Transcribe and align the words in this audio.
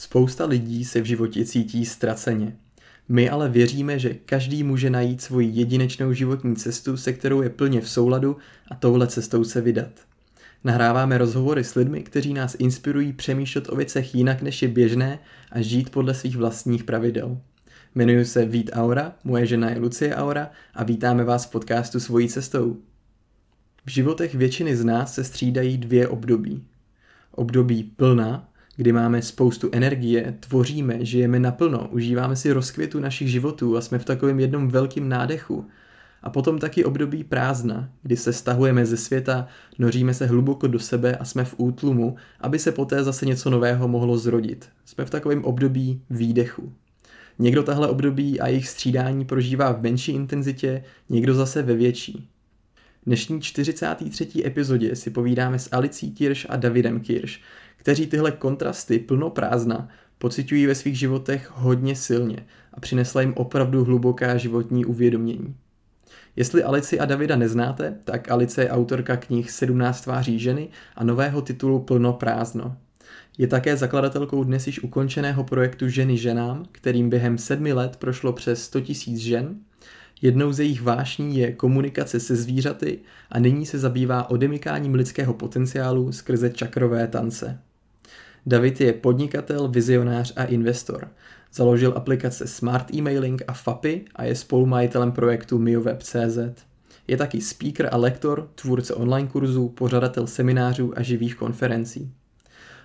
Spousta 0.00 0.46
lidí 0.46 0.84
se 0.84 1.00
v 1.00 1.04
životě 1.04 1.44
cítí 1.44 1.86
ztraceně. 1.86 2.56
My 3.08 3.30
ale 3.30 3.48
věříme, 3.48 3.98
že 3.98 4.14
každý 4.14 4.62
může 4.62 4.90
najít 4.90 5.22
svoji 5.22 5.48
jedinečnou 5.48 6.12
životní 6.12 6.56
cestu, 6.56 6.96
se 6.96 7.12
kterou 7.12 7.42
je 7.42 7.50
plně 7.50 7.80
v 7.80 7.88
souladu 7.88 8.36
a 8.70 8.74
touhle 8.74 9.06
cestou 9.06 9.44
se 9.44 9.60
vydat. 9.60 9.90
Nahráváme 10.64 11.18
rozhovory 11.18 11.64
s 11.64 11.74
lidmi, 11.74 12.02
kteří 12.02 12.34
nás 12.34 12.56
inspirují 12.58 13.12
přemýšlet 13.12 13.68
o 13.68 13.76
věcech 13.76 14.14
jinak 14.14 14.42
než 14.42 14.62
je 14.62 14.68
běžné 14.68 15.18
a 15.52 15.60
žít 15.60 15.90
podle 15.90 16.14
svých 16.14 16.36
vlastních 16.36 16.84
pravidel. 16.84 17.40
Jmenuji 17.94 18.24
se 18.24 18.44
Vít 18.44 18.70
Aura, 18.72 19.14
moje 19.24 19.46
žena 19.46 19.70
je 19.70 19.78
Lucie 19.78 20.16
Aura 20.16 20.50
a 20.74 20.84
vítáme 20.84 21.24
vás 21.24 21.46
v 21.46 21.50
podcastu 21.50 22.00
Svojí 22.00 22.28
cestou. 22.28 22.76
V 23.86 23.90
životech 23.90 24.34
většiny 24.34 24.76
z 24.76 24.84
nás 24.84 25.14
se 25.14 25.24
střídají 25.24 25.78
dvě 25.78 26.08
období. 26.08 26.64
Období 27.32 27.82
plná, 27.82 28.47
kdy 28.78 28.92
máme 28.92 29.22
spoustu 29.22 29.68
energie, 29.72 30.34
tvoříme, 30.40 31.04
žijeme 31.04 31.38
naplno, 31.38 31.88
užíváme 31.90 32.36
si 32.36 32.52
rozkvětu 32.52 33.00
našich 33.00 33.30
životů 33.30 33.76
a 33.76 33.80
jsme 33.80 33.98
v 33.98 34.04
takovém 34.04 34.40
jednom 34.40 34.68
velkým 34.68 35.08
nádechu. 35.08 35.66
A 36.22 36.30
potom 36.30 36.58
taky 36.58 36.84
období 36.84 37.24
prázdna, 37.24 37.90
kdy 38.02 38.16
se 38.16 38.32
stahujeme 38.32 38.86
ze 38.86 38.96
světa, 38.96 39.46
noříme 39.78 40.14
se 40.14 40.26
hluboko 40.26 40.66
do 40.66 40.78
sebe 40.78 41.16
a 41.16 41.24
jsme 41.24 41.44
v 41.44 41.54
útlumu, 41.56 42.16
aby 42.40 42.58
se 42.58 42.72
poté 42.72 43.04
zase 43.04 43.26
něco 43.26 43.50
nového 43.50 43.88
mohlo 43.88 44.18
zrodit. 44.18 44.68
Jsme 44.84 45.04
v 45.04 45.10
takovém 45.10 45.44
období 45.44 46.02
výdechu. 46.10 46.72
Někdo 47.38 47.62
tahle 47.62 47.88
období 47.88 48.40
a 48.40 48.48
jejich 48.48 48.68
střídání 48.68 49.24
prožívá 49.24 49.72
v 49.72 49.82
menší 49.82 50.12
intenzitě, 50.12 50.84
někdo 51.08 51.34
zase 51.34 51.62
ve 51.62 51.74
větší. 51.74 52.28
Dnešní 53.08 53.40
43. 53.40 54.28
epizodě 54.44 54.96
si 54.96 55.10
povídáme 55.10 55.58
s 55.58 55.68
Alicí 55.72 56.10
Kirš 56.10 56.46
a 56.50 56.56
Davidem 56.56 57.00
Kirš, 57.00 57.42
kteří 57.76 58.06
tyhle 58.06 58.32
kontrasty 58.32 58.98
plnoprázdna 58.98 59.88
pocitují 60.18 60.66
ve 60.66 60.74
svých 60.74 60.98
životech 60.98 61.50
hodně 61.54 61.96
silně 61.96 62.46
a 62.74 62.80
přinesla 62.80 63.20
jim 63.20 63.34
opravdu 63.36 63.84
hluboká 63.84 64.36
životní 64.36 64.84
uvědomění. 64.84 65.54
Jestli 66.36 66.62
Alici 66.62 67.00
a 67.00 67.04
Davida 67.04 67.36
neznáte, 67.36 67.98
tak 68.04 68.30
Alice 68.30 68.62
je 68.62 68.70
autorka 68.70 69.16
knih 69.16 69.50
17 69.50 70.00
tváří 70.00 70.38
ženy 70.38 70.68
a 70.96 71.04
nového 71.04 71.42
titulu 71.42 71.80
Plno 71.80 72.12
prázdno. 72.12 72.76
Je 73.38 73.46
také 73.46 73.76
zakladatelkou 73.76 74.44
dnes 74.44 74.66
již 74.66 74.82
ukončeného 74.82 75.44
projektu 75.44 75.88
Ženy 75.88 76.16
ženám, 76.16 76.64
kterým 76.72 77.10
během 77.10 77.38
sedmi 77.38 77.72
let 77.72 77.96
prošlo 77.96 78.32
přes 78.32 78.62
100 78.62 78.78
000 78.78 78.92
žen. 79.16 79.56
Jednou 80.22 80.52
z 80.52 80.60
jejich 80.60 80.82
vášní 80.82 81.38
je 81.38 81.52
komunikace 81.52 82.20
se 82.20 82.36
zvířaty 82.36 82.98
a 83.30 83.38
nyní 83.38 83.66
se 83.66 83.78
zabývá 83.78 84.30
odemykáním 84.30 84.94
lidského 84.94 85.34
potenciálu 85.34 86.12
skrze 86.12 86.50
čakrové 86.50 87.06
tance. 87.08 87.58
David 88.46 88.80
je 88.80 88.92
podnikatel, 88.92 89.68
vizionář 89.68 90.32
a 90.36 90.44
investor. 90.44 91.08
Založil 91.52 91.92
aplikace 91.96 92.46
Smart 92.46 92.94
Emailing 92.94 93.42
a 93.48 93.52
FAPy 93.52 94.04
a 94.16 94.24
je 94.24 94.34
spolumajitelem 94.34 95.12
projektu 95.12 95.58
MioWeb.cz. 95.58 96.64
Je 97.08 97.16
taky 97.16 97.40
speaker 97.40 97.88
a 97.92 97.96
lektor, 97.96 98.50
tvůrce 98.54 98.94
online 98.94 99.28
kurzů, 99.28 99.68
pořadatel 99.68 100.26
seminářů 100.26 100.92
a 100.96 101.02
živých 101.02 101.34
konferencí. 101.34 102.12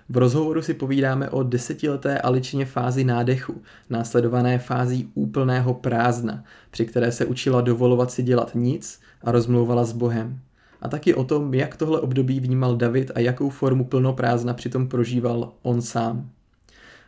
V 0.08 0.16
rozhovoru 0.16 0.62
si 0.62 0.74
povídáme 0.74 1.30
o 1.30 1.42
desetileté 1.42 2.18
Aličině 2.18 2.66
fázi 2.66 3.04
nádechu, 3.04 3.62
následované 3.90 4.58
fází 4.58 5.10
úplného 5.14 5.74
prázdna, 5.74 6.44
při 6.70 6.86
které 6.86 7.12
se 7.12 7.24
učila 7.24 7.60
dovolovat 7.60 8.10
si 8.10 8.22
dělat 8.22 8.50
nic 8.54 9.00
a 9.22 9.32
rozmlouvala 9.32 9.84
s 9.84 9.92
Bohem 9.92 10.40
a 10.84 10.88
taky 10.88 11.14
o 11.14 11.24
tom, 11.24 11.54
jak 11.54 11.76
tohle 11.76 12.00
období 12.00 12.40
vnímal 12.40 12.76
David 12.76 13.10
a 13.14 13.20
jakou 13.20 13.50
formu 13.50 13.84
plnoprázdna 13.84 14.54
přitom 14.54 14.88
prožíval 14.88 15.52
on 15.62 15.82
sám. 15.82 16.30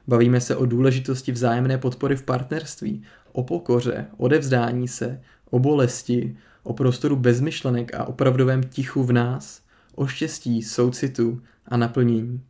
Bavíme 0.07 0.41
se 0.41 0.57
o 0.57 0.67
důležitosti 0.67 1.33
vzájemné 1.33 1.79
podpory 1.79 2.17
v 2.17 2.23
partnerství, 2.23 3.03
o 3.33 3.43
pokoře, 3.43 4.07
o 4.17 4.29
devzdání 4.29 4.89
se, 4.89 5.21
o 5.51 5.59
bolesti, 5.59 6.37
o 6.63 6.73
prostoru 6.73 7.17
bezmyšlenek 7.17 7.95
a 7.95 8.05
opravdovém 8.05 8.63
tichu 8.63 9.05
v 9.05 9.13
nás, 9.13 9.61
o 9.95 10.07
štěstí, 10.07 10.63
soucitu 10.63 11.43
a 11.67 11.77
naplnění. 11.77 12.41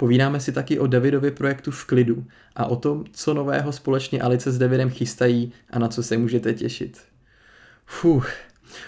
Povídáme 0.00 0.40
si 0.40 0.52
taky 0.52 0.78
o 0.78 0.86
Davidově 0.86 1.30
projektu 1.30 1.70
v 1.70 1.84
klidu 1.84 2.24
a 2.56 2.66
o 2.66 2.76
tom, 2.76 3.04
co 3.12 3.34
nového 3.34 3.72
společně 3.72 4.22
Alice 4.22 4.52
s 4.52 4.58
Davidem 4.58 4.90
chystají 4.90 5.52
a 5.70 5.78
na 5.78 5.88
co 5.88 6.02
se 6.02 6.18
můžete 6.18 6.54
těšit. 6.54 6.98
Fuh, 7.86 8.30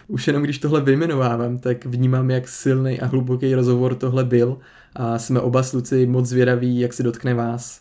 už 0.09 0.27
jenom 0.27 0.43
když 0.43 0.59
tohle 0.59 0.81
vyjmenovávám, 0.81 1.59
tak 1.59 1.87
vnímám, 1.87 2.31
jak 2.31 2.49
silný 2.49 3.01
a 3.01 3.07
hluboký 3.07 3.55
rozhovor 3.55 3.95
tohle 3.95 4.25
byl 4.25 4.59
a 4.95 5.19
jsme 5.19 5.41
oba 5.41 5.63
sluci 5.63 6.07
moc 6.07 6.27
zvědaví, 6.27 6.81
jak 6.81 6.93
se 6.93 7.03
dotkne 7.03 7.35
vás. 7.35 7.81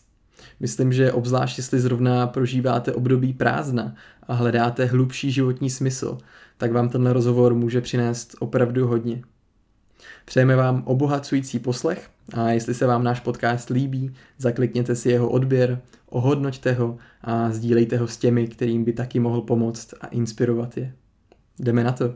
Myslím, 0.60 0.94
že 0.94 1.12
obzvlášť 1.12 1.58
jestli 1.58 1.80
zrovna 1.80 2.28
prožíváte 2.28 2.94
období 2.94 3.34
prázdna 3.34 3.96
a 4.28 4.34
hledáte 4.34 4.86
hlubší 4.86 5.32
životní 5.32 5.70
smysl, 5.70 6.18
tak 6.58 6.72
vám 6.72 6.90
tenhle 6.90 7.14
rozhovor 7.14 7.54
může 7.54 7.82
přinést 7.82 8.36
opravdu 8.40 8.88
hodně. 8.88 9.22
Přejeme 10.30 10.56
vám 10.56 10.84
obohacující 10.86 11.60
poslech 11.60 12.10
a 12.34 12.50
jestli 12.50 12.74
se 12.74 12.86
vám 12.86 13.04
náš 13.04 13.20
podcast 13.20 13.70
líbí, 13.70 14.16
zaklikněte 14.38 14.96
si 14.96 15.10
jeho 15.10 15.30
odběr, 15.30 15.82
ohodnoťte 16.10 16.72
ho 16.72 16.98
a 17.22 17.52
sdílejte 17.52 17.98
ho 17.98 18.08
s 18.08 18.18
těmi, 18.18 18.48
kterým 18.48 18.84
by 18.84 18.94
taky 18.94 19.20
mohl 19.20 19.42
pomoct 19.42 19.94
a 20.02 20.08
inspirovat 20.08 20.78
je. 20.78 20.94
Jdeme 21.60 21.84
na 21.84 21.92
to. 21.92 22.14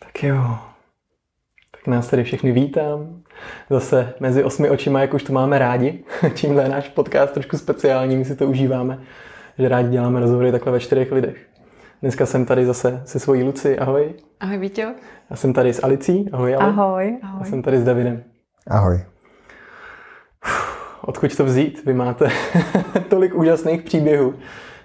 Tak 0.00 0.22
jo. 0.22 0.58
Tak 1.70 1.86
nás 1.86 2.08
tady 2.08 2.24
všechny 2.24 2.52
vítám. 2.52 3.22
Zase 3.70 4.14
mezi 4.20 4.44
osmi 4.44 4.70
očima, 4.70 5.00
jak 5.00 5.14
už 5.14 5.22
to 5.22 5.32
máme 5.32 5.58
rádi. 5.58 6.04
Tímhle 6.34 6.62
je 6.62 6.68
náš 6.68 6.88
podcast 6.88 7.34
trošku 7.34 7.58
speciální, 7.58 8.16
my 8.16 8.24
si 8.24 8.36
to 8.36 8.46
užíváme, 8.46 8.98
že 9.58 9.68
rádi 9.68 9.88
děláme 9.88 10.20
rozhovory 10.20 10.52
takhle 10.52 10.72
ve 10.72 10.80
čtyřech 10.80 11.12
lidech. 11.12 11.53
Dneska 12.04 12.26
jsem 12.26 12.44
tady 12.44 12.66
zase 12.66 13.02
se 13.04 13.18
svojí 13.18 13.42
Luci. 13.42 13.78
Ahoj. 13.78 14.14
Ahoj, 14.40 14.58
Víťo. 14.58 14.82
Já 15.30 15.36
jsem 15.36 15.52
tady 15.52 15.72
s 15.72 15.84
Alicí. 15.84 16.30
Ahoj, 16.32 16.54
ahoj. 16.54 16.68
Ahoj. 16.68 17.18
ahoj. 17.22 17.40
Já 17.40 17.50
jsem 17.50 17.62
tady 17.62 17.78
s 17.78 17.84
Davidem. 17.84 18.24
Ahoj. 18.66 19.04
Odkud 21.00 21.36
to 21.36 21.44
vzít? 21.44 21.84
Vy 21.84 21.94
máte 21.94 22.28
tolik 23.08 23.34
úžasných 23.34 23.82
příběhů, 23.82 24.34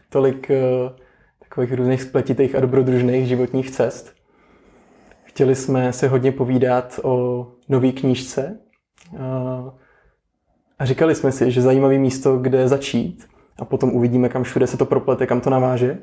tolik 0.10 0.50
uh, 0.50 0.92
takových 1.40 1.74
různých 1.74 2.02
spletitých 2.02 2.56
a 2.56 2.60
dobrodružných 2.60 3.28
životních 3.28 3.72
cest. 3.72 4.14
Chtěli 5.24 5.56
jsme 5.56 5.94
se 5.94 6.08
hodně 6.08 6.32
povídat 6.32 7.00
o 7.04 7.48
nové 7.70 7.92
knížce 7.92 8.60
a 10.80 10.86
říkali 10.86 11.16
jsme 11.16 11.32
si, 11.32 11.52
že 11.52 11.62
zajímavé 11.62 11.98
místo, 11.98 12.38
kde 12.38 12.68
začít 12.68 13.28
a 13.60 13.66
potom 13.66 13.92
uvidíme, 13.92 14.30
kam 14.30 14.44
všude 14.44 14.68
se 14.68 14.78
to 14.78 14.86
proplete, 14.86 15.28
kam 15.28 15.42
to 15.42 15.50
naváže, 15.50 15.98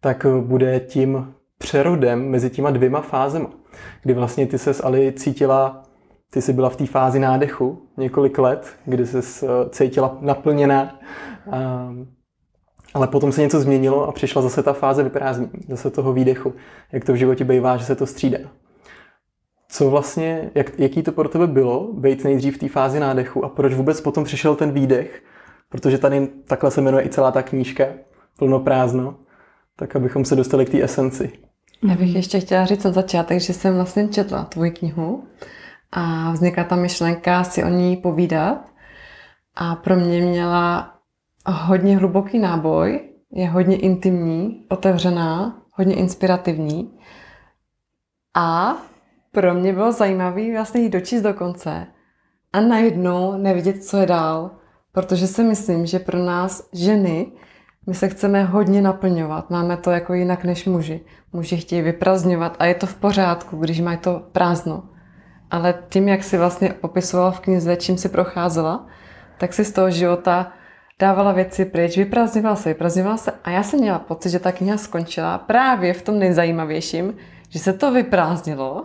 tak 0.00 0.26
bude 0.40 0.80
tím 0.80 1.34
přerodem 1.58 2.28
mezi 2.28 2.50
těma 2.50 2.70
dvěma 2.70 3.00
fázema, 3.00 3.50
kdy 4.02 4.14
vlastně 4.14 4.46
ty 4.46 4.58
se 4.58 4.82
Ali 4.82 5.12
cítila, 5.12 5.82
ty 6.30 6.42
jsi 6.42 6.52
byla 6.52 6.68
v 6.68 6.76
té 6.76 6.86
fázi 6.86 7.18
nádechu 7.18 7.82
několik 7.96 8.38
let, 8.38 8.72
kdy 8.84 9.06
se 9.06 9.46
cítila 9.70 10.18
naplněná 10.20 10.98
ale 12.94 13.06
potom 13.06 13.32
se 13.32 13.40
něco 13.40 13.60
změnilo 13.60 14.08
a 14.08 14.12
přišla 14.12 14.42
zase 14.42 14.62
ta 14.62 14.72
fáze 14.72 15.02
vyprázdnění, 15.02 15.52
zase 15.68 15.90
toho 15.90 16.12
výdechu, 16.12 16.54
jak 16.92 17.04
to 17.04 17.12
v 17.12 17.16
životě 17.16 17.44
bývá, 17.44 17.76
že 17.76 17.84
se 17.84 17.94
to 17.94 18.06
střídá. 18.06 18.38
Co 19.68 19.90
vlastně, 19.90 20.50
jak, 20.54 20.78
jaký 20.78 21.02
to 21.02 21.12
pro 21.12 21.28
tebe 21.28 21.46
bylo, 21.46 21.92
být 21.92 22.24
nejdřív 22.24 22.56
v 22.56 22.58
té 22.58 22.68
fázi 22.68 23.00
nádechu 23.00 23.44
a 23.44 23.48
proč 23.48 23.74
vůbec 23.74 24.00
potom 24.00 24.24
přišel 24.24 24.54
ten 24.54 24.72
výdech? 24.72 25.22
Protože 25.68 25.98
tady 25.98 26.28
takhle 26.46 26.70
se 26.70 26.80
jmenuje 26.80 27.04
i 27.04 27.08
celá 27.08 27.30
ta 27.30 27.42
knížka, 27.42 27.84
plno 28.38 28.60
prázdno, 28.60 29.14
tak 29.78 29.96
abychom 29.96 30.24
se 30.24 30.36
dostali 30.36 30.66
k 30.66 30.70
té 30.70 30.82
esenci. 30.82 31.32
Já 31.88 31.94
bych 31.94 32.14
ještě 32.14 32.40
chtěla 32.40 32.64
říct 32.64 32.84
na 32.84 32.92
začátek, 32.92 33.40
že 33.40 33.52
jsem 33.52 33.74
vlastně 33.74 34.08
četla 34.08 34.44
tvoji 34.44 34.70
knihu 34.70 35.24
a 35.92 36.32
vznikla 36.32 36.64
ta 36.64 36.76
myšlenka 36.76 37.44
si 37.44 37.64
o 37.64 37.68
ní 37.68 37.96
povídat 37.96 38.72
a 39.54 39.74
pro 39.74 39.96
mě 39.96 40.20
měla 40.20 40.94
hodně 41.46 41.96
hluboký 41.96 42.38
náboj, 42.38 43.00
je 43.32 43.48
hodně 43.48 43.76
intimní, 43.76 44.64
otevřená, 44.68 45.62
hodně 45.72 45.94
inspirativní. 45.94 46.98
A 48.34 48.76
pro 49.32 49.54
mě 49.54 49.72
bylo 49.72 49.92
zajímavé 49.92 50.52
vlastně 50.52 50.80
jít 50.80 50.90
dočíst 50.90 51.22
do 51.22 51.34
konce 51.34 51.86
a 52.52 52.60
najednou 52.60 53.38
nevidět, 53.38 53.84
co 53.84 53.96
je 53.96 54.06
dál. 54.06 54.50
Protože 54.92 55.26
si 55.26 55.44
myslím, 55.44 55.86
že 55.86 55.98
pro 55.98 56.18
nás 56.18 56.68
ženy, 56.72 57.32
my 57.88 57.94
se 57.94 58.08
chceme 58.08 58.44
hodně 58.44 58.82
naplňovat. 58.82 59.50
Máme 59.50 59.76
to 59.76 59.90
jako 59.90 60.14
jinak 60.14 60.44
než 60.44 60.64
muži. 60.64 61.00
Muži 61.32 61.56
chtějí 61.56 61.82
vyprazňovat 61.82 62.56
a 62.58 62.66
je 62.66 62.74
to 62.74 62.86
v 62.86 62.94
pořádku, 62.94 63.56
když 63.56 63.80
mají 63.80 63.98
to 63.98 64.22
prázdno. 64.32 64.82
Ale 65.50 65.74
tím, 65.88 66.08
jak 66.08 66.24
si 66.24 66.38
vlastně 66.38 66.68
popisovala 66.68 67.30
v 67.30 67.40
knize, 67.40 67.76
čím 67.76 67.98
si 67.98 68.08
procházela, 68.08 68.86
tak 69.38 69.52
si 69.52 69.64
z 69.64 69.72
toho 69.72 69.90
života 69.90 70.52
dávala 70.98 71.32
věci 71.32 71.64
pryč, 71.64 71.96
vyprázdňovala 71.96 72.56
se, 72.56 72.68
vyprázdňovala 72.68 73.16
se 73.16 73.32
a 73.44 73.50
já 73.50 73.62
jsem 73.62 73.80
měla 73.80 73.98
pocit, 73.98 74.30
že 74.30 74.38
ta 74.38 74.52
kniha 74.52 74.76
skončila 74.76 75.38
právě 75.38 75.92
v 75.92 76.02
tom 76.02 76.18
nejzajímavějším, 76.18 77.16
že 77.48 77.58
se 77.58 77.72
to 77.72 77.92
vyprázdnilo 77.92 78.82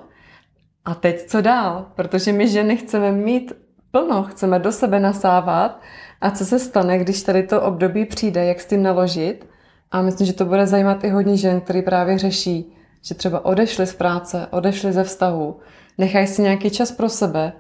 a 0.85 0.95
teď 0.95 1.25
co 1.25 1.41
dál? 1.41 1.85
Protože 1.95 2.31
my 2.31 2.47
ženy 2.47 2.77
chceme 2.77 3.11
mít 3.11 3.53
plno, 3.91 4.23
chceme 4.23 4.59
do 4.59 4.71
sebe 4.71 5.00
nasávat 5.00 5.81
a 6.24 6.31
co 6.31 6.46
se 6.46 6.60
stane, 6.60 7.00
když 7.00 7.24
tady 7.24 7.44
to 7.44 7.62
období 7.62 8.06
přijde, 8.06 8.46
jak 8.46 8.62
s 8.62 8.66
tím 8.66 8.84
naložit. 8.84 9.46
A 9.92 10.02
myslím, 10.02 10.28
že 10.28 10.34
to 10.34 10.46
bude 10.46 10.68
zajímat 10.68 11.04
i 11.04 11.10
hodně 11.10 11.38
žen, 11.38 11.62
který 11.62 11.81
právě 11.81 12.18
řeší, 12.18 12.75
že 13.02 13.16
třeba 13.16 13.46
odešli 13.46 13.88
z 13.88 13.94
práce, 13.94 14.48
odešli 14.52 14.94
ze 14.94 15.04
vztahu, 15.04 15.60
nechají 15.98 16.28
si 16.28 16.42
nějaký 16.42 16.70
čas 16.70 16.92
pro 16.92 17.10
sebe, 17.10 17.54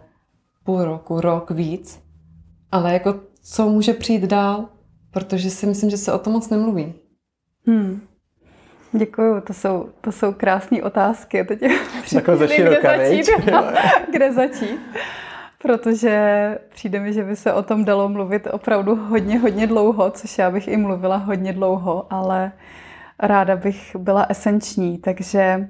půl 0.63 0.83
roku, 0.83 1.21
rok, 1.21 1.51
víc, 1.51 1.99
ale 2.71 2.93
jako 2.93 3.19
co 3.43 3.69
může 3.69 3.93
přijít 3.93 4.23
dál, 4.23 4.69
protože 5.11 5.49
si 5.49 5.65
myslím, 5.65 5.89
že 5.89 5.97
se 5.97 6.13
o 6.13 6.19
tom 6.19 6.33
moc 6.33 6.49
nemluví. 6.49 6.93
Hmm. 7.67 8.01
Děkuju, 8.91 9.41
to 9.41 9.53
jsou, 9.53 9.89
to 10.01 10.11
jsou 10.11 10.33
krásné 10.33 10.83
otázky. 10.83 11.43
Teď 11.43 11.59
Takhle 12.13 12.37
ze 12.47 12.47
široka, 12.47 12.97
kde 12.97 13.09
začít, 13.09 13.31
kde 14.11 14.33
začít. 14.33 14.79
Protože 15.63 16.59
přijde 16.69 16.99
mi, 16.99 17.13
že 17.13 17.23
by 17.23 17.35
se 17.35 17.53
o 17.53 17.63
tom 17.63 17.85
dalo 17.85 18.09
mluvit 18.09 18.47
opravdu 18.51 18.95
hodně, 18.95 19.39
hodně 19.39 19.67
dlouho, 19.67 20.11
což 20.11 20.37
já 20.37 20.51
bych 20.51 20.67
i 20.67 20.77
mluvila 20.77 21.17
hodně 21.17 21.53
dlouho, 21.53 22.13
ale 22.13 22.51
ráda 23.19 23.55
bych 23.55 23.95
byla 23.95 24.25
esenční, 24.29 24.97
takže 24.97 25.69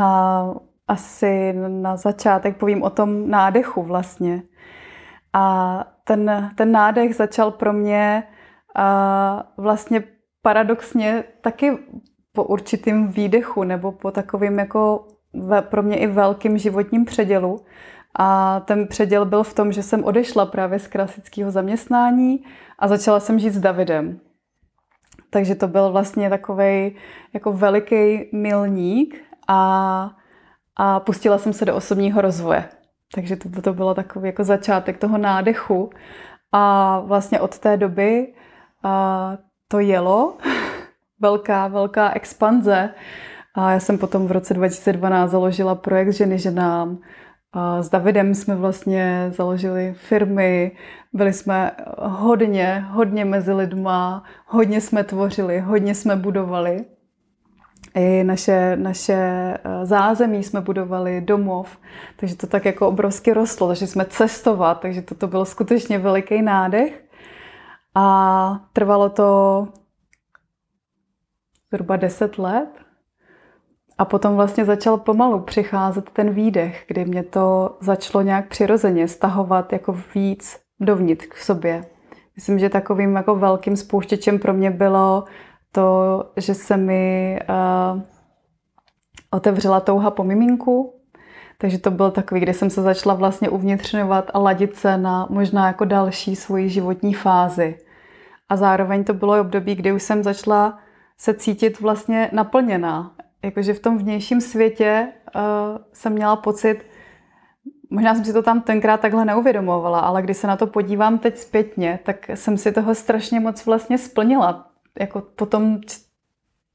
a, 0.00 0.54
asi 0.88 1.52
na 1.68 1.96
začátek 1.96 2.56
povím 2.56 2.82
o 2.82 2.90
tom 2.90 3.30
nádechu 3.30 3.82
vlastně. 3.82 4.42
A 5.32 5.84
ten, 6.04 6.50
ten 6.56 6.72
nádech 6.72 7.14
začal 7.14 7.50
pro 7.50 7.72
mě 7.72 8.22
a 8.76 9.52
vlastně 9.56 10.02
paradoxně 10.42 11.24
taky 11.40 11.78
po 12.32 12.44
určitým 12.44 13.08
výdechu 13.08 13.64
nebo 13.64 13.92
po 13.92 14.10
takovým 14.10 14.58
jako 14.58 15.06
pro 15.60 15.82
mě 15.82 15.96
i 15.96 16.06
velkým 16.06 16.58
životním 16.58 17.04
předělu. 17.04 17.60
A 18.14 18.60
ten 18.60 18.86
předěl 18.86 19.24
byl 19.24 19.42
v 19.42 19.54
tom, 19.54 19.72
že 19.72 19.82
jsem 19.82 20.04
odešla 20.04 20.46
právě 20.46 20.78
z 20.78 20.86
klasického 20.86 21.50
zaměstnání 21.50 22.44
a 22.78 22.88
začala 22.88 23.20
jsem 23.20 23.38
žít 23.38 23.50
s 23.50 23.60
Davidem. 23.60 24.20
Takže 25.30 25.54
to 25.54 25.68
byl 25.68 25.92
vlastně 25.92 26.30
takový 26.30 26.96
jako 27.32 27.52
veliký 27.52 28.28
milník 28.32 29.24
a, 29.48 30.10
a 30.76 31.00
pustila 31.00 31.38
jsem 31.38 31.52
se 31.52 31.64
do 31.64 31.76
osobního 31.76 32.20
rozvoje. 32.20 32.68
Takže 33.14 33.36
to, 33.36 33.62
to 33.62 33.72
bylo 33.74 33.94
takový 33.94 34.26
jako 34.26 34.44
začátek 34.44 34.98
toho 34.98 35.18
nádechu. 35.18 35.90
A 36.52 37.00
vlastně 37.00 37.40
od 37.40 37.58
té 37.58 37.76
doby 37.76 38.34
a 38.82 39.36
to 39.68 39.80
jelo, 39.80 40.36
velká, 41.20 41.68
velká 41.68 42.10
expanze. 42.10 42.90
A 43.54 43.70
já 43.70 43.80
jsem 43.80 43.98
potom 43.98 44.26
v 44.26 44.32
roce 44.32 44.54
2012 44.54 45.30
založila 45.30 45.74
projekt 45.74 46.12
Ženy 46.12 46.38
ženám. 46.38 46.98
A 47.54 47.82
s 47.82 47.90
Davidem 47.90 48.34
jsme 48.34 48.56
vlastně 48.56 49.30
založili 49.34 49.94
firmy, 49.96 50.72
byli 51.12 51.32
jsme 51.32 51.70
hodně, 51.98 52.86
hodně 52.90 53.24
mezi 53.24 53.52
lidma, 53.52 54.22
hodně 54.46 54.80
jsme 54.80 55.04
tvořili, 55.04 55.60
hodně 55.60 55.94
jsme 55.94 56.16
budovali. 56.16 56.84
I 57.94 58.24
naše, 58.24 58.76
naše 58.76 59.14
eh, 59.14 59.86
zázemí 59.86 60.42
jsme 60.42 60.60
budovali, 60.60 61.20
domov, 61.20 61.78
takže 62.16 62.36
to 62.36 62.46
tak 62.46 62.64
jako 62.64 62.88
obrovsky 62.88 63.32
rostlo, 63.32 63.68
takže 63.68 63.86
jsme 63.86 64.04
cestovat, 64.04 64.80
takže 64.80 65.02
toto 65.02 65.26
byl 65.26 65.44
skutečně 65.44 65.98
veliký 65.98 66.42
nádech. 66.42 67.04
A 67.94 68.66
trvalo 68.72 69.08
to 69.08 69.68
zhruba 71.72 71.96
10 71.96 72.38
let. 72.38 72.83
A 73.98 74.04
potom 74.04 74.36
vlastně 74.36 74.64
začal 74.64 74.96
pomalu 74.96 75.40
přicházet 75.40 76.10
ten 76.10 76.30
výdech, 76.30 76.84
kdy 76.88 77.04
mě 77.04 77.22
to 77.22 77.76
začalo 77.80 78.22
nějak 78.22 78.48
přirozeně 78.48 79.08
stahovat 79.08 79.72
jako 79.72 79.96
víc 80.14 80.60
dovnitř 80.80 81.26
k 81.26 81.36
sobě. 81.36 81.84
Myslím, 82.36 82.58
že 82.58 82.68
takovým 82.68 83.16
jako 83.16 83.34
velkým 83.34 83.76
spouštěčem 83.76 84.38
pro 84.38 84.52
mě 84.52 84.70
bylo 84.70 85.24
to, 85.72 86.24
že 86.36 86.54
se 86.54 86.76
mi 86.76 87.38
uh, 87.48 88.02
otevřela 89.30 89.80
touha 89.80 90.10
po 90.10 90.24
miminku, 90.24 90.94
takže 91.58 91.78
to 91.78 91.90
byl 91.90 92.10
takový, 92.10 92.40
kdy 92.40 92.54
jsem 92.54 92.70
se 92.70 92.82
začala 92.82 93.14
vlastně 93.14 93.48
uvnitřňovat 93.48 94.30
a 94.34 94.38
ladit 94.38 94.76
se 94.76 94.98
na 94.98 95.26
možná 95.30 95.66
jako 95.66 95.84
další 95.84 96.36
svoji 96.36 96.68
životní 96.68 97.14
fázi. 97.14 97.78
A 98.48 98.56
zároveň 98.56 99.04
to 99.04 99.14
bylo 99.14 99.40
období, 99.40 99.74
kdy 99.74 99.92
už 99.92 100.02
jsem 100.02 100.22
začala 100.22 100.78
se 101.18 101.34
cítit 101.34 101.80
vlastně 101.80 102.30
naplněná. 102.32 103.14
Jakože 103.44 103.74
v 103.74 103.80
tom 103.80 103.98
vnějším 103.98 104.40
světě 104.40 105.08
uh, 105.34 105.40
jsem 105.92 106.12
měla 106.12 106.36
pocit, 106.36 106.86
možná 107.90 108.14
jsem 108.14 108.24
si 108.24 108.32
to 108.32 108.42
tam 108.42 108.60
tenkrát 108.60 109.00
takhle 109.00 109.24
neuvědomovala, 109.24 110.00
ale 110.00 110.22
když 110.22 110.36
se 110.36 110.46
na 110.46 110.56
to 110.56 110.66
podívám 110.66 111.18
teď 111.18 111.38
zpětně, 111.38 111.98
tak 112.02 112.28
jsem 112.34 112.58
si 112.58 112.72
toho 112.72 112.94
strašně 112.94 113.40
moc 113.40 113.66
vlastně 113.66 113.98
splnila. 113.98 114.70
Jako 115.00 115.20
po 115.20 115.46
tom, 115.46 115.80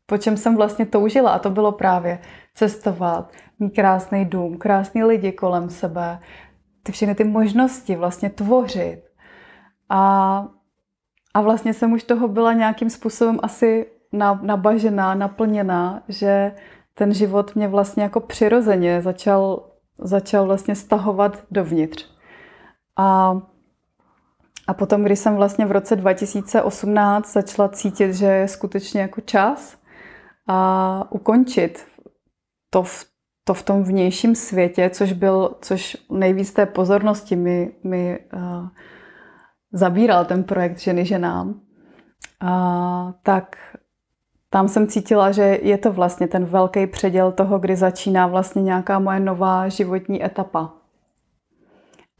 po 0.05 0.17
čem 0.17 0.37
jsem 0.37 0.55
vlastně 0.55 0.85
toužila. 0.85 1.31
A 1.31 1.39
to 1.39 1.49
bylo 1.49 1.71
právě 1.71 2.19
cestovat, 2.53 3.31
mít 3.59 3.69
krásný 3.69 4.25
dům, 4.25 4.57
krásný 4.57 5.03
lidi 5.03 5.31
kolem 5.31 5.69
sebe, 5.69 6.19
ty 6.83 6.91
všechny 6.91 7.15
ty 7.15 7.23
možnosti 7.23 7.95
vlastně 7.95 8.29
tvořit. 8.29 9.01
A, 9.89 10.47
a 11.33 11.41
vlastně 11.41 11.73
jsem 11.73 11.93
už 11.93 12.03
toho 12.03 12.27
byla 12.27 12.53
nějakým 12.53 12.89
způsobem 12.89 13.39
asi 13.43 13.85
nabažená, 14.41 15.15
naplněná, 15.15 16.03
že 16.07 16.51
ten 16.93 17.13
život 17.13 17.55
mě 17.55 17.67
vlastně 17.67 18.03
jako 18.03 18.19
přirozeně 18.19 19.01
začal, 19.01 19.69
začal 19.97 20.45
vlastně 20.45 20.75
stahovat 20.75 21.43
dovnitř. 21.51 22.09
A, 22.97 23.37
a 24.67 24.73
potom, 24.73 25.03
když 25.03 25.19
jsem 25.19 25.35
vlastně 25.35 25.65
v 25.65 25.71
roce 25.71 25.95
2018 25.95 27.33
začala 27.33 27.69
cítit, 27.69 28.13
že 28.13 28.25
je 28.25 28.47
skutečně 28.47 29.01
jako 29.01 29.21
čas 29.21 29.77
a 30.47 31.07
ukončit 31.09 31.85
to 32.69 32.83
v, 32.83 33.05
to 33.43 33.53
v 33.53 33.63
tom 33.63 33.83
vnějším 33.83 34.35
světě, 34.35 34.89
což 34.89 35.13
byl, 35.13 35.57
což 35.61 35.97
nejvíc 36.11 36.53
té 36.53 36.65
pozornosti 36.65 37.35
mi, 37.35 37.71
mi 37.83 38.19
uh, 38.33 38.67
zabíral 39.71 40.25
ten 40.25 40.43
projekt 40.43 40.79
Ženy 40.79 41.05
ženám, 41.05 41.61
uh, 42.43 43.11
tak 43.23 43.55
tam 44.49 44.67
jsem 44.67 44.87
cítila, 44.87 45.31
že 45.31 45.59
je 45.61 45.77
to 45.77 45.91
vlastně 45.91 46.27
ten 46.27 46.45
velký 46.45 46.87
předěl 46.87 47.31
toho, 47.31 47.59
kdy 47.59 47.75
začíná 47.75 48.27
vlastně 48.27 48.61
nějaká 48.61 48.99
moje 48.99 49.19
nová 49.19 49.69
životní 49.69 50.25
etapa. 50.25 50.73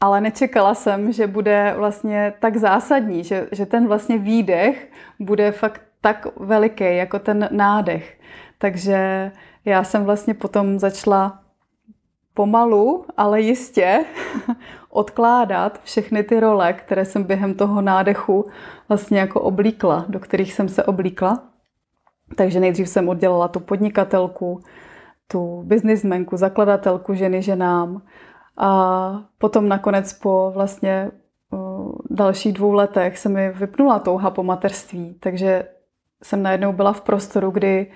Ale 0.00 0.20
nečekala 0.20 0.74
jsem, 0.74 1.12
že 1.12 1.26
bude 1.26 1.74
vlastně 1.76 2.34
tak 2.40 2.56
zásadní, 2.56 3.24
že, 3.24 3.48
že 3.52 3.66
ten 3.66 3.88
vlastně 3.88 4.18
výdech 4.18 4.90
bude 5.20 5.52
fakt 5.52 5.82
tak 6.00 6.26
veliký, 6.36 6.96
jako 6.96 7.18
ten 7.18 7.48
nádech. 7.52 8.18
Takže 8.58 9.32
já 9.64 9.84
jsem 9.84 10.04
vlastně 10.04 10.34
potom 10.34 10.78
začala 10.78 11.40
pomalu, 12.34 13.04
ale 13.16 13.40
jistě 13.40 14.04
odkládat 14.90 15.80
všechny 15.84 16.22
ty 16.22 16.40
role, 16.40 16.72
které 16.72 17.04
jsem 17.04 17.24
během 17.24 17.54
toho 17.54 17.82
nádechu 17.82 18.46
vlastně 18.88 19.18
jako 19.18 19.40
oblíkla, 19.40 20.04
do 20.08 20.20
kterých 20.20 20.52
jsem 20.52 20.68
se 20.68 20.84
oblíkla. 20.84 21.49
Takže 22.36 22.60
nejdřív 22.60 22.88
jsem 22.88 23.08
oddělala 23.08 23.48
tu 23.48 23.60
podnikatelku, 23.60 24.60
tu 25.28 25.62
biznismenku, 25.62 26.36
zakladatelku 26.36 27.14
ženy 27.14 27.42
ženám. 27.42 28.02
A 28.56 29.22
potom 29.38 29.68
nakonec 29.68 30.12
po 30.12 30.50
vlastně 30.54 31.10
dalších 32.10 32.52
dvou 32.52 32.72
letech 32.72 33.18
se 33.18 33.28
mi 33.28 33.50
vypnula 33.50 33.98
touha 33.98 34.30
po 34.30 34.42
mateřství, 34.42 35.16
takže 35.20 35.68
jsem 36.22 36.42
najednou 36.42 36.72
byla 36.72 36.92
v 36.92 37.00
prostoru, 37.00 37.50
kdy 37.50 37.86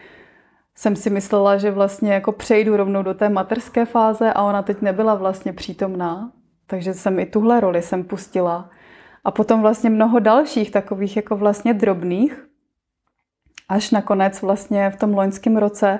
jsem 0.74 0.96
si 0.96 1.10
myslela, 1.10 1.56
že 1.56 1.70
vlastně 1.70 2.12
jako 2.12 2.32
přejdu 2.32 2.76
rovnou 2.76 3.02
do 3.02 3.14
té 3.14 3.28
materské 3.28 3.84
fáze 3.84 4.32
a 4.32 4.42
ona 4.42 4.62
teď 4.62 4.82
nebyla 4.82 5.14
vlastně 5.14 5.52
přítomná, 5.52 6.32
takže 6.66 6.94
jsem 6.94 7.18
i 7.18 7.26
tuhle 7.26 7.60
roli 7.60 7.82
jsem 7.82 8.04
pustila. 8.04 8.70
A 9.24 9.30
potom 9.30 9.62
vlastně 9.62 9.90
mnoho 9.90 10.18
dalších 10.18 10.70
takových 10.70 11.16
jako 11.16 11.36
vlastně 11.36 11.74
drobných, 11.74 12.46
až 13.68 13.90
nakonec 13.90 14.42
vlastně 14.42 14.90
v 14.90 14.96
tom 14.96 15.14
loňském 15.14 15.56
roce 15.56 15.98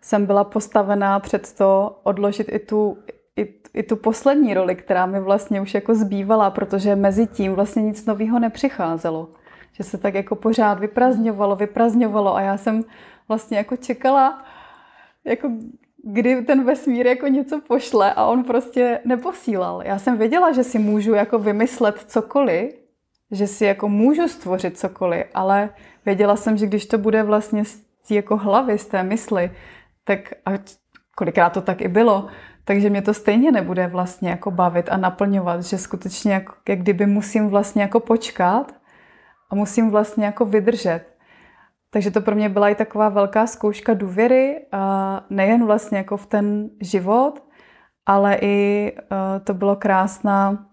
jsem 0.00 0.26
byla 0.26 0.44
postavená 0.44 1.20
před 1.20 1.52
to 1.52 2.00
odložit 2.02 2.52
i 2.52 2.58
tu, 2.58 2.98
i, 3.36 3.54
i 3.74 3.82
tu 3.82 3.96
poslední 3.96 4.54
roli, 4.54 4.74
která 4.74 5.06
mi 5.06 5.20
vlastně 5.20 5.60
už 5.60 5.74
jako 5.74 5.94
zbývala, 5.94 6.50
protože 6.50 6.96
mezi 6.96 7.26
tím 7.26 7.52
vlastně 7.52 7.82
nic 7.82 8.06
nového 8.06 8.38
nepřicházelo. 8.38 9.28
Že 9.72 9.84
se 9.84 9.98
tak 9.98 10.14
jako 10.14 10.36
pořád 10.36 10.78
vyprazňovalo, 10.78 11.56
vyprazňovalo 11.56 12.36
a 12.36 12.40
já 12.40 12.56
jsem 12.56 12.84
vlastně 13.28 13.58
jako 13.58 13.76
čekala, 13.76 14.44
jako 15.24 15.50
kdy 16.04 16.42
ten 16.42 16.64
vesmír 16.64 17.06
jako 17.06 17.26
něco 17.26 17.60
pošle 17.60 18.14
a 18.14 18.26
on 18.26 18.44
prostě 18.44 19.00
neposílal. 19.04 19.82
Já 19.84 19.98
jsem 19.98 20.18
věděla, 20.18 20.52
že 20.52 20.64
si 20.64 20.78
můžu 20.78 21.14
jako 21.14 21.38
vymyslet 21.38 21.98
cokoliv, 22.06 22.79
že 23.30 23.46
si 23.46 23.64
jako 23.64 23.88
můžu 23.88 24.28
stvořit 24.28 24.78
cokoliv, 24.78 25.24
ale 25.34 25.70
věděla 26.06 26.36
jsem, 26.36 26.56
že 26.56 26.66
když 26.66 26.86
to 26.86 26.98
bude 26.98 27.22
vlastně 27.22 27.64
z 27.64 27.80
té 28.08 28.14
jako 28.14 28.36
hlavy, 28.36 28.78
z 28.78 28.86
té 28.86 29.02
mysli, 29.02 29.50
tak 30.04 30.18
a 30.46 30.50
kolikrát 31.16 31.50
to 31.50 31.60
tak 31.60 31.80
i 31.80 31.88
bylo, 31.88 32.26
takže 32.64 32.90
mě 32.90 33.02
to 33.02 33.14
stejně 33.14 33.52
nebude 33.52 33.86
vlastně 33.86 34.30
jako 34.30 34.50
bavit 34.50 34.88
a 34.88 34.96
naplňovat, 34.96 35.62
že 35.62 35.78
skutečně 35.78 36.32
jak, 36.32 36.50
jak 36.68 36.78
kdyby 36.78 37.06
musím 37.06 37.48
vlastně 37.48 37.82
jako 37.82 38.00
počkat 38.00 38.74
a 39.50 39.54
musím 39.54 39.90
vlastně 39.90 40.24
jako 40.24 40.44
vydržet. 40.44 41.04
Takže 41.90 42.10
to 42.10 42.20
pro 42.20 42.34
mě 42.34 42.48
byla 42.48 42.68
i 42.68 42.74
taková 42.74 43.08
velká 43.08 43.46
zkouška 43.46 43.94
důvěry, 43.94 44.66
a 44.72 45.24
nejen 45.30 45.66
vlastně 45.66 45.98
jako 45.98 46.16
v 46.16 46.26
ten 46.26 46.70
život, 46.80 47.42
ale 48.06 48.38
i 48.40 48.92
uh, 48.92 49.44
to 49.44 49.54
bylo 49.54 49.76
krásná, 49.76 50.69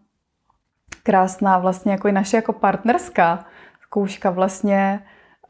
krásná 1.07 1.57
vlastně 1.57 1.91
jako 1.91 2.07
i 2.07 2.11
naše 2.11 2.37
jako 2.37 2.53
partnerská 2.53 3.45
zkouška 3.81 4.29
vlastně 4.29 5.03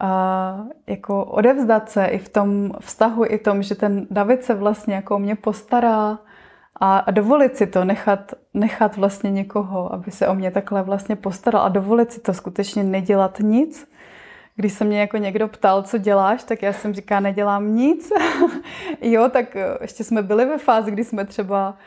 uh, 0.04 0.70
jako 0.88 1.26
odevzdat 1.26 1.90
se 1.90 2.06
i 2.06 2.18
v 2.18 2.30
tom 2.30 2.72
vztahu, 2.80 3.26
i 3.26 3.38
tom, 3.38 3.64
že 3.64 3.76
ten 3.76 4.08
David 4.10 4.44
se 4.44 4.54
vlastně 4.54 4.96
jako 4.96 5.20
mě 5.20 5.36
postará 5.36 6.20
a, 6.80 6.98
a 6.98 7.12
dovolit 7.12 7.58
si 7.58 7.68
to, 7.68 7.86
nechat, 7.86 8.34
nechat 8.54 8.98
vlastně 8.98 9.32
někoho, 9.32 9.94
aby 9.94 10.12
se 10.12 10.28
o 10.28 10.36
mě 10.36 10.52
takhle 10.52 10.84
vlastně 10.84 11.16
postaral 11.16 11.62
a 11.66 11.70
dovolit 11.70 12.12
si 12.12 12.20
to 12.20 12.34
skutečně 12.34 12.84
nedělat 12.84 13.40
nic, 13.40 13.90
když 14.56 14.74
se 14.74 14.86
mě 14.86 15.00
jako 15.00 15.18
někdo 15.18 15.48
ptal, 15.48 15.84
co 15.84 15.98
děláš, 15.98 16.44
tak 16.44 16.62
já 16.62 16.74
jsem 16.74 16.94
říká, 16.94 17.20
nedělám 17.20 17.76
nic. 17.76 18.12
jo, 19.02 19.30
tak 19.30 19.58
ještě 19.82 20.04
jsme 20.04 20.22
byli 20.22 20.46
ve 20.46 20.58
fázi, 20.58 20.92
kdy 20.92 21.04
jsme 21.04 21.26
třeba 21.26 21.78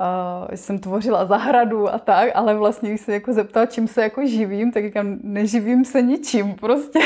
uh, 0.00 0.54
jsem 0.54 0.78
tvořila 0.78 1.26
zahradu 1.26 1.88
a 1.88 1.98
tak, 1.98 2.30
ale 2.34 2.54
vlastně, 2.54 2.88
když 2.88 3.00
se 3.00 3.12
jako 3.12 3.32
zeptal, 3.32 3.66
čím 3.66 3.88
se 3.88 4.02
jako 4.02 4.26
živím, 4.26 4.72
tak 4.72 4.84
říkám, 4.84 5.18
neživím 5.22 5.84
se 5.84 6.02
ničím, 6.02 6.54
prostě. 6.54 6.98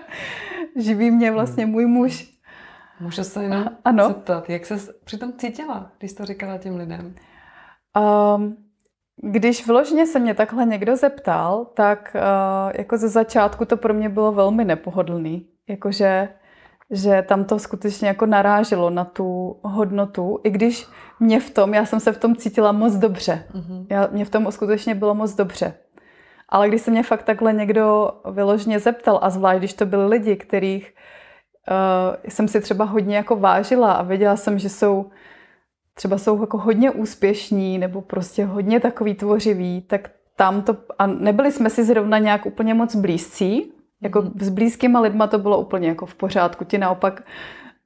Živí 0.76 1.10
mě 1.10 1.30
vlastně 1.30 1.66
můj 1.66 1.86
muž. 1.86 2.32
Můžu 3.00 3.24
se 3.24 3.42
jenom 3.42 3.64
ano. 3.84 4.08
zeptat, 4.08 4.50
jak 4.50 4.66
se 4.66 4.92
přitom 5.04 5.32
cítila, 5.32 5.90
když 5.98 6.12
to 6.12 6.24
říkala 6.24 6.58
těm 6.58 6.76
lidem? 6.76 7.14
Um, 8.36 8.56
když 9.16 9.66
vložně 9.66 10.06
se 10.06 10.18
mě 10.18 10.34
takhle 10.34 10.66
někdo 10.66 10.96
zeptal, 10.96 11.64
tak 11.64 12.16
uh, 12.16 12.72
jako 12.78 12.96
ze 12.96 13.08
začátku 13.08 13.64
to 13.64 13.76
pro 13.76 13.94
mě 13.94 14.08
bylo 14.08 14.32
velmi 14.32 14.64
nepohodlný. 14.64 15.46
Jakože 15.68 16.28
že 16.92 17.24
tam 17.28 17.44
to 17.44 17.58
skutečně 17.58 18.08
jako 18.08 18.26
naráželo 18.26 18.90
na 18.90 19.04
tu 19.04 19.56
hodnotu, 19.62 20.40
i 20.44 20.50
když 20.50 20.86
mě 21.20 21.40
v 21.40 21.50
tom, 21.50 21.74
já 21.74 21.86
jsem 21.86 22.00
se 22.00 22.12
v 22.12 22.18
tom 22.18 22.36
cítila 22.36 22.72
moc 22.72 22.94
dobře. 22.94 23.44
Mm-hmm. 23.54 23.86
Já, 23.90 24.08
mě 24.12 24.24
v 24.24 24.30
tom 24.30 24.52
skutečně 24.52 24.94
bylo 24.94 25.14
moc 25.14 25.34
dobře. 25.34 25.74
Ale 26.48 26.68
když 26.68 26.82
se 26.82 26.90
mě 26.90 27.02
fakt 27.02 27.22
takhle 27.22 27.52
někdo 27.52 28.12
vyložně 28.30 28.78
zeptal, 28.78 29.18
a 29.22 29.30
zvlášť 29.30 29.58
když 29.58 29.74
to 29.74 29.86
byli 29.86 30.06
lidi, 30.06 30.36
kterých 30.36 30.94
uh, 31.70 32.16
jsem 32.28 32.48
si 32.48 32.60
třeba 32.60 32.84
hodně 32.84 33.16
jako 33.16 33.36
vážila 33.36 33.92
a 33.92 34.02
věděla 34.02 34.36
jsem, 34.36 34.58
že 34.58 34.68
jsou 34.68 35.10
třeba 35.94 36.18
jsou 36.18 36.40
jako 36.40 36.58
hodně 36.58 36.90
úspěšní 36.90 37.78
nebo 37.78 38.00
prostě 38.00 38.44
hodně 38.44 38.80
takový 38.80 39.14
tvořiví, 39.14 39.80
tak 39.80 40.10
tam 40.36 40.62
to, 40.62 40.76
a 40.98 41.06
nebyli 41.06 41.52
jsme 41.52 41.70
si 41.70 41.84
zrovna 41.84 42.18
nějak 42.18 42.46
úplně 42.46 42.74
moc 42.74 42.96
blízcí, 42.96 43.72
jako 44.02 44.22
mhm. 44.22 44.32
s 44.40 44.48
blízkýma 44.48 45.00
lidma 45.00 45.26
to 45.26 45.38
bylo 45.38 45.60
úplně 45.60 45.88
jako 45.88 46.06
v 46.06 46.14
pořádku, 46.14 46.64
ti 46.64 46.78
naopak 46.78 47.22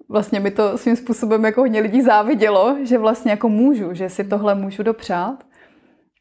vlastně 0.09 0.41
mi 0.41 0.51
to 0.51 0.79
svým 0.79 0.97
způsobem 0.97 1.45
jako 1.45 1.61
hodně 1.61 1.81
lidí 1.81 2.03
závidělo, 2.03 2.77
že 2.85 2.99
vlastně 2.99 3.31
jako 3.31 3.49
můžu, 3.49 3.95
že 3.95 4.09
si 4.09 4.25
tohle 4.25 4.55
můžu 4.55 4.83
dopřát. 4.83 5.45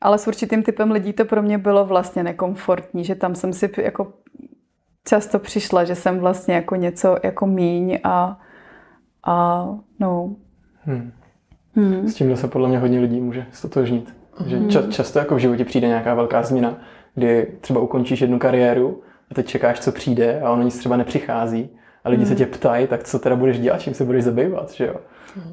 Ale 0.02 0.18
s 0.18 0.28
určitým 0.28 0.64
typem 0.64 0.92
lidí 0.92 1.14
to 1.14 1.26
pro 1.26 1.42
mě 1.42 1.58
bylo 1.58 1.86
vlastně 1.86 2.24
nekomfortní, 2.24 3.04
že 3.04 3.16
tam 3.16 3.36
jsem 3.36 3.54
si 3.54 3.70
jako 3.78 4.14
často 5.08 5.40
přišla, 5.40 5.84
že 5.84 5.96
jsem 5.96 6.20
vlastně 6.20 6.56
jako 6.56 6.76
něco 6.76 7.18
jako 7.24 7.46
míň 7.48 8.00
a, 8.04 8.40
a 9.26 9.68
no. 10.00 10.36
Hmm. 10.82 11.12
Hmm. 11.76 12.08
S 12.08 12.14
tím 12.14 12.38
se 12.38 12.48
podle 12.48 12.70
mě 12.70 12.80
hodně 12.80 13.00
lidí 13.00 13.22
může 13.22 13.46
stotožnit. 13.52 14.16
Hmm. 14.38 14.50
Že 14.50 14.80
ča- 14.80 14.90
často 14.90 15.20
jako 15.20 15.36
v 15.36 15.40
životě 15.40 15.66
přijde 15.66 15.88
nějaká 15.88 16.14
velká 16.14 16.44
změna, 16.44 16.78
kdy 17.16 17.58
třeba 17.62 17.80
ukončíš 17.80 18.22
jednu 18.22 18.40
kariéru 18.40 19.02
teď 19.36 19.48
čekáš, 19.48 19.80
co 19.80 19.92
přijde 19.92 20.42
a 20.42 20.52
ono 20.52 20.64
nic 20.64 20.78
třeba 20.78 20.98
nepřichází. 20.98 21.70
A 22.04 22.10
lidi 22.10 22.24
hmm. 22.24 22.30
se 22.30 22.36
tě 22.36 22.46
ptají, 22.46 22.88
tak 22.88 23.04
co 23.04 23.20
teda 23.20 23.36
budeš 23.36 23.60
dělat, 23.60 23.82
čím 23.82 23.94
se 23.94 24.06
budeš 24.06 24.24
zabývat, 24.24 24.72
že 24.72 24.86
jo? 24.86 24.96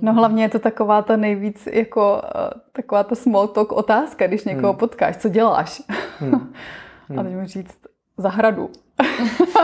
No 0.00 0.12
hlavně 0.12 0.44
je 0.44 0.48
to 0.48 0.58
taková 0.58 1.02
ta 1.02 1.16
nejvíc, 1.16 1.68
jako 1.72 2.22
eh, 2.24 2.50
taková 2.72 3.04
ta 3.04 3.14
small 3.14 3.48
talk 3.48 3.72
otázka, 3.72 4.26
když 4.26 4.44
někoho 4.44 4.72
hmm. 4.72 4.78
potkáš, 4.78 5.16
co 5.16 5.28
děláš? 5.28 5.82
Hmm. 6.18 6.52
Hmm. 7.08 7.18
a 7.18 7.22
teď 7.22 7.32
mu 7.32 7.46
říct, 7.46 7.78
zahradu. 8.18 8.70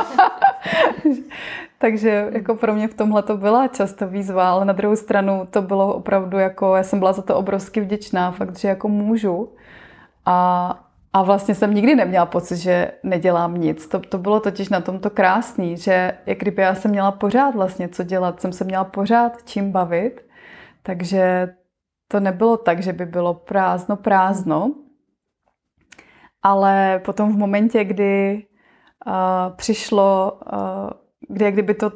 Takže 1.78 2.28
jako 2.32 2.54
pro 2.54 2.75
mě 2.75 2.88
v 2.88 2.94
tomhle 2.94 3.22
to 3.22 3.37
byla 3.37 3.68
často 3.68 4.08
výzva, 4.08 4.50
ale 4.50 4.64
na 4.64 4.72
druhou 4.72 4.96
stranu 4.96 5.48
to 5.50 5.62
bylo 5.62 5.94
opravdu 5.94 6.38
jako, 6.38 6.76
já 6.76 6.82
jsem 6.82 6.98
byla 6.98 7.12
za 7.12 7.22
to 7.22 7.37
obrovsky 7.37 7.80
vděčná, 7.80 8.30
fakt, 8.30 8.58
že 8.58 8.68
jako 8.68 8.88
můžu. 8.88 9.48
A, 10.26 10.88
a 11.12 11.22
vlastně 11.22 11.54
jsem 11.54 11.74
nikdy 11.74 11.94
neměla 11.94 12.26
pocit, 12.26 12.56
že 12.56 12.92
nedělám 13.02 13.54
nic. 13.54 13.88
To, 13.88 14.00
to 14.00 14.18
bylo 14.18 14.40
totiž 14.40 14.68
na 14.68 14.80
tomto 14.80 15.10
krásný, 15.10 15.76
že 15.76 16.18
jak 16.26 16.38
kdyby 16.38 16.62
já 16.62 16.74
jsem 16.74 16.90
měla 16.90 17.12
pořád 17.12 17.54
vlastně 17.54 17.88
co 17.88 18.02
dělat, 18.02 18.40
jsem 18.40 18.52
se 18.52 18.64
měla 18.64 18.84
pořád 18.84 19.32
čím 19.44 19.72
bavit, 19.72 20.26
takže 20.82 21.54
to 22.08 22.20
nebylo 22.20 22.56
tak, 22.56 22.82
že 22.82 22.92
by 22.92 23.06
bylo 23.06 23.34
prázdno, 23.34 23.96
prázdno, 23.96 24.74
ale 26.42 27.00
potom 27.04 27.32
v 27.32 27.36
momentě, 27.36 27.84
kdy 27.84 28.46
uh, 29.06 29.12
přišlo, 29.56 30.40
uh, 30.52 30.90
kdy 31.28 31.44
jak 31.44 31.54
kdyby 31.54 31.74
to 31.74 31.92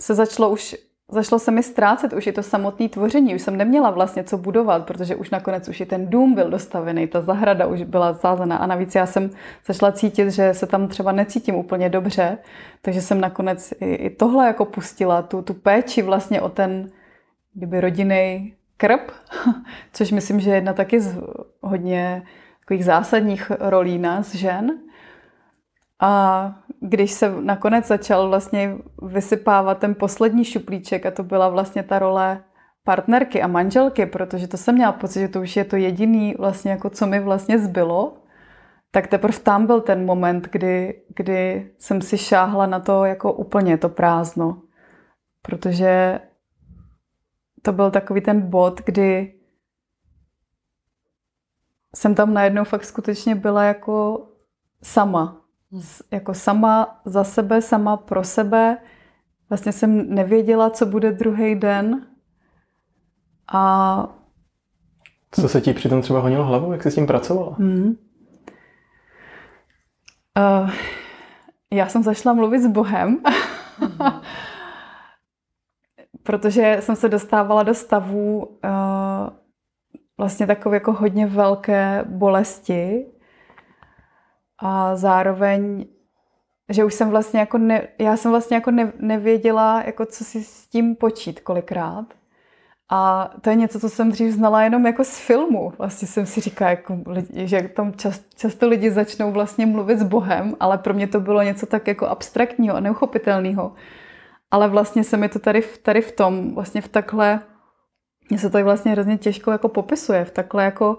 se 0.00 0.14
začalo 0.14 0.50
už 0.50 0.76
Zašlo 1.12 1.38
se 1.38 1.50
mi 1.50 1.62
ztrácet 1.62 2.12
už 2.12 2.26
i 2.26 2.32
to 2.32 2.42
samotné 2.42 2.88
tvoření. 2.88 3.34
Už 3.34 3.42
jsem 3.42 3.56
neměla 3.56 3.90
vlastně 3.90 4.24
co 4.24 4.38
budovat, 4.38 4.86
protože 4.86 5.16
už 5.16 5.30
nakonec 5.30 5.68
už 5.68 5.80
i 5.80 5.86
ten 5.86 6.10
dům 6.10 6.34
byl 6.34 6.50
dostavený, 6.50 7.06
ta 7.06 7.20
zahrada 7.20 7.66
už 7.66 7.82
byla 7.82 8.12
zázená 8.12 8.56
a 8.56 8.66
navíc 8.66 8.94
já 8.94 9.06
jsem 9.06 9.30
začala 9.66 9.92
cítit, 9.92 10.30
že 10.30 10.54
se 10.54 10.66
tam 10.66 10.88
třeba 10.88 11.12
necítím 11.12 11.54
úplně 11.54 11.88
dobře, 11.88 12.38
takže 12.82 13.02
jsem 13.02 13.20
nakonec 13.20 13.74
i, 13.80 14.10
tohle 14.10 14.46
jako 14.46 14.64
pustila, 14.64 15.22
tu, 15.22 15.42
tu 15.42 15.54
péči 15.54 16.02
vlastně 16.02 16.40
o 16.40 16.48
ten 16.48 16.90
kdyby 17.54 17.80
rodinný 17.80 18.54
krb, 18.76 19.10
což 19.92 20.10
myslím, 20.10 20.40
že 20.40 20.50
je 20.50 20.56
jedna 20.56 20.72
taky 20.72 21.00
z 21.00 21.18
hodně 21.60 22.22
takových 22.60 22.84
zásadních 22.84 23.52
rolí 23.60 23.98
nás 23.98 24.34
žen. 24.34 24.78
A 26.00 26.54
když 26.82 27.10
se 27.12 27.34
nakonec 27.40 27.86
začal 27.86 28.28
vlastně 28.28 28.76
vysypávat 29.02 29.78
ten 29.78 29.94
poslední 29.94 30.44
šuplíček 30.44 31.06
a 31.06 31.10
to 31.10 31.22
byla 31.22 31.48
vlastně 31.48 31.82
ta 31.82 31.98
role 31.98 32.44
partnerky 32.84 33.42
a 33.42 33.46
manželky, 33.46 34.06
protože 34.06 34.48
to 34.48 34.56
jsem 34.56 34.74
měla 34.74 34.92
pocit, 34.92 35.20
že 35.20 35.28
to 35.28 35.40
už 35.40 35.56
je 35.56 35.64
to 35.64 35.76
jediný 35.76 36.34
vlastně 36.38 36.70
jako 36.70 36.90
co 36.90 37.06
mi 37.06 37.20
vlastně 37.20 37.58
zbylo, 37.58 38.16
tak 38.90 39.06
teprve 39.06 39.38
tam 39.38 39.66
byl 39.66 39.80
ten 39.80 40.04
moment, 40.04 40.48
kdy, 40.52 41.02
kdy 41.16 41.70
jsem 41.78 42.02
si 42.02 42.18
šáhla 42.18 42.66
na 42.66 42.80
to 42.80 43.04
jako 43.04 43.32
úplně 43.32 43.78
to 43.78 43.88
prázdno. 43.88 44.62
Protože 45.42 46.20
to 47.62 47.72
byl 47.72 47.90
takový 47.90 48.20
ten 48.20 48.50
bod, 48.50 48.80
kdy 48.84 49.34
jsem 51.94 52.14
tam 52.14 52.34
najednou 52.34 52.64
fakt 52.64 52.84
skutečně 52.84 53.34
byla 53.34 53.64
jako 53.64 54.26
sama 54.82 55.41
jako 56.10 56.34
sama 56.34 57.00
za 57.04 57.24
sebe, 57.24 57.62
sama 57.62 57.96
pro 57.96 58.24
sebe. 58.24 58.78
Vlastně 59.48 59.72
jsem 59.72 60.14
nevěděla, 60.14 60.70
co 60.70 60.86
bude 60.86 61.12
druhý 61.12 61.54
den. 61.54 62.06
A... 63.52 64.08
Co 65.30 65.48
se 65.48 65.60
ti 65.60 65.72
přitom 65.72 66.02
třeba 66.02 66.20
honilo 66.20 66.44
hlavou? 66.44 66.72
Jak 66.72 66.82
jsi 66.82 66.90
s 66.90 66.94
tím 66.94 67.06
pracovala? 67.06 67.56
Hmm. 67.58 67.96
Uh, 70.38 70.70
já 71.72 71.88
jsem 71.88 72.02
zašla 72.02 72.32
mluvit 72.32 72.60
s 72.60 72.66
Bohem, 72.66 73.22
protože 76.22 76.76
jsem 76.80 76.96
se 76.96 77.08
dostávala 77.08 77.62
do 77.62 77.74
stavu 77.74 78.44
uh, 78.44 78.50
vlastně 80.18 80.46
takové 80.46 80.76
jako 80.76 80.92
hodně 80.92 81.26
velké 81.26 82.04
bolesti 82.08 83.06
a 84.64 84.96
zároveň, 84.96 85.84
že 86.68 86.84
už 86.84 86.94
jsem 86.94 87.10
vlastně 87.10 87.40
jako, 87.40 87.58
ne, 87.58 87.88
já 87.98 88.16
jsem 88.16 88.30
vlastně 88.30 88.54
jako 88.54 88.70
ne, 88.70 88.92
nevěděla, 88.98 89.82
jako 89.86 90.06
co 90.06 90.24
si 90.24 90.44
s 90.44 90.66
tím 90.66 90.96
počít 90.96 91.40
kolikrát. 91.40 92.04
A 92.90 93.30
to 93.40 93.50
je 93.50 93.56
něco, 93.56 93.80
co 93.80 93.88
jsem 93.88 94.10
dřív 94.10 94.32
znala 94.32 94.62
jenom 94.62 94.86
jako 94.86 95.04
z 95.04 95.18
filmu. 95.18 95.72
Vlastně 95.78 96.08
jsem 96.08 96.26
si 96.26 96.40
říkala, 96.40 96.70
jako, 96.70 96.98
že 97.32 97.62
tam 97.62 97.92
čas, 97.92 98.20
často 98.36 98.68
lidi 98.68 98.90
začnou 98.90 99.32
vlastně 99.32 99.66
mluvit 99.66 99.98
s 99.98 100.02
Bohem, 100.02 100.56
ale 100.60 100.78
pro 100.78 100.94
mě 100.94 101.06
to 101.06 101.20
bylo 101.20 101.42
něco 101.42 101.66
tak 101.66 101.86
jako 101.86 102.06
abstraktního 102.06 102.76
a 102.76 102.80
neuchopitelného. 102.80 103.72
Ale 104.50 104.68
vlastně 104.68 105.04
se 105.04 105.16
mi 105.16 105.28
to 105.28 105.38
tady, 105.38 105.62
tady 105.82 106.00
v 106.00 106.12
tom, 106.12 106.54
vlastně 106.54 106.80
v 106.80 106.88
takhle, 106.88 107.40
mně 108.30 108.38
se 108.38 108.50
to 108.50 108.64
vlastně 108.64 108.92
hrozně 108.92 109.18
těžko 109.18 109.50
jako 109.50 109.68
popisuje, 109.68 110.24
v 110.24 110.30
takhle 110.30 110.64
jako 110.64 110.98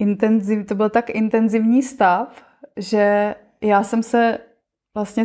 intenziv, 0.00 0.66
to 0.66 0.74
byl 0.74 0.90
tak 0.90 1.10
intenzivní 1.10 1.82
stav, 1.82 2.44
že 2.76 3.34
já 3.60 3.82
jsem 3.82 4.02
se 4.02 4.38
vlastně 4.94 5.24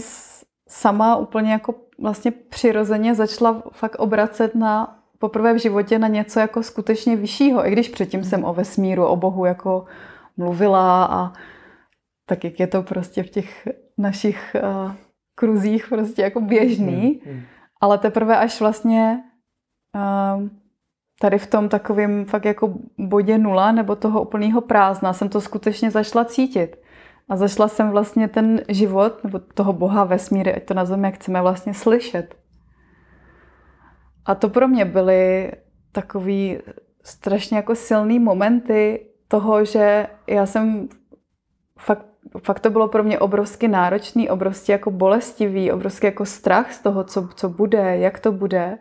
sama 0.69 1.15
úplně 1.15 1.51
jako 1.51 1.75
vlastně 1.99 2.31
přirozeně 2.31 3.15
začala 3.15 3.63
fakt 3.71 3.95
obracet 3.95 4.55
na 4.55 4.99
poprvé 5.19 5.53
v 5.53 5.61
životě 5.61 5.99
na 5.99 6.07
něco 6.07 6.39
jako 6.39 6.63
skutečně 6.63 7.15
vyššího, 7.15 7.67
i 7.67 7.71
když 7.71 7.89
předtím 7.89 8.23
jsem 8.23 8.43
o 8.43 8.53
vesmíru, 8.53 9.05
o 9.05 9.15
Bohu 9.15 9.45
jako 9.45 9.85
mluvila 10.37 11.05
a 11.05 11.33
tak 12.25 12.43
jak 12.43 12.59
je 12.59 12.67
to 12.67 12.83
prostě 12.83 13.23
v 13.23 13.29
těch 13.29 13.67
našich 13.97 14.55
uh, 14.55 14.91
kruzích 15.35 15.87
prostě 15.89 16.21
jako 16.21 16.41
běžný, 16.41 17.21
mm, 17.25 17.33
mm. 17.33 17.41
ale 17.81 17.97
teprve 17.97 18.37
až 18.37 18.59
vlastně 18.59 19.23
uh, 19.95 20.47
tady 21.19 21.37
v 21.37 21.47
tom 21.47 21.69
takovém 21.69 22.25
fakt 22.25 22.45
jako 22.45 22.73
bodě 22.97 23.37
nula 23.37 23.71
nebo 23.71 23.95
toho 23.95 24.21
úplného 24.21 24.61
prázdna 24.61 25.13
jsem 25.13 25.29
to 25.29 25.41
skutečně 25.41 25.91
zašla 25.91 26.25
cítit. 26.25 26.77
A 27.29 27.35
zašla 27.35 27.67
jsem 27.67 27.89
vlastně 27.89 28.27
ten 28.27 28.61
život, 28.69 29.23
nebo 29.23 29.39
toho 29.39 29.73
boha 29.73 30.03
vesmíry, 30.03 30.55
ať 30.55 30.63
to 30.63 30.73
nazveme 30.73 31.07
jak 31.07 31.15
chceme, 31.15 31.41
vlastně 31.41 31.73
slyšet. 31.73 32.35
A 34.25 34.35
to 34.35 34.49
pro 34.49 34.67
mě 34.67 34.85
byly 34.85 35.51
takový 35.91 36.57
strašně 37.03 37.57
jako 37.57 37.75
silný 37.75 38.19
momenty 38.19 39.05
toho, 39.27 39.65
že 39.65 40.07
já 40.27 40.45
jsem 40.45 40.89
fakt, 41.79 42.05
fakt 42.43 42.59
to 42.59 42.69
bylo 42.69 42.87
pro 42.87 43.03
mě 43.03 43.19
obrovsky 43.19 43.67
náročný, 43.67 44.29
obrovsky 44.29 44.71
jako 44.71 44.91
bolestivý, 44.91 45.71
obrovský 45.71 46.05
jako 46.05 46.25
strach 46.25 46.73
z 46.73 46.79
toho, 46.79 47.03
co, 47.03 47.29
co 47.35 47.49
bude, 47.49 47.97
jak 47.97 48.19
to 48.19 48.31
bude, 48.31 48.77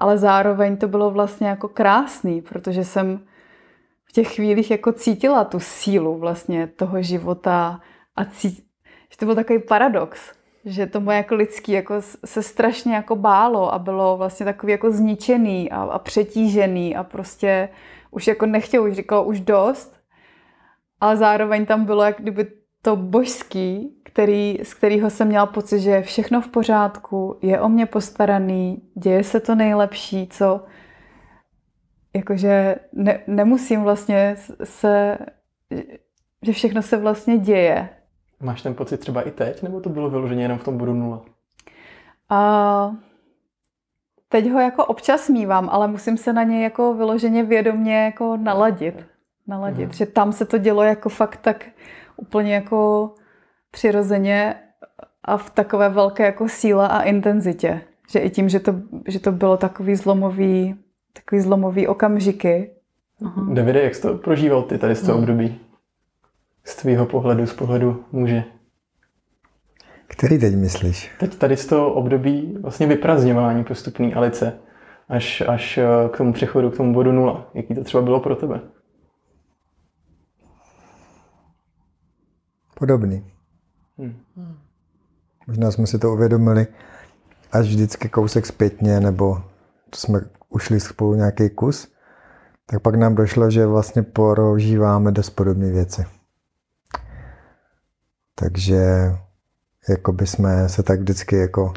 ale 0.00 0.18
zároveň 0.18 0.76
to 0.76 0.88
bylo 0.88 1.10
vlastně 1.10 1.48
jako 1.48 1.68
krásný, 1.68 2.42
protože 2.42 2.84
jsem 2.84 3.20
v 4.04 4.12
těch 4.12 4.34
chvílích 4.34 4.70
jako 4.70 4.92
cítila 4.92 5.44
tu 5.44 5.60
sílu 5.60 6.18
vlastně 6.18 6.66
toho 6.66 7.02
života 7.02 7.80
a 8.16 8.24
cít, 8.24 8.64
že 9.10 9.16
to 9.16 9.26
byl 9.26 9.34
takový 9.34 9.58
paradox, 9.58 10.32
že 10.64 10.86
to 10.86 11.00
moje 11.00 11.16
jako 11.16 11.34
lidský 11.34 11.72
jako 11.72 11.94
se 12.24 12.42
strašně 12.42 12.94
jako 12.94 13.16
bálo 13.16 13.74
a 13.74 13.78
bylo 13.78 14.16
vlastně 14.16 14.46
takový 14.46 14.72
jako 14.72 14.90
zničený 14.90 15.70
a, 15.70 15.82
a 15.82 15.98
přetížený 15.98 16.96
a 16.96 17.04
prostě 17.04 17.68
už 18.10 18.26
jako 18.26 18.46
nechtěl, 18.46 18.82
už 18.82 18.92
říkal 18.92 19.28
už 19.28 19.40
dost, 19.40 20.00
ale 21.00 21.16
zároveň 21.16 21.66
tam 21.66 21.84
bylo 21.84 22.02
jak 22.02 22.20
kdyby 22.20 22.46
to 22.82 22.96
božský, 22.96 23.99
který, 24.12 24.58
z 24.62 24.74
kterého 24.74 25.10
jsem 25.10 25.28
měla 25.28 25.46
pocit, 25.46 25.80
že 25.80 25.90
je 25.90 26.02
všechno 26.02 26.40
v 26.40 26.48
pořádku, 26.48 27.38
je 27.42 27.60
o 27.60 27.68
mě 27.68 27.86
postaraný, 27.86 28.82
děje 28.94 29.24
se 29.24 29.40
to 29.40 29.54
nejlepší, 29.54 30.28
co 30.28 30.64
jakože 32.16 32.76
ne, 32.92 33.20
nemusím 33.26 33.82
vlastně 33.82 34.36
se, 34.64 35.18
že 36.42 36.52
všechno 36.52 36.82
se 36.82 36.96
vlastně 36.96 37.38
děje. 37.38 37.88
Máš 38.40 38.62
ten 38.62 38.74
pocit 38.74 38.96
třeba 38.96 39.22
i 39.22 39.30
teď, 39.30 39.62
nebo 39.62 39.80
to 39.80 39.88
bylo 39.88 40.10
vyloženě 40.10 40.44
jenom 40.44 40.58
v 40.58 40.64
tom 40.64 40.78
bodu 40.78 40.94
nula? 40.94 41.22
A 42.28 42.90
teď 44.28 44.50
ho 44.50 44.60
jako 44.60 44.84
občas 44.84 45.28
mývám, 45.28 45.68
ale 45.72 45.88
musím 45.88 46.16
se 46.16 46.32
na 46.32 46.42
něj 46.42 46.62
jako 46.62 46.94
vyloženě 46.94 47.42
vědomě 47.42 48.04
jako 48.04 48.36
naladit. 48.36 49.06
naladit. 49.46 49.88
Mhm. 49.88 49.92
Že 49.92 50.06
tam 50.06 50.32
se 50.32 50.44
to 50.44 50.58
dělo 50.58 50.82
jako 50.82 51.08
fakt 51.08 51.36
tak 51.36 51.66
úplně 52.16 52.54
jako 52.54 53.10
přirozeně 53.70 54.54
a 55.24 55.36
v 55.36 55.50
takové 55.50 55.88
velké 55.88 56.24
jako 56.24 56.48
síle 56.48 56.88
a 56.88 57.02
intenzitě. 57.02 57.80
Že 58.10 58.18
i 58.18 58.30
tím, 58.30 58.48
že 58.48 58.60
to, 58.60 58.74
že 59.08 59.20
to 59.20 59.32
bylo 59.32 59.56
takový 59.56 59.96
zlomový, 59.96 60.74
takový 61.12 61.40
zlomový 61.40 61.86
okamžiky. 61.86 62.70
Aha. 63.24 63.46
Davide, 63.54 63.82
jak 63.82 63.94
jsi 63.94 64.02
to 64.02 64.14
prožíval 64.14 64.62
ty 64.62 64.78
tady 64.78 64.94
z 64.94 65.00
toho 65.00 65.12
no. 65.12 65.18
období? 65.18 65.60
Z 66.64 66.76
tvýho 66.76 67.06
pohledu, 67.06 67.46
z 67.46 67.52
pohledu 67.52 68.04
muže. 68.12 68.44
Který 70.06 70.38
teď 70.38 70.54
myslíš? 70.54 71.10
Teď 71.20 71.34
tady 71.34 71.56
z 71.56 71.66
toho 71.66 71.92
období 71.92 72.56
vlastně 72.60 72.86
vyprazňování 72.86 73.64
postupný 73.64 74.14
Alice 74.14 74.58
až, 75.08 75.40
až 75.40 75.78
eh, 75.78 75.84
k 76.12 76.16
tomu 76.16 76.32
přechodu, 76.32 76.70
k 76.70 76.76
tomu 76.76 76.94
bodu 76.94 77.12
nula. 77.12 77.50
Jaký 77.54 77.74
to 77.74 77.84
třeba 77.84 78.02
bylo 78.02 78.20
pro 78.20 78.36
tebe? 78.36 78.60
Podobný. 82.74 83.24
Hmm. 84.36 84.58
Možná 85.46 85.70
jsme 85.70 85.86
si 85.86 85.98
to 85.98 86.12
uvědomili 86.12 86.66
až 87.52 87.66
vždycky 87.66 88.08
kousek 88.08 88.46
zpětně, 88.46 89.00
nebo 89.00 89.42
jsme 89.94 90.20
ušli 90.48 90.80
spolu 90.80 91.14
nějaký 91.14 91.50
kus, 91.50 91.92
tak 92.66 92.82
pak 92.82 92.94
nám 92.94 93.14
došlo, 93.14 93.50
že 93.50 93.66
vlastně 93.66 94.02
prožíváme 94.02 95.12
dost 95.12 95.30
podobné 95.30 95.70
věci. 95.70 96.04
Takže 98.34 99.12
jako 99.88 100.12
by 100.12 100.26
jsme 100.26 100.68
se 100.68 100.82
tak 100.82 101.00
vždycky 101.00 101.36
jako 101.36 101.72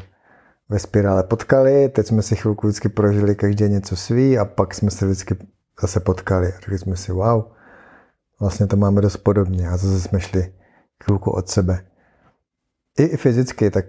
ve 0.68 0.78
spirále 0.78 1.22
potkali, 1.22 1.88
teď 1.88 2.06
jsme 2.06 2.22
si 2.22 2.36
chvilku 2.36 2.66
vždycky 2.66 2.88
prožili 2.88 3.34
každý 3.34 3.64
něco 3.64 3.96
svý 3.96 4.38
a 4.38 4.44
pak 4.44 4.74
jsme 4.74 4.90
se 4.90 5.04
vždycky 5.04 5.36
zase 5.80 6.00
potkali. 6.00 6.52
Řekli 6.60 6.78
jsme 6.78 6.96
si, 6.96 7.12
wow, 7.12 7.44
vlastně 8.40 8.66
to 8.66 8.76
máme 8.76 9.00
dost 9.00 9.16
podobně 9.16 9.68
a 9.68 9.76
zase 9.76 10.00
jsme 10.00 10.20
šli 10.20 10.54
chvilku 11.04 11.30
od 11.30 11.48
sebe. 11.48 11.86
I, 12.98 13.16
fyzicky, 13.16 13.70
tak 13.70 13.84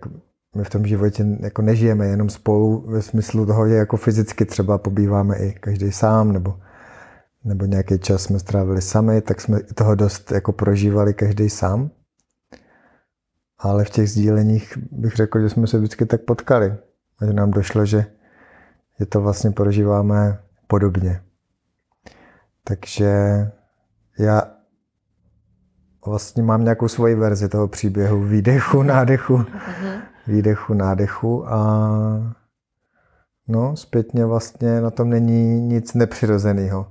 my 0.56 0.64
v 0.64 0.70
tom 0.70 0.86
životě 0.86 1.26
jako 1.40 1.62
nežijeme 1.62 2.08
jenom 2.08 2.30
spolu 2.30 2.86
ve 2.88 3.02
smyslu 3.02 3.46
toho, 3.46 3.68
že 3.68 3.76
jako 3.76 3.98
fyzicky 3.98 4.46
třeba 4.46 4.78
pobýváme 4.78 5.38
i 5.38 5.54
každý 5.54 5.92
sám, 5.92 6.32
nebo, 6.32 6.60
nebo 7.44 7.66
nějaký 7.66 8.00
čas 8.00 8.24
jsme 8.24 8.40
strávili 8.40 8.82
sami, 8.82 9.22
tak 9.22 9.42
jsme 9.42 9.60
toho 9.60 9.96
dost 9.96 10.32
jako 10.32 10.52
prožívali 10.52 11.14
každý 11.14 11.50
sám. 11.50 11.90
Ale 13.60 13.86
v 13.86 13.90
těch 13.90 14.10
sdíleních 14.10 14.78
bych 14.92 15.16
řekl, 15.16 15.42
že 15.42 15.50
jsme 15.50 15.68
se 15.68 15.78
vždycky 15.78 16.06
tak 16.06 16.22
potkali. 16.22 16.74
A 17.20 17.26
že 17.26 17.34
nám 17.34 17.52
došlo, 17.52 17.86
že, 17.86 18.06
že 19.00 19.06
to 19.06 19.22
vlastně 19.22 19.52
prožíváme 19.52 20.40
podobně. 20.68 21.22
Takže 22.64 23.14
já 24.20 24.55
vlastně 26.06 26.44
mám 26.44 26.64
nějakou 26.64 26.88
svoji 26.88 27.16
verzi 27.16 27.50
toho 27.50 27.68
příběhu 27.68 28.22
výdechu, 28.22 28.84
nádechu, 28.84 29.38
mhm. 29.38 30.02
výdechu, 30.28 30.74
nádechu 30.74 31.54
a 31.54 31.90
no, 33.48 33.76
zpětně 33.76 34.26
vlastně 34.26 34.82
na 34.82 34.92
tom 34.92 35.10
není 35.10 35.62
nic 35.62 35.94
nepřirozeného. 35.94 36.88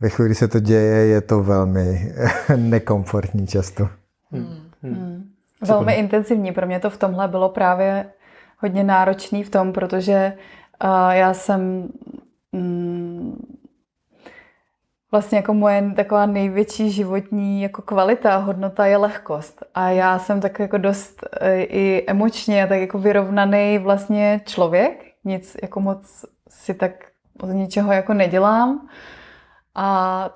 Ve 0.00 0.08
chvíli, 0.08 0.28
kdy 0.28 0.34
se 0.34 0.48
to 0.48 0.60
děje, 0.60 1.06
je 1.06 1.20
to 1.20 1.42
velmi 1.42 2.14
nekomfortní 2.56 3.46
často. 3.46 3.88
Hmm. 4.30 4.46
Hmm. 4.82 4.94
Hmm. 4.94 5.30
Velmi 5.68 5.94
intenzivní. 5.94 6.52
Pro 6.52 6.66
mě 6.66 6.80
to 6.80 6.90
v 6.90 6.96
tomhle 6.96 7.28
bylo 7.28 7.48
právě 7.48 8.06
hodně 8.58 8.84
náročný 8.84 9.42
v 9.42 9.50
tom, 9.50 9.72
protože 9.72 10.32
uh, 10.84 11.10
já 11.10 11.34
jsem 11.34 11.88
mm, 12.52 13.55
vlastně 15.16 15.38
jako 15.38 15.54
moje 15.54 15.92
taková 15.96 16.26
největší 16.26 16.90
životní 16.90 17.62
jako 17.62 17.82
kvalita 17.82 18.34
a 18.34 18.38
hodnota 18.38 18.86
je 18.86 18.96
lehkost. 18.96 19.64
A 19.74 19.88
já 19.88 20.18
jsem 20.18 20.40
tak 20.40 20.58
jako 20.58 20.78
dost 20.78 21.24
e, 21.40 21.62
i 21.62 22.04
emočně 22.06 22.66
tak 22.66 22.80
jako 22.80 22.98
vyrovnaný 22.98 23.78
vlastně 23.78 24.40
člověk. 24.44 25.04
Nic 25.24 25.56
jako 25.62 25.80
moc 25.80 26.24
si 26.48 26.74
tak 26.74 26.92
z 27.42 27.52
ničeho 27.54 27.92
jako 27.92 28.14
nedělám. 28.14 28.88
A 29.74 30.30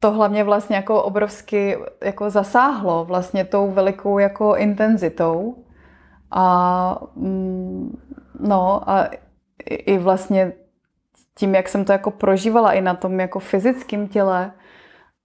to 0.00 0.10
hlavně 0.10 0.44
vlastně 0.44 0.76
jako 0.76 1.02
obrovsky 1.02 1.78
jako 2.04 2.30
zasáhlo 2.30 3.04
vlastně 3.04 3.44
tou 3.44 3.70
velikou 3.70 4.18
jako 4.18 4.56
intenzitou. 4.56 5.64
A 6.30 6.98
mm, 7.16 8.02
no 8.40 8.90
a 8.90 9.08
i 9.66 9.98
vlastně 9.98 10.52
tím, 11.38 11.54
jak 11.54 11.68
jsem 11.68 11.84
to 11.84 11.92
jako 11.92 12.10
prožívala 12.10 12.72
i 12.72 12.80
na 12.80 12.94
tom 12.94 13.20
jako 13.20 13.38
fyzickém 13.38 14.08
těle, 14.08 14.52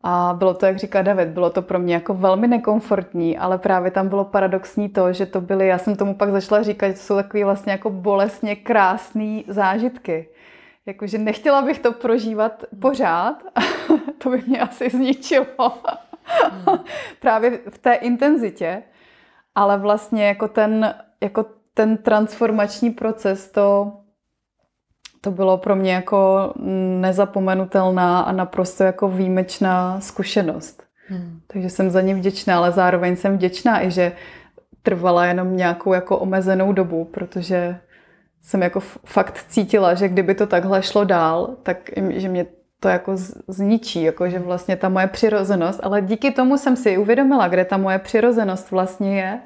a 0.03 0.35
bylo 0.37 0.53
to, 0.53 0.65
jak 0.65 0.77
říká 0.77 1.01
David, 1.01 1.29
bylo 1.29 1.49
to 1.49 1.61
pro 1.61 1.79
mě 1.79 1.93
jako 1.93 2.13
velmi 2.13 2.47
nekomfortní, 2.47 3.37
ale 3.37 3.57
právě 3.57 3.91
tam 3.91 4.09
bylo 4.09 4.25
paradoxní 4.25 4.89
to, 4.89 5.13
že 5.13 5.25
to 5.25 5.41
byly, 5.41 5.67
já 5.67 5.77
jsem 5.77 5.95
tomu 5.95 6.15
pak 6.15 6.31
začala 6.31 6.63
říkat, 6.63 6.87
že 6.87 6.93
to 6.93 6.99
jsou 6.99 7.15
takové 7.15 7.43
vlastně 7.43 7.71
jako 7.71 7.89
bolestně 7.89 8.55
krásné 8.55 9.41
zážitky. 9.47 10.29
Jakože 10.85 11.17
nechtěla 11.17 11.61
bych 11.61 11.79
to 11.79 11.91
prožívat 11.91 12.63
pořád, 12.81 13.43
to 14.17 14.29
by 14.29 14.43
mě 14.47 14.59
asi 14.59 14.89
zničilo. 14.89 15.45
Právě 17.19 17.59
v 17.69 17.77
té 17.77 17.93
intenzitě, 17.93 18.83
ale 19.55 19.77
vlastně 19.77 20.27
jako 20.27 20.47
ten, 20.47 20.95
jako 21.21 21.45
ten 21.73 21.97
transformační 21.97 22.89
proces, 22.89 23.51
to 23.51 23.91
to 25.21 25.31
bylo 25.31 25.57
pro 25.57 25.75
mě 25.75 25.93
jako 25.93 26.53
nezapomenutelná 26.99 28.21
a 28.21 28.31
naprosto 28.31 28.83
jako 28.83 29.09
výjimečná 29.09 30.01
zkušenost. 30.01 30.83
Hmm. 31.07 31.39
Takže 31.47 31.69
jsem 31.69 31.89
za 31.89 32.01
ně 32.01 32.15
vděčná, 32.15 32.57
ale 32.57 32.71
zároveň 32.71 33.15
jsem 33.15 33.37
vděčná 33.37 33.85
i, 33.85 33.91
že 33.91 34.11
trvala 34.83 35.25
jenom 35.25 35.57
nějakou 35.57 35.93
jako 35.93 36.17
omezenou 36.17 36.73
dobu, 36.73 37.05
protože 37.05 37.77
jsem 38.41 38.61
jako 38.61 38.79
fakt 39.05 39.45
cítila, 39.49 39.93
že 39.93 40.07
kdyby 40.07 40.35
to 40.35 40.47
takhle 40.47 40.83
šlo 40.83 41.03
dál, 41.03 41.55
tak 41.63 41.77
že 42.09 42.29
mě 42.29 42.45
to 42.79 42.89
jako 42.89 43.13
zničí, 43.47 44.03
jako 44.03 44.29
že 44.29 44.39
vlastně 44.39 44.75
ta 44.75 44.89
moje 44.89 45.07
přirozenost, 45.07 45.79
ale 45.83 46.01
díky 46.01 46.31
tomu 46.31 46.57
jsem 46.57 46.75
si 46.75 46.97
uvědomila, 46.97 47.47
kde 47.47 47.65
ta 47.65 47.77
moje 47.77 47.99
přirozenost 47.99 48.71
vlastně 48.71 49.21
je, 49.21 49.39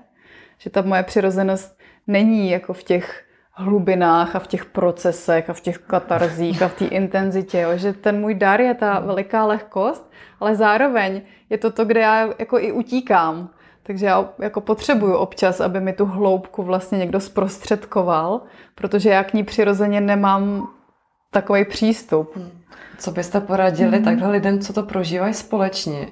že 0.57 0.69
ta 0.69 0.81
moje 0.81 1.03
přirozenost 1.03 1.77
není 2.07 2.49
jako 2.49 2.73
v 2.73 2.83
těch 2.83 3.25
hlubinách 3.55 4.35
a 4.35 4.39
v 4.39 4.47
těch 4.47 4.65
procesech 4.65 5.49
a 5.49 5.53
v 5.53 5.61
těch 5.61 5.77
katarzích 5.77 6.61
a 6.61 6.67
v 6.67 6.73
té 6.73 6.85
intenzitě, 6.85 7.59
jo? 7.59 7.77
že 7.77 7.93
ten 7.93 8.19
můj 8.19 8.35
dar 8.35 8.61
je 8.61 8.73
ta 8.73 8.99
veliká 8.99 9.45
lehkost, 9.45 10.11
ale 10.39 10.55
zároveň 10.55 11.21
je 11.49 11.57
to 11.57 11.71
to, 11.71 11.85
kde 11.85 11.99
já 11.99 12.29
jako 12.39 12.59
i 12.59 12.71
utíkám. 12.71 13.49
Takže 13.83 14.05
já 14.05 14.29
jako 14.39 14.61
potřebuju 14.61 15.13
občas, 15.13 15.61
aby 15.61 15.79
mi 15.79 15.93
tu 15.93 16.05
hloubku 16.05 16.63
vlastně 16.63 16.97
někdo 16.97 17.19
zprostředkoval, 17.19 18.41
protože 18.75 19.09
já 19.09 19.23
k 19.23 19.33
ní 19.33 19.43
přirozeně 19.43 20.01
nemám 20.01 20.67
takový 21.31 21.65
přístup. 21.65 22.35
Hmm. 22.35 22.61
Co 22.97 23.11
byste 23.11 23.41
poradili 23.41 23.97
mm. 23.99 24.05
takhle 24.05 24.31
lidem, 24.31 24.59
co 24.59 24.73
to 24.73 24.83
prožívají 24.83 25.33
společně, 25.33 26.07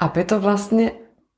aby 0.00 0.24
to 0.24 0.40
vlastně 0.40 0.92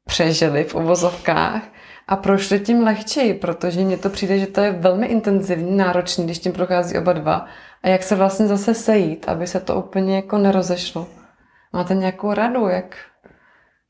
přežili 0.06 0.64
v 0.64 0.74
uvozovkách 0.74 1.62
a 2.08 2.16
prošli 2.16 2.60
tím 2.60 2.82
lehčeji, 2.82 3.34
protože 3.34 3.80
mně 3.80 3.98
to 3.98 4.10
přijde, 4.10 4.38
že 4.38 4.46
to 4.46 4.60
je 4.60 4.72
velmi 4.72 5.06
intenzivní, 5.06 5.76
náročný, 5.76 6.24
když 6.24 6.38
tím 6.38 6.52
prochází 6.52 6.98
oba 6.98 7.12
dva. 7.12 7.46
A 7.82 7.88
jak 7.88 8.02
se 8.02 8.16
vlastně 8.16 8.46
zase 8.46 8.74
sejít, 8.74 9.28
aby 9.28 9.46
se 9.46 9.60
to 9.60 9.76
úplně 9.76 10.16
jako 10.16 10.38
nerozešlo. 10.38 11.06
Máte 11.72 11.94
nějakou 11.94 12.34
radu, 12.34 12.68
jak, 12.68 12.96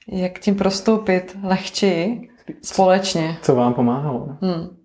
jak 0.08 0.38
tím 0.38 0.56
prostoupit 0.56 1.36
lehčeji 1.42 2.28
společně? 2.62 3.38
Co 3.42 3.54
vám 3.54 3.74
pomáhalo? 3.74 4.28
Hmm. 4.40 4.76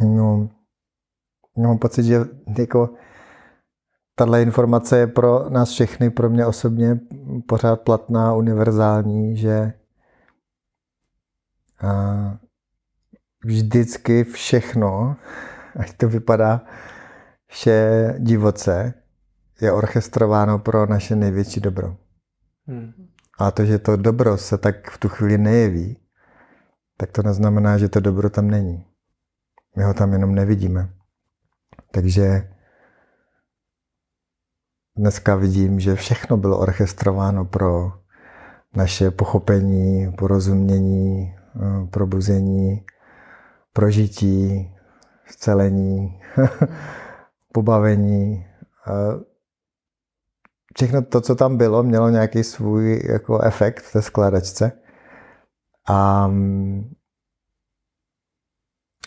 No, 0.00 0.48
mám 1.56 1.78
pocit, 1.78 2.02
že 2.02 2.16
jako 2.58 2.90
tahle 4.20 4.42
informace 4.42 4.98
je 4.98 5.06
pro 5.06 5.50
nás 5.50 5.70
všechny, 5.70 6.10
pro 6.10 6.30
mě 6.30 6.46
osobně 6.46 7.00
pořád 7.46 7.80
platná, 7.80 8.34
univerzální, 8.34 9.36
že 9.36 9.72
vždycky 13.44 14.24
všechno, 14.24 15.16
ať 15.76 15.96
to 15.96 16.08
vypadá 16.08 16.60
vše 17.46 18.14
divoce, 18.18 18.94
je 19.60 19.72
orchestrováno 19.72 20.58
pro 20.58 20.86
naše 20.86 21.16
největší 21.16 21.60
dobro. 21.60 21.96
Hmm. 22.66 22.92
A 23.38 23.50
to, 23.50 23.64
že 23.64 23.78
to 23.78 23.96
dobro 23.96 24.38
se 24.38 24.58
tak 24.58 24.90
v 24.90 24.98
tu 24.98 25.08
chvíli 25.08 25.38
nejeví, 25.38 25.96
tak 26.96 27.12
to 27.12 27.22
neznamená, 27.22 27.78
že 27.78 27.88
to 27.88 28.00
dobro 28.00 28.30
tam 28.30 28.50
není. 28.50 28.86
My 29.76 29.84
ho 29.84 29.94
tam 29.94 30.12
jenom 30.12 30.34
nevidíme. 30.34 30.88
Takže 31.90 32.52
dneska 34.96 35.34
vidím, 35.34 35.80
že 35.80 35.94
všechno 35.94 36.36
bylo 36.36 36.58
orchestrováno 36.58 37.44
pro 37.44 37.92
naše 38.76 39.10
pochopení, 39.10 40.12
porozumění, 40.18 41.34
eh, 41.56 41.86
probuzení, 41.86 42.84
prožití, 43.72 44.70
zcelení, 45.26 46.20
pobavení. 47.52 48.46
Všechno 50.74 51.02
to, 51.02 51.20
co 51.20 51.34
tam 51.34 51.56
bylo, 51.56 51.82
mělo 51.82 52.08
nějaký 52.08 52.44
svůj 52.44 53.02
jako 53.04 53.40
efekt 53.40 53.80
v 53.80 53.92
té 53.92 54.02
skládačce. 54.02 54.72
A 55.88 56.26
mm, 56.26 56.90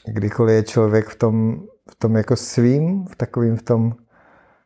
kdykoliv 0.05 0.55
je 0.55 0.63
člověk 0.63 1.07
v 1.07 1.15
tom, 1.15 1.63
v 1.91 1.95
tom 1.95 2.15
jako 2.15 2.35
svým, 2.35 3.05
v 3.05 3.15
takovým 3.15 3.57
v 3.57 3.63
tom 3.63 3.95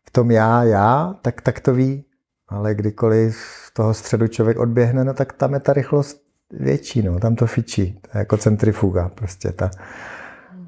v 0.08 0.12
tom 0.12 0.32
já, 0.32 0.64
já, 0.64 1.16
tak, 1.22 1.42
tak 1.42 1.60
to 1.60 1.74
ví. 1.74 2.06
Ale 2.48 2.76
kdykoliv 2.76 3.38
z 3.66 3.74
toho 3.74 3.94
středu 3.94 4.28
člověk 4.28 4.60
odběhne, 4.60 5.04
no 5.04 5.14
tak 5.14 5.34
tam 5.34 5.54
je 5.54 5.60
ta 5.60 5.74
rychlost 5.74 6.22
větší, 6.52 7.02
no, 7.02 7.20
tam 7.20 7.36
to 7.36 7.48
fičí. 7.48 8.00
To 8.02 8.18
je 8.18 8.20
jako 8.20 8.38
centrifuga, 8.38 9.10
prostě 9.10 9.52
ta, 9.52 9.70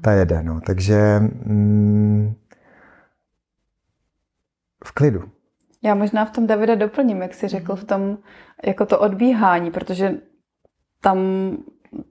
ta 0.00 0.12
jede, 0.12 0.42
no. 0.42 0.60
Takže 0.66 1.20
mm, 1.20 2.34
v 4.84 4.92
klidu. 4.92 5.22
Já 5.82 5.94
možná 5.94 6.24
v 6.24 6.30
tom 6.30 6.46
Davida 6.46 6.74
doplním, 6.74 7.22
jak 7.22 7.34
jsi 7.34 7.48
řekl, 7.48 7.76
v 7.76 7.84
tom 7.84 8.18
jako 8.64 8.86
to 8.86 8.98
odbíhání, 8.98 9.70
protože 9.70 10.14
tam 11.00 11.18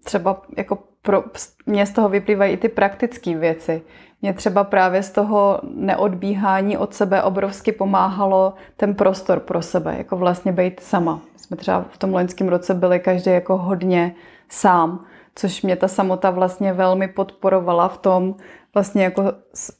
třeba 0.04 0.42
jako 0.58 0.89
pro 1.02 1.24
mě 1.66 1.86
z 1.86 1.92
toho 1.92 2.10
vyplývají 2.10 2.54
i 2.54 2.58
ty 2.58 2.70
praktické 2.70 3.38
věci. 3.38 3.82
Mě 4.22 4.34
třeba 4.34 4.64
právě 4.64 5.04
z 5.04 5.12
toho 5.12 5.60
neodbíhání 5.64 6.78
od 6.78 6.94
sebe 6.94 7.24
obrovsky 7.24 7.72
pomáhalo 7.72 8.54
ten 8.78 8.96
prostor 8.96 9.40
pro 9.40 9.62
sebe, 9.62 9.96
jako 9.98 10.18
vlastně 10.18 10.52
být 10.52 10.80
sama. 10.80 11.16
My 11.34 11.40
jsme 11.40 11.58
třeba 11.58 11.86
v 11.90 11.98
tom 11.98 12.14
loňském 12.14 12.48
roce 12.48 12.74
byli 12.74 13.00
každý 13.00 13.32
jako 13.32 13.58
hodně 13.58 14.16
sám, 14.50 15.06
což 15.36 15.62
mě 15.62 15.76
ta 15.76 15.88
samota 15.88 16.30
vlastně 16.30 16.74
velmi 16.74 17.08
podporovala 17.08 17.88
v 17.88 17.98
tom 17.98 18.36
vlastně 18.74 19.04
jako, 19.04 19.24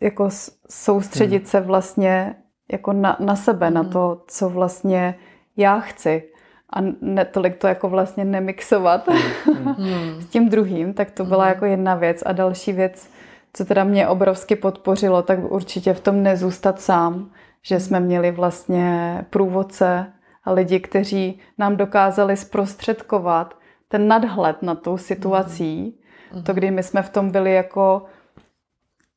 jako 0.02 0.30
soustředit 0.70 1.38
hmm. 1.38 1.46
se 1.46 1.62
vlastně 1.62 2.36
jako 2.72 2.94
na, 2.94 3.18
na 3.20 3.36
sebe, 3.36 3.66
hmm. 3.66 3.76
na 3.76 3.84
to, 3.84 4.22
co 4.28 4.50
vlastně 4.50 5.16
já 5.58 5.80
chci 5.80 6.24
a 6.74 6.80
netolik 7.02 7.58
to 7.58 7.68
jako 7.68 7.90
vlastně 7.90 8.26
nemixovat 8.26 9.08
hmm. 9.08 9.76
s 10.22 10.26
tím 10.26 10.50
druhým, 10.50 10.94
tak 10.94 11.12
to 11.12 11.26
byla 11.26 11.44
hmm. 11.44 11.54
jako 11.54 11.66
jedna 11.66 11.96
věc. 11.96 12.24
A 12.26 12.32
další 12.32 12.74
věc, 12.74 13.10
co 13.54 13.66
teda 13.66 13.84
mě 13.84 14.08
obrovsky 14.08 14.56
podpořilo, 14.56 15.22
tak 15.22 15.52
určitě 15.52 15.94
v 15.94 16.00
tom 16.00 16.24
nezůstat 16.24 16.82
sám, 16.82 17.32
že 17.62 17.80
jsme 17.80 18.00
měli 18.00 18.32
vlastně 18.32 19.18
průvodce 19.30 20.06
a 20.44 20.52
lidi, 20.52 20.80
kteří 20.80 21.40
nám 21.58 21.78
dokázali 21.78 22.38
zprostředkovat 22.38 23.56
ten 23.88 24.08
nadhled 24.08 24.62
na 24.62 24.76
tou 24.76 24.98
situací. 24.98 26.00
Mm. 26.36 26.44
To, 26.44 26.54
kdy 26.54 26.72
my 26.72 26.84
jsme 26.84 27.02
v 27.02 27.10
tom 27.10 27.32
byli 27.32 27.54
jako 27.54 28.06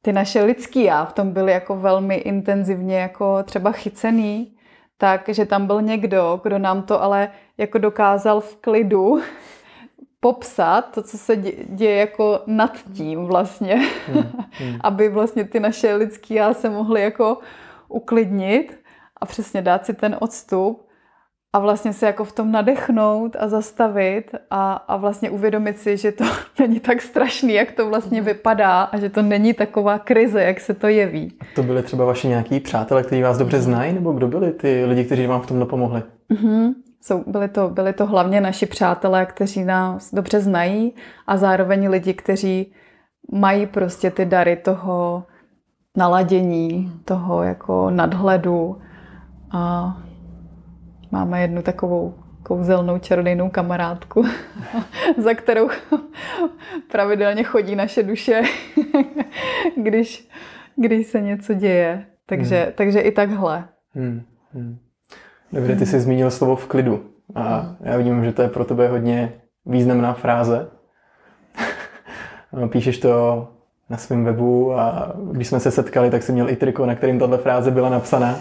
ty 0.02 0.12
naše 0.12 0.42
lidský 0.42 0.84
já 0.84 1.04
v 1.04 1.12
tom 1.12 1.30
byli 1.30 1.52
jako 1.52 1.76
velmi 1.76 2.14
intenzivně 2.14 2.98
jako 2.98 3.42
třeba 3.42 3.72
chycený, 3.72 4.56
tak, 5.02 5.28
že 5.28 5.46
tam 5.46 5.66
byl 5.66 5.82
někdo, 5.82 6.40
kdo 6.42 6.58
nám 6.58 6.82
to 6.82 7.02
ale 7.02 7.30
jako 7.58 7.78
dokázal 7.78 8.40
v 8.40 8.56
klidu 8.56 9.20
popsat 10.20 10.94
to, 10.94 11.02
co 11.02 11.18
se 11.18 11.36
děje 11.66 11.96
jako 11.96 12.40
nad 12.46 12.78
tím 12.92 13.24
vlastně, 13.24 13.74
hmm, 14.06 14.24
hmm. 14.50 14.78
aby 14.80 15.08
vlastně 15.08 15.44
ty 15.44 15.60
naše 15.60 15.94
lidský 15.94 16.34
já 16.34 16.54
se 16.54 16.70
mohly 16.70 17.02
jako 17.02 17.38
uklidnit 17.88 18.80
a 19.16 19.26
přesně 19.26 19.62
dát 19.62 19.86
si 19.86 19.94
ten 19.94 20.16
odstup 20.20 20.88
a 21.52 21.58
vlastně 21.58 21.92
se 21.92 22.06
jako 22.06 22.24
v 22.24 22.32
tom 22.32 22.52
nadechnout 22.52 23.36
a 23.38 23.48
zastavit 23.48 24.34
a, 24.50 24.72
a 24.72 24.96
vlastně 24.96 25.30
uvědomit 25.30 25.78
si, 25.78 25.96
že 25.96 26.12
to 26.12 26.24
není 26.58 26.80
tak 26.80 27.02
strašný, 27.02 27.54
jak 27.54 27.72
to 27.72 27.88
vlastně 27.88 28.18
hmm. 28.18 28.26
vypadá 28.26 28.82
a 28.82 28.98
že 28.98 29.10
to 29.10 29.22
není 29.22 29.54
taková 29.54 29.98
krize, 29.98 30.42
jak 30.42 30.60
se 30.60 30.74
to 30.74 30.88
jeví. 30.88 31.32
To 31.54 31.62
byly 31.62 31.82
třeba 31.82 32.04
vaši 32.04 32.28
nějaký 32.28 32.60
přátelé, 32.60 33.02
kteří 33.02 33.22
vás 33.22 33.38
dobře 33.38 33.60
znají, 33.60 33.92
nebo 33.92 34.12
kdo 34.12 34.28
byli 34.28 34.52
ty 34.52 34.84
lidi, 34.84 35.04
kteří 35.04 35.26
vám 35.26 35.40
v 35.40 35.46
tom 35.46 35.66
pomohli? 35.66 36.02
Mm-hmm. 36.30 36.74
Jsou, 37.00 37.24
byli, 37.26 37.48
to, 37.48 37.68
byli 37.68 37.92
to 37.92 38.06
hlavně 38.06 38.40
naši 38.40 38.66
přátelé, 38.66 39.26
kteří 39.26 39.64
nás 39.64 40.14
dobře 40.14 40.40
znají 40.40 40.94
a 41.26 41.36
zároveň 41.36 41.88
lidi, 41.88 42.14
kteří 42.14 42.72
mají 43.32 43.66
prostě 43.66 44.10
ty 44.10 44.24
dary 44.24 44.56
toho 44.56 45.24
naladění, 45.96 46.92
toho 47.04 47.42
jako 47.42 47.90
nadhledu 47.90 48.78
a 49.50 49.96
máme 51.12 51.42
jednu 51.42 51.62
takovou 51.62 52.14
kouzelnou 52.42 52.98
čarodejnou 52.98 53.50
kamarádku, 53.50 54.24
za 55.22 55.34
kterou 55.34 55.68
pravidelně 56.90 57.42
chodí 57.42 57.76
naše 57.76 58.02
duše, 58.02 58.42
když, 59.76 60.28
když 60.76 61.06
se 61.06 61.20
něco 61.20 61.54
děje. 61.54 62.06
Takže, 62.26 62.62
hmm. 62.62 62.72
takže 62.74 63.00
i 63.00 63.12
takhle. 63.12 63.64
Hmm. 63.94 64.22
Hmm. 64.54 64.78
Dobře, 65.52 65.76
ty 65.76 65.86
jsi 65.86 66.00
zmínil 66.00 66.30
slovo 66.30 66.56
v 66.56 66.66
klidu. 66.66 67.04
A 67.34 67.76
já 67.80 67.96
vidím, 67.96 68.24
že 68.24 68.32
to 68.32 68.42
je 68.42 68.48
pro 68.48 68.64
tebe 68.64 68.88
hodně 68.88 69.32
významná 69.66 70.12
fráze. 70.12 70.68
Píšeš 72.68 72.98
to 72.98 73.48
na 73.90 73.96
svém 73.96 74.24
webu 74.24 74.72
a 74.72 75.12
když 75.32 75.48
jsme 75.48 75.60
se 75.60 75.70
setkali, 75.70 76.10
tak 76.10 76.22
jsem 76.22 76.34
měl 76.34 76.50
i 76.50 76.56
triko, 76.56 76.86
na 76.86 76.94
kterým 76.94 77.18
tahle 77.18 77.38
fráze 77.38 77.70
byla 77.70 77.88
napsaná. 77.88 78.38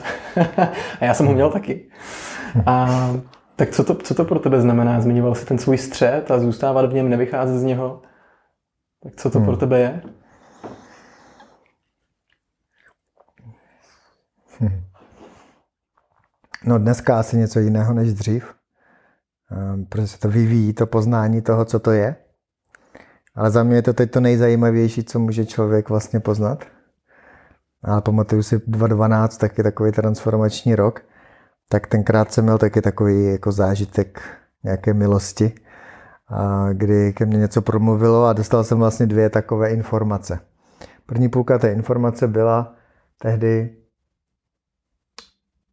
a 1.01 1.05
já 1.05 1.13
jsem 1.13 1.25
ho 1.25 1.34
měl 1.34 1.49
taky. 1.49 1.89
A 2.65 2.87
tak 3.55 3.69
co 3.69 3.83
to, 3.83 3.95
co 3.95 4.13
to 4.15 4.25
pro 4.25 4.39
tebe 4.39 4.61
znamená? 4.61 5.01
Zmiňoval 5.01 5.35
jsi 5.35 5.45
ten 5.45 5.57
svůj 5.57 5.77
střed 5.77 6.31
a 6.31 6.39
zůstávat 6.39 6.91
v 6.91 6.93
něm, 6.93 7.09
nevycházet 7.09 7.59
z 7.59 7.63
něho. 7.63 8.01
Tak 9.03 9.15
co 9.15 9.29
to 9.29 9.37
hmm. 9.37 9.47
pro 9.47 9.57
tebe 9.57 9.79
je? 9.79 10.01
Hmm. 14.59 14.83
No 16.65 16.79
dneska 16.79 17.19
asi 17.19 17.37
něco 17.37 17.59
jiného 17.59 17.93
než 17.93 18.13
dřív, 18.13 18.53
ehm, 19.51 19.85
protože 19.85 20.07
se 20.07 20.19
to 20.19 20.29
vyvíjí, 20.29 20.73
to 20.73 20.87
poznání 20.87 21.41
toho, 21.41 21.65
co 21.65 21.79
to 21.79 21.91
je. 21.91 22.15
Ale 23.35 23.51
za 23.51 23.63
mě 23.63 23.75
je 23.75 23.81
to 23.81 23.93
teď 23.93 24.11
to 24.11 24.19
nejzajímavější, 24.19 25.03
co 25.03 25.19
může 25.19 25.45
člověk 25.45 25.89
vlastně 25.89 26.19
poznat. 26.19 26.65
Ale 27.83 28.01
pamatuju 28.01 28.43
si 28.43 28.55
2012, 28.55 29.37
taky 29.37 29.63
takový 29.63 29.91
transformační 29.91 30.75
rok, 30.75 31.05
tak 31.71 31.88
tenkrát 31.88 32.31
jsem 32.31 32.43
měl 32.43 32.57
taky 32.57 32.81
takový 32.81 33.25
jako 33.25 33.51
zážitek 33.51 34.21
nějaké 34.63 34.93
milosti. 34.93 35.53
kdy 36.73 37.13
ke 37.13 37.25
mně 37.25 37.38
něco 37.38 37.62
promluvilo 37.62 38.25
a 38.25 38.34
dostal 38.34 38.63
jsem 38.63 38.77
vlastně 38.77 39.05
dvě 39.05 39.29
takové 39.29 39.69
informace. 39.69 40.39
První 41.05 41.29
půlka 41.29 41.60
té 41.60 41.71
informace 41.71 42.27
byla 42.27 42.75
tehdy, 43.21 43.75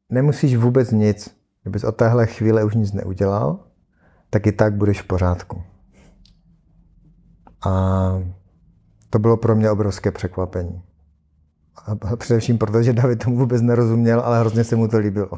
nemusíš 0.08 0.56
vůbec 0.56 0.90
nic, 0.90 1.36
kdybys 1.62 1.84
od 1.84 1.96
téhle 1.96 2.26
chvíle 2.26 2.64
už 2.64 2.74
nic 2.74 2.92
neudělal, 2.92 3.64
tak 4.30 4.46
i 4.46 4.52
tak 4.52 4.74
budeš 4.74 5.02
v 5.02 5.06
pořádku. 5.06 5.62
A 7.66 7.72
to 9.10 9.18
bylo 9.18 9.36
pro 9.36 9.56
mě 9.56 9.70
obrovské 9.70 10.10
překvapení. 10.10 10.82
Především 12.16 12.58
proto, 12.58 12.82
že 12.82 12.92
David 12.92 13.24
tomu 13.24 13.36
vůbec 13.36 13.62
nerozuměl, 13.62 14.20
ale 14.20 14.40
hrozně 14.40 14.64
se 14.64 14.76
mu 14.76 14.88
to 14.88 14.98
líbilo. 14.98 15.30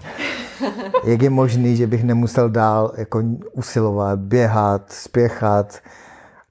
Jak 1.04 1.22
je 1.22 1.30
možný, 1.30 1.76
že 1.76 1.86
bych 1.86 2.04
nemusel 2.04 2.50
dál 2.50 2.92
jako 2.96 3.22
usilovat, 3.52 4.18
běhat, 4.18 4.92
spěchat 4.92 5.78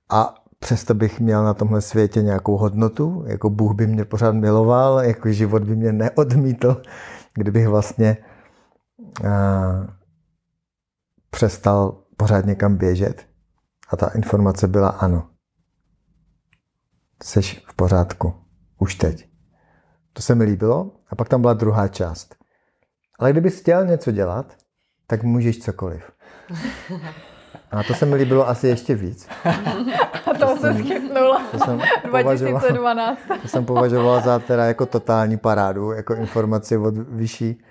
a 0.09 0.35
přesto 0.59 0.93
bych 0.93 1.19
měl 1.19 1.43
na 1.43 1.53
tomhle 1.53 1.81
světě 1.81 2.21
nějakou 2.21 2.57
hodnotu, 2.57 3.23
jako 3.27 3.49
Bůh 3.49 3.73
by 3.75 3.87
mě 3.87 4.05
pořád 4.05 4.31
miloval, 4.31 4.99
jako 4.99 5.31
život 5.31 5.63
by 5.63 5.75
mě 5.75 5.93
neodmítl, 5.93 6.81
kdybych 7.33 7.67
vlastně 7.67 8.17
a, 9.27 9.87
přestal 11.29 12.03
pořád 12.17 12.45
někam 12.45 12.75
běžet. 12.75 13.25
A 13.89 13.97
ta 13.97 14.07
informace 14.07 14.67
byla 14.67 14.89
ano. 14.89 15.29
Jsi 17.23 17.41
v 17.41 17.73
pořádku. 17.75 18.33
Už 18.79 18.95
teď. 18.95 19.28
To 20.19 20.23
se 20.23 20.35
mi 20.35 20.43
líbilo. 20.43 20.91
A 21.09 21.15
pak 21.15 21.29
tam 21.29 21.41
byla 21.41 21.53
druhá 21.53 21.87
část. 21.87 22.35
Ale 23.19 23.31
kdybys 23.31 23.59
chtěl 23.59 23.85
něco 23.85 24.11
dělat, 24.11 24.53
tak 25.07 25.23
můžeš 25.23 25.59
cokoliv. 25.59 26.11
A 27.71 27.83
to 27.83 27.93
se 27.93 28.05
mi 28.05 28.15
líbilo 28.15 28.49
asi 28.49 28.67
ještě 28.67 28.95
víc. 28.95 29.27
A 30.25 30.33
to, 30.39 30.47
to 30.47 30.57
se 30.57 30.73
schytnula. 30.73 31.41
To 31.51 31.59
jsem 31.59 31.81
2012. 32.09 33.19
To 33.41 33.47
jsem 33.47 33.65
považoval 33.65 34.21
za 34.21 34.39
teda 34.39 34.65
jako 34.65 34.85
totální 34.85 35.37
parádu, 35.37 35.91
jako 35.91 36.15
informaci 36.15 36.77
od 36.77 36.97
vyšší 36.97 37.63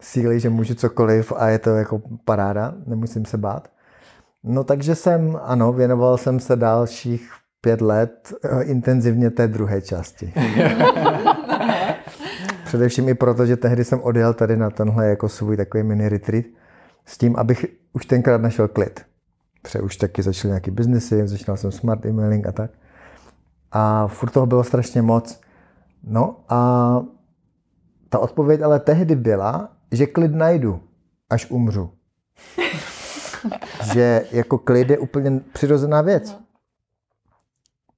síly, 0.00 0.40
že 0.40 0.50
můžu 0.50 0.74
cokoliv 0.74 1.32
a 1.36 1.48
je 1.48 1.58
to 1.58 1.70
jako 1.70 2.02
paráda, 2.24 2.74
nemusím 2.86 3.24
se 3.24 3.38
bát. 3.38 3.68
No 4.44 4.64
takže 4.64 4.94
jsem, 4.94 5.38
ano, 5.42 5.72
věnoval 5.72 6.18
jsem 6.18 6.40
se 6.40 6.56
dalších 6.56 7.32
pět 7.60 7.80
let 7.80 8.34
eh, 8.44 8.62
intenzivně 8.62 9.30
té 9.30 9.48
druhé 9.48 9.82
části. 9.82 10.32
Především 12.72 13.08
i 13.08 13.14
proto, 13.14 13.46
že 13.46 13.56
tehdy 13.56 13.84
jsem 13.84 14.00
odjel 14.02 14.34
tady 14.34 14.56
na 14.56 14.70
tenhle 14.70 15.08
jako 15.08 15.28
svůj 15.28 15.56
takový 15.56 15.82
mini 15.82 16.08
retreat 16.08 16.44
s 17.06 17.18
tím, 17.18 17.36
abych 17.36 17.66
už 17.92 18.06
tenkrát 18.06 18.40
našel 18.40 18.68
klid. 18.68 19.00
Protože 19.62 19.80
už 19.80 19.96
taky 19.96 20.22
začaly 20.22 20.50
nějaký 20.50 20.70
biznesy, 20.70 21.28
začínal 21.28 21.56
jsem 21.56 21.72
smart 21.72 22.06
emailing 22.06 22.46
a 22.46 22.52
tak. 22.52 22.70
A 23.72 24.06
furt 24.06 24.30
toho 24.30 24.46
bylo 24.46 24.64
strašně 24.64 25.02
moc. 25.02 25.40
No 26.04 26.36
a 26.48 27.00
ta 28.08 28.18
odpověď 28.18 28.60
ale 28.60 28.80
tehdy 28.80 29.16
byla, 29.16 29.72
že 29.90 30.06
klid 30.06 30.34
najdu, 30.34 30.82
až 31.30 31.50
umřu. 31.50 31.90
že 33.94 34.26
jako 34.30 34.58
klid 34.58 34.90
je 34.90 34.98
úplně 34.98 35.40
přirozená 35.52 36.00
věc. 36.00 36.38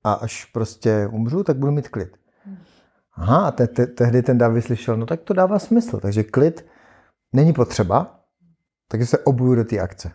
A 0.05 0.13
až 0.13 0.45
prostě 0.45 1.09
umřu, 1.13 1.45
tak 1.45 1.57
budu 1.57 1.73
mít 1.73 1.89
klid. 1.89 2.17
Aha, 3.17 3.47
a 3.47 3.51
te, 3.51 3.67
te, 3.67 3.87
tehdy 3.87 4.23
ten 4.23 4.39
David 4.39 4.65
slyšel, 4.65 4.97
no 4.97 5.07
tak 5.07 5.21
to 5.21 5.35
dává 5.35 5.59
smysl. 5.59 6.01
Takže 6.01 6.23
klid 6.23 6.67
není 7.33 7.53
potřeba, 7.53 8.21
takže 8.89 9.07
se 9.07 9.19
obuju 9.19 9.55
do 9.55 9.65
té 9.65 9.79
akce. 9.79 10.11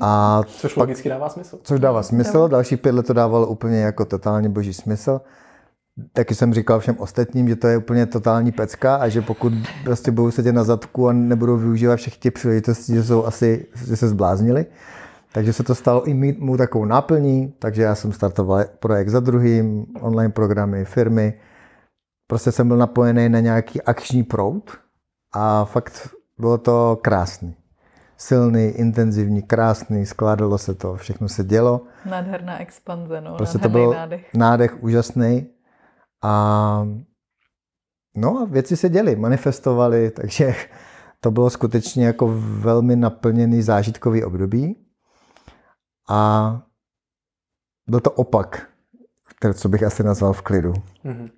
A 0.00 0.40
což 0.46 0.74
pak, 0.74 0.80
logicky 0.80 1.08
dává 1.08 1.28
smysl. 1.28 1.58
Což 1.62 1.80
dává 1.80 2.02
smysl, 2.02 2.48
další 2.48 2.76
pět 2.76 2.94
let 2.94 3.06
to 3.06 3.12
dávalo 3.12 3.46
úplně 3.46 3.80
jako 3.80 4.04
totálně 4.04 4.48
boží 4.48 4.74
smysl. 4.74 5.20
Taky 6.12 6.34
jsem 6.34 6.54
říkal 6.54 6.80
všem 6.80 6.96
ostatním, 6.98 7.48
že 7.48 7.56
to 7.56 7.66
je 7.66 7.76
úplně 7.76 8.06
totální 8.06 8.52
pecka 8.52 8.96
a 8.96 9.08
že 9.08 9.22
pokud 9.22 9.52
prostě 9.84 10.10
budou 10.10 10.30
sedět 10.30 10.52
na 10.52 10.64
zadku 10.64 11.08
a 11.08 11.12
nebudou 11.12 11.56
využívat 11.56 11.96
všechny 11.96 12.18
ty 12.20 12.30
příležitosti, 12.30 12.94
že 12.94 13.04
jsou 13.04 13.24
asi, 13.24 13.66
že 13.86 13.96
se 13.96 14.08
zbláznili. 14.08 14.66
Takže 15.32 15.52
se 15.52 15.62
to 15.62 15.74
stalo 15.74 16.04
i 16.04 16.14
mít 16.14 16.38
mu 16.38 16.56
takovou 16.56 16.84
náplní, 16.84 17.54
takže 17.58 17.82
já 17.82 17.94
jsem 17.94 18.12
startoval 18.12 18.64
projekt 18.78 19.08
za 19.08 19.20
druhým, 19.20 19.86
online 20.00 20.32
programy, 20.32 20.84
firmy. 20.84 21.34
Prostě 22.26 22.52
jsem 22.52 22.68
byl 22.68 22.76
napojený 22.76 23.28
na 23.28 23.40
nějaký 23.40 23.82
akční 23.82 24.22
proud 24.22 24.70
a 25.32 25.64
fakt 25.64 26.10
bylo 26.38 26.58
to 26.58 26.98
krásný. 27.02 27.56
Silný, 28.16 28.64
intenzivní, 28.64 29.42
krásný, 29.42 30.06
skládalo 30.06 30.58
se 30.58 30.74
to, 30.74 30.94
všechno 30.96 31.28
se 31.28 31.44
dělo. 31.44 31.80
Nádherná 32.10 32.60
expanze, 32.60 33.20
no, 33.20 33.36
prostě 33.36 33.58
to 33.58 33.68
byl 33.68 33.90
nádech. 33.90 34.34
nádech 34.34 34.82
úžasný. 34.82 35.46
A 36.22 36.86
no 38.16 38.38
a 38.38 38.44
věci 38.44 38.76
se 38.76 38.88
děly, 38.88 39.16
manifestovaly, 39.16 40.10
takže 40.16 40.54
to 41.20 41.30
bylo 41.30 41.50
skutečně 41.50 42.06
jako 42.06 42.40
velmi 42.40 42.96
naplněný 42.96 43.62
zážitkový 43.62 44.24
období. 44.24 44.76
A 46.08 46.62
byl 47.88 48.00
to 48.00 48.10
opak, 48.10 48.68
který, 49.36 49.54
co 49.54 49.68
bych 49.68 49.82
asi 49.82 50.02
nazval 50.02 50.32
v 50.32 50.42
klidu. 50.42 50.72
Mm-hmm. 51.04 51.30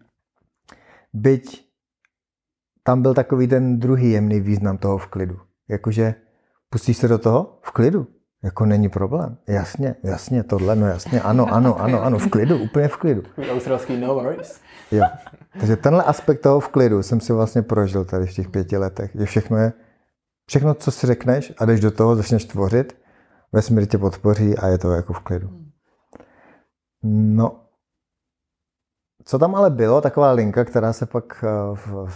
Byť 1.14 1.64
tam 2.82 3.02
byl 3.02 3.14
takový 3.14 3.48
ten 3.48 3.78
druhý 3.78 4.10
jemný 4.10 4.40
význam 4.40 4.78
toho 4.78 4.98
v 4.98 5.06
klidu. 5.06 5.40
Jakože 5.68 6.14
pustíš 6.70 6.96
se 6.96 7.08
do 7.08 7.18
toho 7.18 7.58
v 7.62 7.70
klidu. 7.70 8.06
Jako 8.44 8.66
není 8.66 8.88
problém. 8.88 9.36
Jasně, 9.48 9.94
jasně, 10.02 10.42
tohle, 10.42 10.76
no 10.76 10.86
jasně, 10.86 11.20
ano, 11.20 11.54
ano, 11.54 11.80
ano, 11.80 12.02
ano, 12.02 12.18
v 12.18 12.30
klidu, 12.30 12.58
úplně 12.58 12.88
v 12.88 12.96
klidu. 12.96 13.22
Australský 13.52 14.00
no 14.00 14.14
worries. 14.14 14.60
Jo. 14.90 15.04
Takže 15.60 15.76
tenhle 15.76 16.04
aspekt 16.04 16.40
toho 16.40 16.60
v 16.60 16.68
klidu 16.68 17.02
jsem 17.02 17.20
si 17.20 17.32
vlastně 17.32 17.62
prožil 17.62 18.04
tady 18.04 18.26
v 18.26 18.34
těch 18.34 18.48
pěti 18.48 18.76
letech. 18.76 19.10
Že 19.14 19.24
všechno 19.24 19.56
je, 19.56 19.72
všechno, 20.48 20.74
co 20.74 20.90
si 20.90 21.06
řekneš 21.06 21.52
a 21.58 21.64
jdeš 21.64 21.80
do 21.80 21.90
toho, 21.90 22.16
začneš 22.16 22.44
tvořit, 22.44 22.96
vesmír 23.52 23.86
tě 23.86 23.98
podpoří 23.98 24.58
a 24.58 24.66
je 24.66 24.78
to 24.78 24.92
jako 24.92 25.12
v 25.12 25.20
klidu. 25.20 25.50
No, 27.02 27.63
co 29.24 29.38
tam 29.38 29.54
ale 29.54 29.70
bylo, 29.70 30.00
taková 30.00 30.32
linka, 30.32 30.64
která 30.64 30.92
se 30.92 31.06
pak 31.06 31.44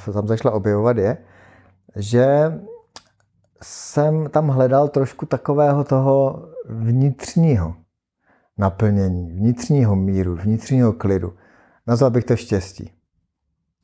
eh, 0.08 0.12
tam 0.12 0.28
začala 0.28 0.54
objevovat, 0.54 0.96
je, 0.96 1.16
že 1.96 2.52
jsem 3.62 4.28
tam 4.30 4.48
hledal 4.48 4.88
trošku 4.88 5.26
takového 5.26 5.84
toho 5.84 6.48
vnitřního 6.68 7.74
naplnění, 8.58 9.32
vnitřního 9.32 9.96
míru, 9.96 10.36
vnitřního 10.36 10.92
klidu. 10.92 11.32
Nazval 11.86 12.10
bych 12.10 12.24
to 12.24 12.36
štěstí. 12.36 12.92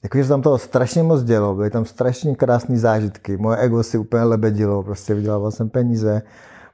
Jakože 0.02 0.28
tam 0.28 0.42
toho 0.42 0.58
strašně 0.58 1.02
moc 1.02 1.22
dělo, 1.22 1.54
byly 1.54 1.70
tam 1.70 1.84
strašně 1.84 2.34
krásné 2.34 2.78
zážitky. 2.78 3.36
Moje 3.36 3.58
ego 3.58 3.82
si 3.82 3.98
úplně 3.98 4.22
lebedilo, 4.22 4.82
prostě 4.82 5.14
vydělával 5.14 5.50
jsem 5.50 5.70
peníze, 5.70 6.22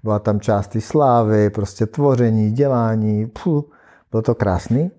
byla 0.02 0.18
tam 0.18 0.40
část 0.40 0.76
slávy, 0.78 1.50
prostě 1.50 1.86
tvoření, 1.86 2.50
dělání, 2.50 3.26
pů, 3.26 3.70
bylo 4.10 4.22
to 4.22 4.34
krásný. 4.34 4.90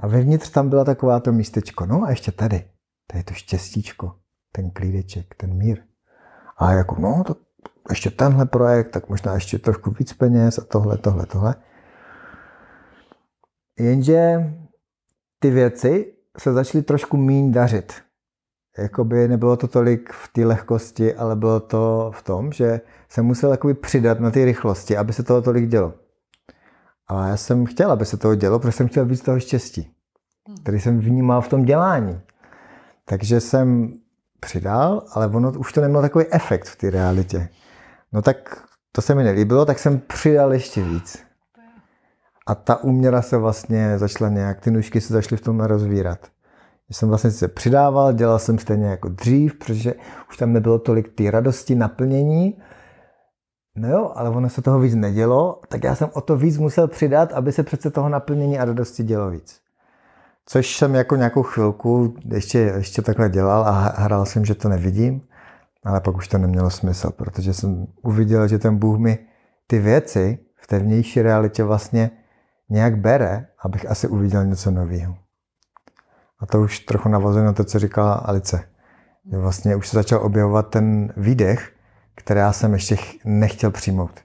A 0.00 0.06
vevnitř 0.06 0.50
tam 0.50 0.68
byla 0.68 0.84
taková 0.84 1.20
to 1.20 1.32
místečko, 1.32 1.86
no 1.86 2.02
a 2.02 2.10
ještě 2.10 2.32
tady, 2.32 2.64
tady 3.06 3.20
je 3.20 3.24
to 3.24 3.34
štěstíčko, 3.34 4.14
ten 4.52 4.70
klídeček, 4.70 5.34
ten 5.34 5.54
mír. 5.54 5.82
A 6.56 6.72
jako, 6.72 6.96
no, 7.00 7.24
to 7.26 7.36
ještě 7.90 8.10
tenhle 8.10 8.46
projekt, 8.46 8.90
tak 8.90 9.08
možná 9.08 9.34
ještě 9.34 9.58
trošku 9.58 9.90
víc 9.90 10.12
peněz 10.12 10.58
a 10.58 10.64
tohle, 10.64 10.98
tohle, 10.98 11.26
tohle. 11.26 11.54
Jenže 13.78 14.54
ty 15.38 15.50
věci 15.50 16.14
se 16.38 16.52
začaly 16.52 16.84
trošku 16.84 17.16
míň 17.16 17.52
dařit. 17.52 17.92
Jakoby 18.78 19.28
nebylo 19.28 19.56
to 19.56 19.68
tolik 19.68 20.12
v 20.12 20.32
té 20.32 20.46
lehkosti, 20.46 21.14
ale 21.14 21.36
bylo 21.36 21.60
to 21.60 22.12
v 22.14 22.22
tom, 22.22 22.52
že 22.52 22.80
jsem 23.08 23.26
musel 23.26 23.50
jakoby 23.50 23.74
přidat 23.74 24.20
na 24.20 24.30
ty 24.30 24.44
rychlosti, 24.44 24.96
aby 24.96 25.12
se 25.12 25.22
toho 25.22 25.42
tolik 25.42 25.68
dělo. 25.68 25.94
A 27.08 27.28
já 27.28 27.36
jsem 27.36 27.66
chtěl, 27.66 27.92
aby 27.92 28.04
se 28.04 28.16
toho 28.16 28.34
dělo, 28.34 28.58
protože 28.58 28.72
jsem 28.72 28.88
chtěl 28.88 29.06
víc 29.06 29.20
toho 29.20 29.40
štěstí, 29.40 29.90
který 30.62 30.80
jsem 30.80 31.00
vnímal 31.00 31.42
v 31.42 31.48
tom 31.48 31.64
dělání. 31.64 32.20
Takže 33.04 33.40
jsem 33.40 33.94
přidal, 34.40 35.06
ale 35.12 35.26
ono 35.26 35.52
už 35.52 35.72
to 35.72 35.80
nemělo 35.80 36.02
takový 36.02 36.24
efekt 36.30 36.64
v 36.68 36.76
té 36.76 36.90
realitě. 36.90 37.48
No 38.12 38.22
tak 38.22 38.66
to 38.92 39.02
se 39.02 39.14
mi 39.14 39.24
nelíbilo, 39.24 39.64
tak 39.64 39.78
jsem 39.78 40.00
přidal 40.00 40.52
ještě 40.52 40.82
víc. 40.82 41.24
A 42.46 42.54
ta 42.54 42.84
úměra 42.84 43.22
se 43.22 43.36
vlastně 43.36 43.98
začala 43.98 44.30
nějak, 44.30 44.60
ty 44.60 44.70
nůžky 44.70 45.00
se 45.00 45.12
začaly 45.12 45.36
v 45.36 45.40
tom 45.40 45.60
rozvírat. 45.60 46.18
Já 46.90 46.94
jsem 46.94 47.08
vlastně 47.08 47.30
se 47.30 47.48
přidával, 47.48 48.12
dělal 48.12 48.38
jsem 48.38 48.58
stejně 48.58 48.86
jako 48.86 49.08
dřív, 49.08 49.54
protože 49.54 49.94
už 50.30 50.36
tam 50.36 50.52
nebylo 50.52 50.78
tolik 50.78 51.14
ty 51.14 51.30
radosti, 51.30 51.74
naplnění. 51.74 52.58
No 53.76 53.88
jo, 53.88 54.12
ale 54.14 54.30
ono 54.30 54.48
se 54.48 54.62
toho 54.62 54.80
víc 54.80 54.94
nedělo, 54.94 55.60
tak 55.68 55.84
já 55.84 55.94
jsem 55.94 56.10
o 56.12 56.20
to 56.20 56.36
víc 56.36 56.58
musel 56.58 56.88
přidat, 56.88 57.32
aby 57.32 57.52
se 57.52 57.62
přece 57.62 57.90
toho 57.90 58.08
naplnění 58.08 58.58
a 58.58 58.64
radosti 58.64 59.02
dělo 59.02 59.30
víc. 59.30 59.60
Což 60.46 60.76
jsem 60.76 60.94
jako 60.94 61.16
nějakou 61.16 61.42
chvilku 61.42 62.14
ještě, 62.24 62.58
ještě 62.58 63.02
takhle 63.02 63.28
dělal 63.28 63.62
a 63.62 63.70
hrál 63.96 64.26
jsem, 64.26 64.44
že 64.44 64.54
to 64.54 64.68
nevidím, 64.68 65.22
ale 65.84 66.00
pak 66.00 66.16
už 66.16 66.28
to 66.28 66.38
nemělo 66.38 66.70
smysl, 66.70 67.10
protože 67.10 67.54
jsem 67.54 67.86
uviděl, 68.02 68.48
že 68.48 68.58
ten 68.58 68.76
Bůh 68.76 68.98
mi 68.98 69.18
ty 69.66 69.78
věci 69.78 70.38
v 70.56 70.66
té 70.66 70.78
vnější 70.78 71.22
realitě 71.22 71.64
vlastně 71.64 72.10
nějak 72.70 72.98
bere, 72.98 73.46
abych 73.58 73.90
asi 73.90 74.08
uviděl 74.08 74.44
něco 74.44 74.70
nového. 74.70 75.16
A 76.40 76.46
to 76.46 76.60
už 76.60 76.80
trochu 76.80 77.08
navazuje 77.08 77.44
na 77.44 77.52
to, 77.52 77.64
co 77.64 77.78
říkala 77.78 78.14
Alice. 78.14 78.64
Vlastně 79.32 79.76
už 79.76 79.88
se 79.88 79.96
začal 79.96 80.24
objevovat 80.24 80.68
ten 80.68 81.12
výdech, 81.16 81.73
který 82.14 82.40
já 82.40 82.52
jsem 82.52 82.72
ještě 82.72 82.96
nechtěl 83.24 83.70
přijmout. 83.70 84.20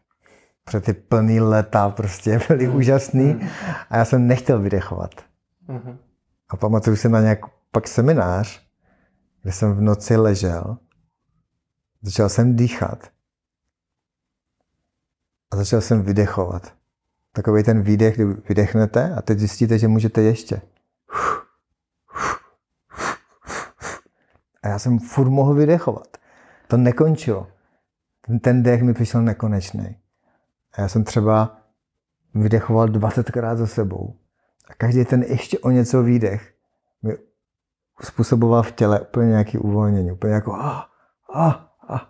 Protože 0.63 0.79
ty 0.79 0.93
plný 0.93 1.39
leta 1.39 1.89
prostě 1.89 2.39
byly 2.47 2.69
úžasný 2.69 3.49
a 3.89 3.97
já 3.97 4.05
jsem 4.05 4.27
nechtěl 4.27 4.59
vydechovat. 4.59 5.11
A 6.49 6.57
pamatuju 6.57 6.95
si 6.95 7.09
na 7.09 7.21
nějak 7.21 7.39
pak 7.71 7.87
seminář, 7.87 8.61
kde 9.41 9.51
jsem 9.51 9.73
v 9.73 9.81
noci 9.81 10.15
ležel, 10.15 10.77
začal 12.01 12.29
jsem 12.29 12.55
dýchat 12.55 13.09
a 15.51 15.55
začal 15.55 15.81
jsem 15.81 16.01
vydechovat. 16.01 16.73
Takový 17.33 17.63
ten 17.63 17.81
výdech, 17.81 18.15
kdy 18.15 18.25
vydechnete 18.25 19.15
a 19.15 19.21
teď 19.21 19.39
zjistíte, 19.39 19.77
že 19.79 19.87
můžete 19.87 20.21
ještě. 20.21 20.61
A 24.63 24.67
já 24.67 24.79
jsem 24.79 24.99
furt 24.99 25.29
mohl 25.29 25.53
vydechovat. 25.53 26.17
To 26.67 26.77
nekončilo. 26.77 27.47
Ten 28.41 28.63
dech 28.63 28.83
mi 28.83 28.93
přišel 28.93 29.21
nekonečný. 29.21 29.97
A 30.73 30.81
já 30.81 30.87
jsem 30.87 31.03
třeba 31.03 31.57
vydechoval 32.33 32.87
20krát 32.87 33.55
za 33.55 33.67
sebou. 33.67 34.15
A 34.69 34.73
každý 34.73 35.05
ten 35.05 35.23
ještě 35.23 35.59
o 35.59 35.71
něco 35.71 36.03
výdech 36.03 36.53
mi 37.01 37.13
způsoboval 38.01 38.63
v 38.63 38.71
těle 38.71 38.99
úplně 38.99 39.27
nějaký 39.27 39.57
uvolnění. 39.57 40.11
Úplně 40.11 40.33
jako 40.33 40.53
ah, 40.53 40.81
ah, 41.33 41.53
ah. 41.87 42.01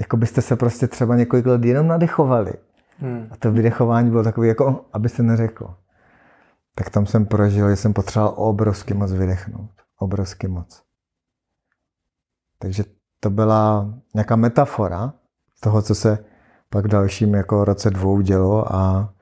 Jako 0.00 0.16
byste 0.16 0.42
se 0.42 0.56
prostě 0.56 0.86
třeba 0.86 1.16
několik 1.16 1.46
let 1.46 1.64
jenom 1.64 1.86
nadechovali. 1.86 2.52
Hmm. 2.98 3.28
A 3.30 3.36
to 3.36 3.52
vydechování 3.52 4.10
bylo 4.10 4.22
takové 4.22 4.46
jako, 4.46 4.84
abyste 4.92 5.22
neřekl. 5.22 5.74
Tak 6.74 6.90
tam 6.90 7.06
jsem 7.06 7.26
prožil, 7.26 7.70
že 7.70 7.76
jsem 7.76 7.92
potřeboval 7.92 8.34
obrovsky 8.36 8.94
moc 8.94 9.12
vydechnout. 9.12 9.70
Obrovsky 9.98 10.48
moc. 10.48 10.82
Takže 12.58 12.84
to 13.20 13.30
byla 13.30 13.94
nějaká 14.14 14.36
metafora 14.36 15.12
toho, 15.60 15.82
co 15.82 15.94
se 15.94 16.18
pak 16.70 16.84
v 16.84 16.88
dalším 16.88 17.34
jako 17.34 17.64
roce 17.64 17.90
dvou 17.90 18.20
dělo 18.20 18.74
a 18.74 19.12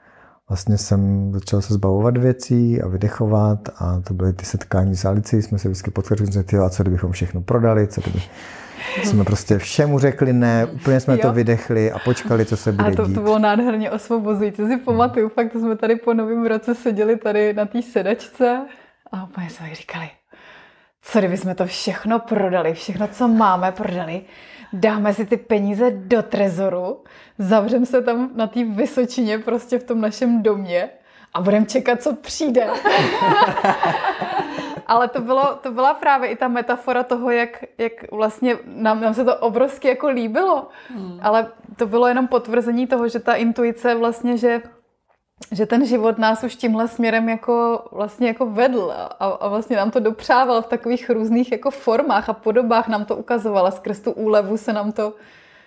vlastně 0.49 0.79
jsem 0.79 1.33
začal 1.33 1.63
se 1.63 1.75
zbavovat 1.75 2.17
věcí 2.17 2.83
a 2.83 2.89
vydechovat 2.89 3.59
a 3.79 4.01
to 4.01 4.15
byly 4.15 4.33
ty 4.33 4.45
setkání 4.45 4.97
s 4.97 5.05
Alicí, 5.05 5.43
jsme 5.43 5.59
se 5.59 5.69
vždycky 5.69 5.91
potvrdili, 5.91 6.33
že 6.33 6.59
a 6.59 6.69
co 6.69 6.83
kdybychom 6.83 7.13
všechno 7.13 7.41
prodali, 7.41 7.87
co 7.87 8.01
kdyby 8.01 8.21
jsme 9.05 9.25
prostě 9.31 9.59
všemu 9.59 9.99
řekli 9.99 10.33
ne, 10.33 10.67
úplně 10.67 11.01
jsme 11.01 11.15
jo. 11.15 11.21
to 11.23 11.33
vydechli 11.33 11.93
a 11.93 11.99
počkali, 11.99 12.47
co 12.47 12.57
se 12.57 12.73
bude 12.73 12.93
a 12.93 12.95
to, 12.95 13.07
dít. 13.07 13.15
to 13.15 13.21
bylo 13.21 13.39
nádherně 13.39 13.91
osvobozující. 13.91 14.67
Si 14.67 14.77
pamatuju, 14.77 15.29
fakt 15.29 15.53
jsme 15.53 15.77
tady 15.77 15.97
po 15.97 16.15
novém 16.15 16.47
roce 16.47 16.75
seděli 16.75 17.17
tady 17.17 17.53
na 17.55 17.65
té 17.65 17.83
sedačce 17.83 18.67
a 19.13 19.25
úplně 19.25 19.51
jsme 19.51 19.75
říkali, 19.75 20.11
co 21.05 21.19
kdyby 21.19 21.37
jsme 21.37 21.55
to 21.55 21.67
všechno 21.67 22.19
prodali, 22.19 22.75
všechno, 22.75 23.09
co 23.09 23.29
máme, 23.29 23.73
prodali, 23.73 24.23
dáme 24.73 25.14
si 25.14 25.27
ty 25.27 25.37
peníze 25.37 25.90
do 25.90 26.23
trezoru, 26.23 27.05
zavřeme 27.38 27.87
se 27.87 28.03
tam 28.03 28.31
na 28.35 28.47
té 28.47 28.64
Vysočině, 28.64 29.38
prostě 29.38 29.79
v 29.79 29.85
tom 29.85 30.01
našem 30.01 30.43
domě 30.43 30.90
a 31.35 31.40
budeme 31.40 31.67
čekat, 31.67 32.03
co 32.03 32.17
přijde. 32.17 32.67
Ale 34.87 35.09
to, 35.09 35.21
bylo, 35.21 35.59
to 35.62 35.73
byla 35.73 35.95
právě 35.95 36.31
i 36.31 36.37
ta 36.37 36.49
metafora 36.49 37.03
toho, 37.03 37.31
jak, 37.31 37.64
jak 37.79 38.12
vlastně 38.12 38.57
nám, 38.67 39.01
nám 39.01 39.14
se 39.14 39.25
to 39.25 39.37
obrovsky 39.37 39.88
jako 39.88 40.09
líbilo. 40.09 40.69
Hmm. 40.88 41.19
Ale 41.23 41.47
to 41.77 41.87
bylo 41.87 42.07
jenom 42.07 42.29
potvrzení 42.29 42.87
toho, 42.87 43.09
že 43.09 43.19
ta 43.19 43.35
intuice 43.35 43.95
vlastně, 43.95 44.37
že 44.37 44.62
že 45.53 45.66
ten 45.66 45.87
život 45.87 46.18
nás 46.18 46.44
už 46.44 46.57
tímhle 46.57 46.88
směrem 46.88 47.29
jako 47.29 47.85
vlastně 47.92 48.29
jako 48.29 48.47
vedl 48.47 48.92
a, 49.20 49.27
a 49.27 49.49
vlastně 49.49 49.77
nám 49.77 49.90
to 49.90 50.01
dopřával 50.01 50.62
v 50.62 50.66
takových 50.66 51.11
různých 51.11 51.53
jako 51.53 51.70
formách 51.70 52.29
a 52.29 52.33
podobách 52.33 52.88
nám 52.88 53.05
to 53.05 53.16
ukazovala. 53.16 53.70
Skrz 53.70 54.01
tu 54.01 54.12
úlevu 54.12 54.57
se 54.57 54.73
nám 54.73 54.92
to, 54.92 55.14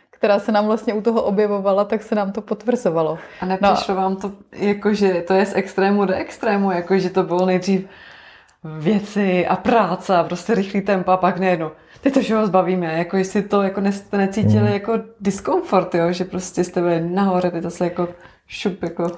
která 0.09 0.39
se 0.39 0.51
nám 0.51 0.65
vlastně 0.65 0.93
u 0.93 1.01
toho 1.01 1.23
objevovala, 1.23 1.85
tak 1.85 2.03
se 2.03 2.15
nám 2.15 2.31
to 2.31 2.41
potvrzovalo. 2.41 3.19
A 3.41 3.45
nepřišlo 3.45 3.95
no. 3.95 4.01
vám 4.01 4.15
to, 4.15 4.31
jako 4.51 4.93
že 4.93 5.23
to 5.27 5.33
je 5.33 5.45
z 5.45 5.55
extrému 5.55 6.05
do 6.05 6.13
extrému, 6.13 6.71
jako 6.71 6.99
že 6.99 7.09
to 7.09 7.23
bylo 7.23 7.45
nejdřív 7.45 7.87
věci 8.63 9.47
a 9.47 9.55
práce 9.55 10.17
a 10.17 10.23
prostě 10.23 10.55
rychlý 10.55 10.81
tempo 10.81 11.11
a 11.11 11.17
pak 11.17 11.39
nejedno. 11.39 11.71
Teď 12.01 12.13
to 12.13 12.19
všeho 12.19 12.47
zbavíme, 12.47 12.97
jako 12.97 13.17
jestli 13.17 13.41
to 13.41 13.61
jako 13.61 13.81
jste 13.91 14.17
necítili 14.17 14.67
mm. 14.67 14.73
jako 14.73 14.93
diskomfort, 15.19 15.95
jo? 15.95 16.11
že 16.11 16.25
prostě 16.25 16.63
jste 16.63 16.81
byli 16.81 17.01
nahoře, 17.01 17.51
teď 17.51 17.63
zase 17.63 17.83
jako 17.83 18.07
šup, 18.47 18.83
jako 18.83 19.11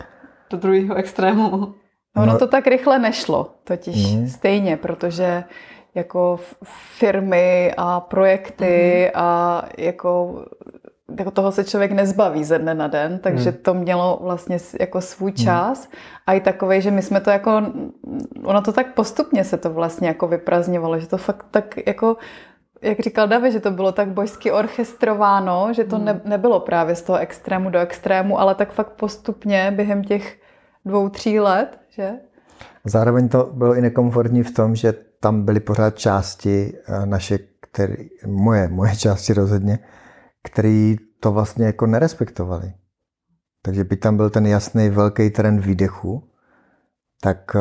do 0.52 0.58
druhého 0.58 0.96
extrému. 0.96 1.74
No, 2.16 2.24
ono 2.24 2.38
to 2.38 2.48
tak 2.48 2.68
rychle 2.68 3.00
nešlo, 3.00 3.52
totiž 3.64 4.16
mm. 4.16 4.28
stejně, 4.28 4.78
protože 4.78 5.44
jako 5.96 6.40
firmy 6.98 7.74
a 7.78 8.00
projekty 8.00 9.04
mm. 9.06 9.22
a 9.22 9.62
jako 9.78 10.46
jako 11.18 11.32
toho 11.32 11.52
se 11.52 11.64
člověk 11.64 11.92
nezbaví 11.92 12.44
ze 12.44 12.60
dne 12.60 12.74
na 12.74 12.88
den, 12.88 13.20
takže 13.20 13.50
hmm. 13.50 13.60
to 13.62 13.74
mělo 13.74 14.20
vlastně 14.22 14.58
jako 14.80 15.02
svůj 15.02 15.32
čas 15.32 15.84
hmm. 15.84 15.94
a 16.28 16.34
i 16.34 16.40
takový, 16.40 16.82
že 16.82 16.92
my 16.92 17.02
jsme 17.02 17.22
to 17.22 17.30
jako, 17.30 17.62
ono 18.44 18.62
to 18.62 18.72
tak 18.72 18.94
postupně 18.94 19.44
se 19.44 19.58
to 19.58 19.70
vlastně 19.70 20.08
jako 20.08 20.28
vyprazňovalo, 20.28 21.00
že 21.00 21.08
to 21.08 21.18
fakt 21.18 21.46
tak 21.52 21.88
jako 21.88 22.18
jak 22.82 23.00
říkal 23.00 23.28
David, 23.28 23.54
že 23.54 23.60
to 23.60 23.72
bylo 23.72 23.92
tak 23.92 24.08
božsky 24.08 24.52
orchestrováno, 24.52 25.74
že 25.74 25.84
to 25.84 25.96
hmm. 25.96 26.06
ne, 26.06 26.22
nebylo 26.26 26.60
právě 26.60 26.96
z 26.96 27.02
toho 27.02 27.20
extrému 27.20 27.70
do 27.70 27.80
extrému, 27.80 28.40
ale 28.40 28.56
tak 28.56 28.74
fakt 28.74 28.92
postupně 28.92 29.74
během 29.76 30.04
těch 30.04 30.40
dvou, 30.86 31.10
tří 31.10 31.40
let, 31.40 31.80
že? 31.90 32.12
Zároveň 32.86 33.30
to 33.30 33.50
bylo 33.54 33.76
i 33.76 33.82
nekomfortní 33.82 34.44
v 34.44 34.54
tom, 34.54 34.76
že 34.76 34.94
tam 35.20 35.46
byly 35.46 35.60
pořád 35.60 35.98
části 35.98 36.74
eh, 36.88 37.06
naše, 37.06 37.40
které, 37.62 37.96
moje, 38.26 38.68
moje 38.68 38.96
části 38.96 39.34
rozhodně, 39.34 39.80
které 40.44 40.96
to 41.20 41.32
vlastně 41.32 41.66
jako 41.66 41.86
nerespektovali. 41.86 42.74
Takže 43.62 43.84
by 43.84 43.96
tam 43.96 44.18
byl 44.18 44.30
ten 44.30 44.48
jasný 44.48 44.90
velký 44.90 45.30
trend 45.30 45.66
výdechu, 45.66 46.30
tak 47.22 47.56
eh, 47.56 47.60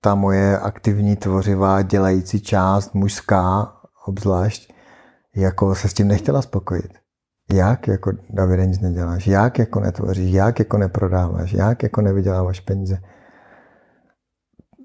ta 0.00 0.14
moje 0.14 0.58
aktivní 0.58 1.16
tvořivá 1.16 1.82
dělající 1.82 2.40
část, 2.40 2.94
mužská 2.94 3.73
obzvlášť, 4.06 4.72
jako 5.36 5.74
se 5.74 5.88
s 5.88 5.94
tím 5.94 6.08
nechtěla 6.08 6.42
spokojit. 6.42 6.92
Jak 7.52 7.88
jako 7.88 8.12
Davide 8.30 8.66
nic 8.66 8.80
neděláš? 8.80 9.26
Jak 9.26 9.58
jako 9.58 9.80
netvoříš? 9.80 10.32
Jak 10.32 10.58
jako 10.58 10.78
neprodáváš? 10.78 11.52
Jak 11.52 11.82
jako 11.82 12.00
nevyděláváš 12.00 12.60
peníze? 12.60 12.98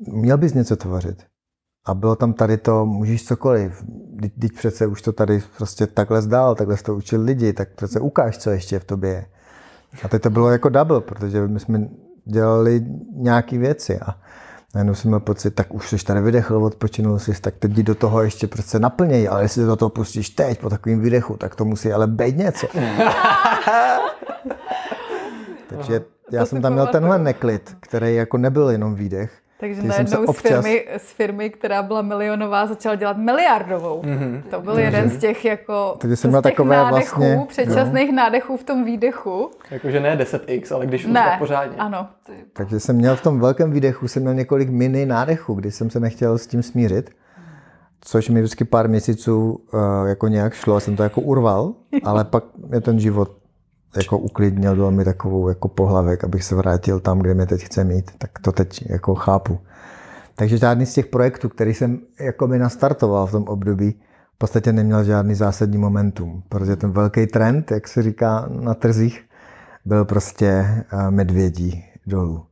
Měl 0.08 0.38
bys 0.38 0.54
něco 0.54 0.76
tvořit. 0.76 1.24
A 1.86 1.94
bylo 1.94 2.16
tam 2.16 2.34
tady 2.34 2.58
to, 2.58 2.86
můžeš 2.86 3.26
cokoliv. 3.26 3.84
Teď 4.42 4.54
přece 4.54 4.88
už 4.88 5.02
to 5.02 5.14
tady 5.14 5.44
prostě 5.58 5.88
takhle 5.88 6.22
zdál, 6.22 6.56
takhle 6.56 6.78
to 6.78 6.96
učil 6.96 7.22
lidi, 7.22 7.54
tak 7.54 7.74
přece 7.76 8.00
ukáž, 8.00 8.38
co 8.38 8.50
ještě 8.50 8.80
v 8.80 8.86
tobě 8.86 9.10
je. 9.10 9.26
A 10.04 10.08
teď 10.08 10.22
to 10.22 10.30
bylo 10.30 10.52
jako 10.52 10.70
double, 10.70 11.02
protože 11.02 11.48
my 11.48 11.60
jsme 11.60 11.90
dělali 12.26 12.86
nějaké 13.14 13.58
věci 13.58 14.00
a 14.00 14.22
najednou 14.76 14.96
jsem 14.96 15.10
měl 15.10 15.20
pocit, 15.20 15.52
tak 15.52 15.74
už 15.74 15.90
jsi 15.90 16.06
tady 16.06 16.22
vydechl, 16.22 16.64
odpočinul 16.64 17.20
jsi, 17.20 17.42
tak 17.42 17.54
teď 17.60 17.72
do 17.72 17.96
toho 17.96 18.24
ještě 18.24 18.48
prostě 18.48 18.80
naplněj, 18.80 19.30
ale 19.30 19.42
jestli 19.42 19.66
do 19.66 19.76
toho 19.76 19.90
pustíš 19.90 20.30
teď 20.30 20.60
po 20.60 20.70
takovém 20.70 21.02
výdechu, 21.02 21.38
tak 21.38 21.56
to 21.56 21.66
musí 21.66 21.92
ale 21.92 22.08
být 22.08 22.38
něco. 22.38 22.68
Takže 25.70 26.02
já 26.32 26.46
jsem 26.46 26.62
tam 26.62 26.74
měl 26.74 26.88
tenhle 26.88 27.20
neklid, 27.20 27.78
který 27.80 28.16
jako 28.16 28.38
nebyl 28.38 28.70
jenom 28.70 28.96
výdech, 28.96 29.32
takže 29.60 29.84
najednou 29.84 30.26
občas... 30.26 30.36
z, 30.38 30.42
firmy, 30.42 30.86
z 30.98 31.12
firmy, 31.12 31.50
která 31.50 31.84
byla 31.84 32.02
milionová, 32.02 32.68
začal 32.68 32.96
dělat 32.96 33.18
miliardovou. 33.18 34.02
Mm-hmm. 34.02 34.42
To 34.50 34.62
byl 34.62 34.74
mm-hmm. 34.74 34.80
jeden 34.80 35.10
z 35.10 35.18
těch 35.18 35.46
jako 35.46 35.96
Takže 35.98 36.16
jsem 36.16 36.30
měl 36.30 36.42
takové 36.42 36.76
nádechů, 36.76 37.20
vlastně, 37.20 37.46
předčasných 37.48 38.10
no. 38.10 38.16
nádechů 38.16 38.58
v 38.58 38.64
tom 38.64 38.86
výdechu. 38.86 39.52
Jakože 39.72 40.00
ne 40.00 40.18
10x, 40.18 40.76
ale 40.76 40.86
když 40.86 41.06
už 41.06 41.12
ne, 41.12 41.24
tak 41.30 41.40
pořádně. 41.40 41.78
Ano. 41.78 42.08
Takže 42.54 42.80
jsem 42.80 42.96
měl 42.96 43.16
v 43.16 43.22
tom 43.22 43.40
velkém 43.40 43.72
výdechu 43.72 44.08
jsem 44.08 44.22
měl 44.22 44.34
několik 44.34 44.70
mini 44.70 45.06
nádechů, 45.06 45.54
kdy 45.54 45.72
jsem 45.72 45.90
se 45.90 46.00
nechtěl 46.00 46.38
s 46.38 46.48
tím 46.48 46.64
smířit. 46.64 47.10
Což 48.02 48.30
mi 48.30 48.42
vždycky 48.42 48.66
pár 48.66 48.90
měsíců 48.90 49.62
uh, 49.74 50.08
jako 50.08 50.28
nějak 50.28 50.54
šlo, 50.54 50.80
jsem 50.80 50.96
to 50.96 51.04
jako 51.04 51.22
urval, 51.22 51.74
ale 52.04 52.24
pak 52.24 52.44
mě 52.70 52.82
ten 52.82 53.00
život 53.00 53.39
jako 53.98 54.18
uklidnil, 54.18 54.76
dal 54.76 54.92
mi 54.92 55.06
takovou 55.06 55.50
jako 55.50 55.68
pohlavek, 55.68 56.24
abych 56.24 56.44
se 56.44 56.56
vrátil 56.56 57.00
tam, 57.00 57.20
kde 57.20 57.34
mě 57.34 57.46
teď 57.46 57.64
chce 57.64 57.84
mít, 57.84 58.12
tak 58.18 58.40
to 58.40 58.52
teď 58.52 58.90
jako 58.90 59.16
chápu. 59.16 59.60
Takže 60.36 60.58
žádný 60.58 60.86
z 60.86 60.94
těch 60.94 61.06
projektů, 61.06 61.50
který 61.50 61.74
jsem 61.74 62.00
jako 62.20 62.48
by 62.48 62.60
nastartoval 62.60 63.28
v 63.28 63.32
tom 63.32 63.44
období, 63.44 64.00
v 64.36 64.38
podstatě 64.38 64.74
neměl 64.74 65.04
žádný 65.04 65.36
zásadní 65.36 65.78
momentum, 65.78 66.44
protože 66.50 66.76
ten 66.76 66.92
velký 66.92 67.28
trend, 67.28 67.72
jak 67.72 67.88
se 67.88 68.04
říká 68.04 68.48
na 68.50 68.74
trzích, 68.74 69.26
byl 69.86 70.06
prostě 70.06 70.48
eh, 70.48 71.12
medvědí 71.12 71.86
dolů. 72.08 72.46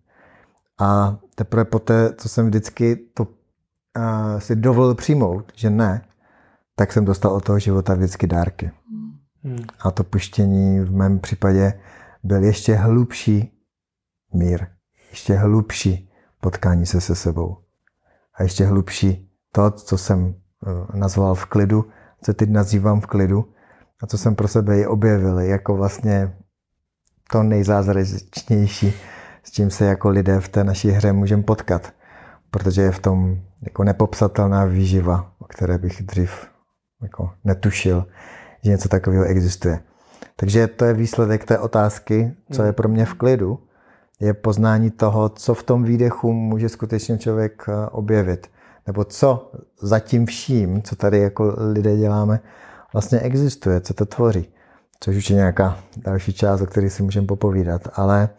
A 0.80 1.18
teprve 1.36 1.66
poté, 1.66 2.14
co 2.18 2.30
jsem 2.30 2.48
vždycky 2.48 2.96
to 3.14 3.24
uh, 3.24 4.40
si 4.40 4.56
dovolil 4.56 4.96
přijmout, 4.96 5.52
že 5.56 5.70
ne, 5.70 6.02
tak 6.76 6.94
jsem 6.94 7.06
dostal 7.06 7.32
od 7.32 7.44
toho 7.44 7.60
života 7.60 7.94
vždycky 7.94 8.28
dárky. 8.28 8.72
Hmm. 9.48 9.66
A 9.80 9.92
to 9.92 10.04
puštění 10.04 10.80
v 10.80 10.92
mém 10.92 11.20
případě 11.20 11.74
byl 12.24 12.44
ještě 12.44 12.76
hlubší 12.76 13.52
mír, 14.34 14.68
ještě 15.10 15.34
hlubší 15.34 16.10
potkání 16.42 16.86
se 16.86 17.02
se 17.02 17.16
sebou 17.16 17.58
a 18.34 18.44
ještě 18.44 18.66
hlubší 18.66 19.32
to, 19.52 19.72
co 19.72 19.98
jsem 19.98 20.36
eh, 20.68 20.98
nazval 20.98 21.36
v 21.36 21.46
klidu, 21.46 21.86
co 22.22 22.34
teď 22.34 22.50
nazývám 22.50 23.02
v 23.02 23.06
klidu 23.06 23.54
a 24.02 24.08
co 24.08 24.18
jsem 24.18 24.36
pro 24.36 24.48
sebe 24.48 24.80
i 24.80 24.86
objevil 24.86 25.40
jako 25.40 25.76
vlastně 25.76 26.38
to 27.32 27.44
nejzázračnější, 27.44 28.94
s 29.44 29.52
čím 29.52 29.72
se 29.72 29.86
jako 29.86 30.10
lidé 30.10 30.40
v 30.40 30.50
té 30.50 30.64
naší 30.64 30.90
hře 30.90 31.14
můžeme 31.14 31.44
potkat, 31.44 31.94
protože 32.52 32.82
je 32.82 32.92
v 32.92 33.00
tom 33.00 33.40
jako 33.62 33.84
nepopsatelná 33.84 34.66
výživa, 34.66 35.32
o 35.40 35.46
které 35.46 35.78
bych 35.78 36.02
dřív 36.02 36.48
jako 37.02 37.32
netušil, 37.44 38.06
že 38.64 38.72
něco 38.72 38.90
takového 38.90 39.24
existuje. 39.24 39.80
Takže 40.36 40.68
to 40.68 40.86
je 40.86 40.94
výsledek 40.94 41.46
té 41.46 41.60
otázky, 41.60 42.34
co 42.52 42.64
je 42.64 42.74
pro 42.74 42.90
mě 42.90 43.06
v 43.06 43.14
klidu, 43.14 43.60
je 44.20 44.34
poznání 44.34 44.92
toho, 44.92 45.30
co 45.30 45.54
v 45.54 45.64
tom 45.64 45.84
výdechu 45.84 46.34
může 46.34 46.70
skutečně 46.70 47.18
člověk 47.18 47.66
eh, 47.70 47.90
objevit. 47.90 48.48
Nebo 48.88 49.04
co 49.04 49.52
za 49.82 50.00
tím 50.00 50.26
vším, 50.26 50.82
co 50.82 50.96
tady 50.96 51.20
jako 51.20 51.56
lidé 51.58 51.98
děláme, 51.98 52.40
vlastně 52.94 53.20
existuje, 53.20 53.82
co 53.82 53.94
to 53.94 54.06
tvoří. 54.06 54.54
Což 55.00 55.16
už 55.16 55.30
je 55.30 55.36
nějaká 55.36 55.78
další 55.98 56.34
část, 56.34 56.62
o 56.62 56.66
které 56.66 56.90
si 56.90 57.04
můžeme 57.04 57.28
popovídat. 57.28 57.82
Ale 57.94 58.30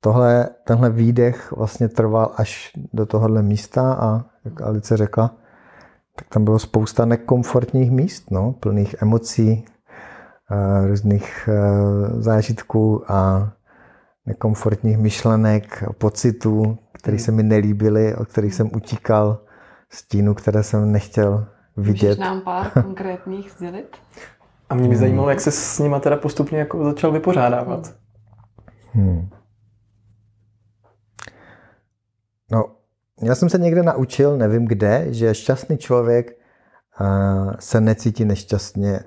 tohle, 0.00 0.48
tenhle 0.64 0.90
výdech 0.90 1.52
vlastně 1.52 1.88
trval 1.88 2.32
až 2.36 2.72
do 2.92 3.06
tohohle 3.06 3.42
místa 3.42 3.92
a 3.92 4.24
jak 4.44 4.60
Alice 4.60 4.96
řekla, 4.96 5.34
tak 6.16 6.28
tam 6.28 6.44
bylo 6.44 6.58
spousta 6.58 7.04
nekomfortních 7.04 7.90
míst, 7.90 8.30
no, 8.30 8.52
plných 8.52 8.94
emocí, 9.02 9.64
eh, 10.50 10.86
různých 10.86 11.48
eh, 11.48 12.22
zážitků 12.22 13.12
a 13.12 13.52
nekomfortních 14.26 14.98
myšlenek, 14.98 15.84
pocitů, 15.98 16.78
které 16.92 17.18
se 17.18 17.32
mi 17.32 17.42
nelíbily, 17.42 18.14
od 18.14 18.28
kterých 18.28 18.54
jsem 18.54 18.70
utíkal, 18.76 19.38
stínu, 19.90 20.34
které 20.34 20.62
jsem 20.62 20.92
nechtěl 20.92 21.46
vidět. 21.76 22.08
Můžeš 22.08 22.18
nám 22.18 22.40
pár 22.40 22.70
konkrétních 22.82 23.50
sdělit? 23.50 23.96
A 24.68 24.74
mě 24.74 24.88
by 24.88 24.96
zajímalo, 24.96 25.30
jak 25.30 25.40
se 25.40 25.50
s 25.50 25.78
nima 25.78 26.00
teda 26.00 26.16
postupně 26.16 26.58
jako 26.58 26.84
začal 26.84 27.12
vypořádávat. 27.12 27.94
Hmm. 28.92 29.28
No, 32.50 32.64
já 33.22 33.34
jsem 33.34 33.48
se 33.48 33.58
někde 33.58 33.82
naučil, 33.82 34.36
nevím 34.36 34.66
kde, 34.66 35.06
že 35.08 35.34
šťastný 35.34 35.78
člověk 35.78 36.38
uh, 37.00 37.52
se 37.58 37.80
necítí 37.80 38.24
nešťastně. 38.24 39.00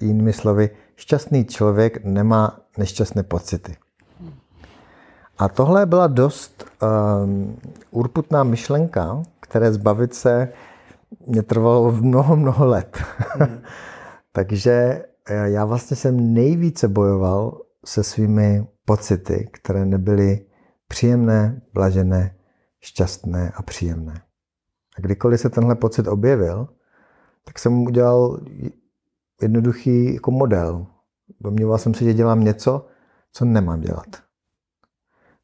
Jinými 0.00 0.32
slovy, 0.32 0.70
šťastný 0.96 1.44
člověk 1.44 2.04
nemá 2.04 2.60
nešťastné 2.78 3.22
pocity. 3.22 3.76
A 5.38 5.48
tohle 5.48 5.86
byla 5.86 6.06
dost 6.06 6.64
um, 7.24 7.58
urputná 7.90 8.44
myšlenka, 8.44 9.22
které 9.40 9.72
zbavit 9.72 10.14
se 10.14 10.48
mě 11.26 11.42
trvalo 11.42 11.92
mnoho, 11.92 12.36
mnoho 12.36 12.66
let. 12.66 12.98
Mm. 13.38 13.46
Takže 14.32 15.04
eh, 15.28 15.50
já 15.50 15.64
vlastně 15.64 15.96
jsem 15.96 16.34
nejvíce 16.34 16.88
bojoval 16.88 17.60
se 17.84 18.02
svými 18.02 18.66
pocity, 18.84 19.48
které 19.52 19.84
nebyly 19.84 20.40
příjemné, 20.88 21.60
blažené, 21.74 22.35
šťastné 22.86 23.52
a 23.54 23.62
příjemné. 23.62 24.22
A 24.98 25.00
kdykoliv 25.00 25.40
se 25.40 25.50
tenhle 25.50 25.74
pocit 25.74 26.08
objevil, 26.08 26.68
tak 27.44 27.58
jsem 27.58 27.82
udělal 27.82 28.40
jednoduchý 29.42 30.14
jako 30.14 30.30
model. 30.30 30.86
Domníval 31.40 31.78
jsem 31.78 31.94
se, 31.94 32.04
že 32.04 32.14
dělám 32.14 32.44
něco, 32.44 32.86
co 33.32 33.44
nemám 33.44 33.80
dělat. 33.80 34.06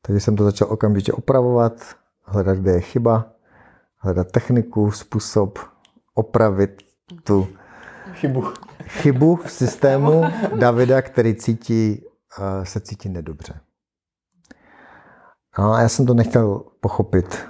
Takže 0.02 0.20
jsem 0.20 0.36
to 0.36 0.44
začal 0.44 0.68
okamžitě 0.72 1.12
opravovat, 1.12 1.96
hledat, 2.22 2.58
kde 2.58 2.70
je 2.70 2.80
chyba, 2.80 3.32
hledat 3.96 4.32
techniku, 4.32 4.90
způsob 4.90 5.58
opravit 6.14 6.82
tu 7.24 7.48
chybu, 8.12 8.44
chybu 8.86 9.36
v 9.36 9.50
systému 9.50 10.22
Davida, 10.58 11.02
který 11.02 11.34
cítí, 11.34 12.04
eh, 12.38 12.66
se 12.66 12.80
cítí 12.80 13.08
nedobře. 13.08 13.60
No 15.58 15.72
a 15.72 15.80
já 15.80 15.88
jsem 15.88 16.06
to 16.06 16.14
nechtěl 16.14 16.62
pochopit 16.80 17.46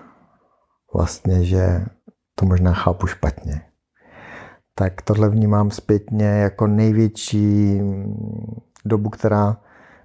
vlastně, 0.95 1.45
že 1.45 1.85
to 2.35 2.47
možná 2.47 2.73
chápu 2.73 3.07
špatně. 3.07 3.63
Tak 4.75 5.03
tohle 5.03 5.29
vnímám 5.29 5.71
zpětně 5.71 6.25
jako 6.25 6.67
největší 6.67 7.81
dobu, 8.85 9.11
která 9.11 9.57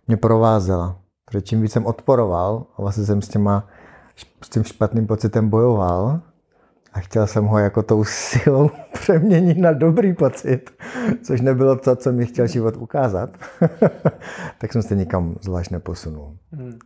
mě 0.07 0.17
provázela. 0.17 0.99
Protože 1.25 1.41
čím 1.41 1.61
víc 1.61 1.71
jsem 1.71 1.85
odporoval 1.85 2.65
a 2.77 2.81
vlastně 2.81 3.05
jsem 3.05 3.21
s, 3.21 3.27
těma, 3.27 3.67
s 4.43 4.49
tím 4.49 4.63
špatným 4.63 5.07
pocitem 5.07 5.49
bojoval 5.49 6.21
a 6.93 6.99
chtěl 6.99 7.27
jsem 7.27 7.45
ho 7.45 7.57
jako 7.57 7.83
tou 7.83 8.03
silou 8.03 8.69
přeměnit 8.93 9.57
na 9.57 9.73
dobrý 9.73 10.13
pocit, 10.13 10.69
což 11.23 11.41
nebylo 11.41 11.75
to, 11.75 11.95
co 11.95 12.11
mi 12.11 12.25
chtěl 12.25 12.47
život 12.47 12.77
ukázat, 12.77 13.29
tak 14.57 14.73
jsem 14.73 14.81
se 14.81 14.95
nikam 14.95 15.35
zvlášť 15.41 15.71
neposunul. 15.71 16.37
Hmm. 16.51 16.79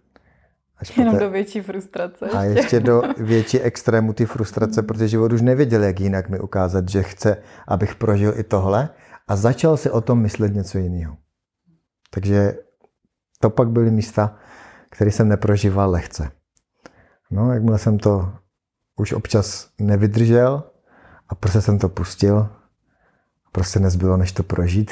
Až 0.81 0.97
Jenom 0.97 1.13
poté... 1.13 1.25
do 1.25 1.31
větší 1.31 1.61
frustrace. 1.61 2.25
A 2.25 2.43
ještě 2.43 2.79
do 2.79 3.01
větší 3.17 3.59
extrému 3.59 4.13
ty 4.13 4.25
frustrace, 4.25 4.81
protože 4.83 5.07
život 5.07 5.33
už 5.33 5.41
nevěděl, 5.41 5.83
jak 5.83 5.99
jinak 5.99 6.29
mi 6.29 6.39
ukázat, 6.39 6.89
že 6.89 7.03
chce, 7.03 7.37
abych 7.67 7.95
prožil 7.95 8.33
i 8.39 8.43
tohle 8.43 8.89
a 9.27 9.35
začal 9.35 9.77
si 9.77 9.91
o 9.91 10.01
tom 10.01 10.21
myslet 10.21 10.53
něco 10.53 10.77
jiného. 10.77 11.17
Takže 12.09 12.57
to 13.39 13.49
pak 13.49 13.69
byly 13.69 13.91
místa, 13.91 14.37
které 14.89 15.11
jsem 15.11 15.29
neprožíval 15.29 15.91
lehce. 15.91 16.31
No, 17.31 17.53
jakmile 17.53 17.79
jsem 17.79 17.99
to 17.99 18.33
už 18.95 19.13
občas 19.13 19.69
nevydržel 19.79 20.63
a 21.29 21.35
prostě 21.35 21.61
jsem 21.61 21.79
to 21.79 21.89
pustil, 21.89 22.49
prostě 23.51 23.79
nezbylo, 23.79 24.17
než 24.17 24.31
to 24.31 24.43
prožít, 24.43 24.91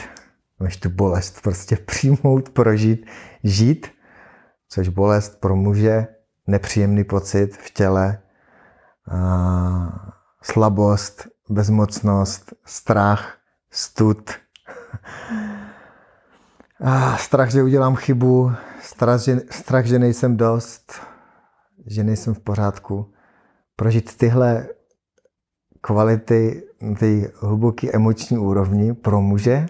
než 0.60 0.78
tu 0.78 0.90
bolest 0.90 1.42
prostě 1.42 1.76
přijmout, 1.86 2.50
prožít, 2.50 3.06
žít, 3.44 3.88
což 4.70 4.90
bolest 4.90 5.40
pro 5.40 5.56
muže, 5.56 6.08
nepříjemný 6.48 7.04
pocit 7.04 7.58
v 7.58 7.74
těle, 7.74 8.22
slabost, 10.42 11.28
bezmocnost, 11.50 12.54
strach, 12.66 13.38
stud, 13.72 14.32
strach, 17.18 17.52
že 17.52 17.64
udělám 17.64 17.96
chybu, 17.96 18.52
strach 18.82 19.22
že, 19.22 19.42
strach, 19.50 19.86
že 19.86 20.00
nejsem 20.00 20.38
dost, 20.38 21.02
že 21.86 22.04
nejsem 22.04 22.34
v 22.34 22.40
pořádku. 22.40 23.14
Prožít 23.76 24.18
tyhle 24.18 24.68
kvality 25.82 26.64
té 27.00 27.32
hluboké 27.40 27.92
emoční 27.92 28.38
úrovni 28.38 28.94
pro 28.94 29.22
muže. 29.22 29.66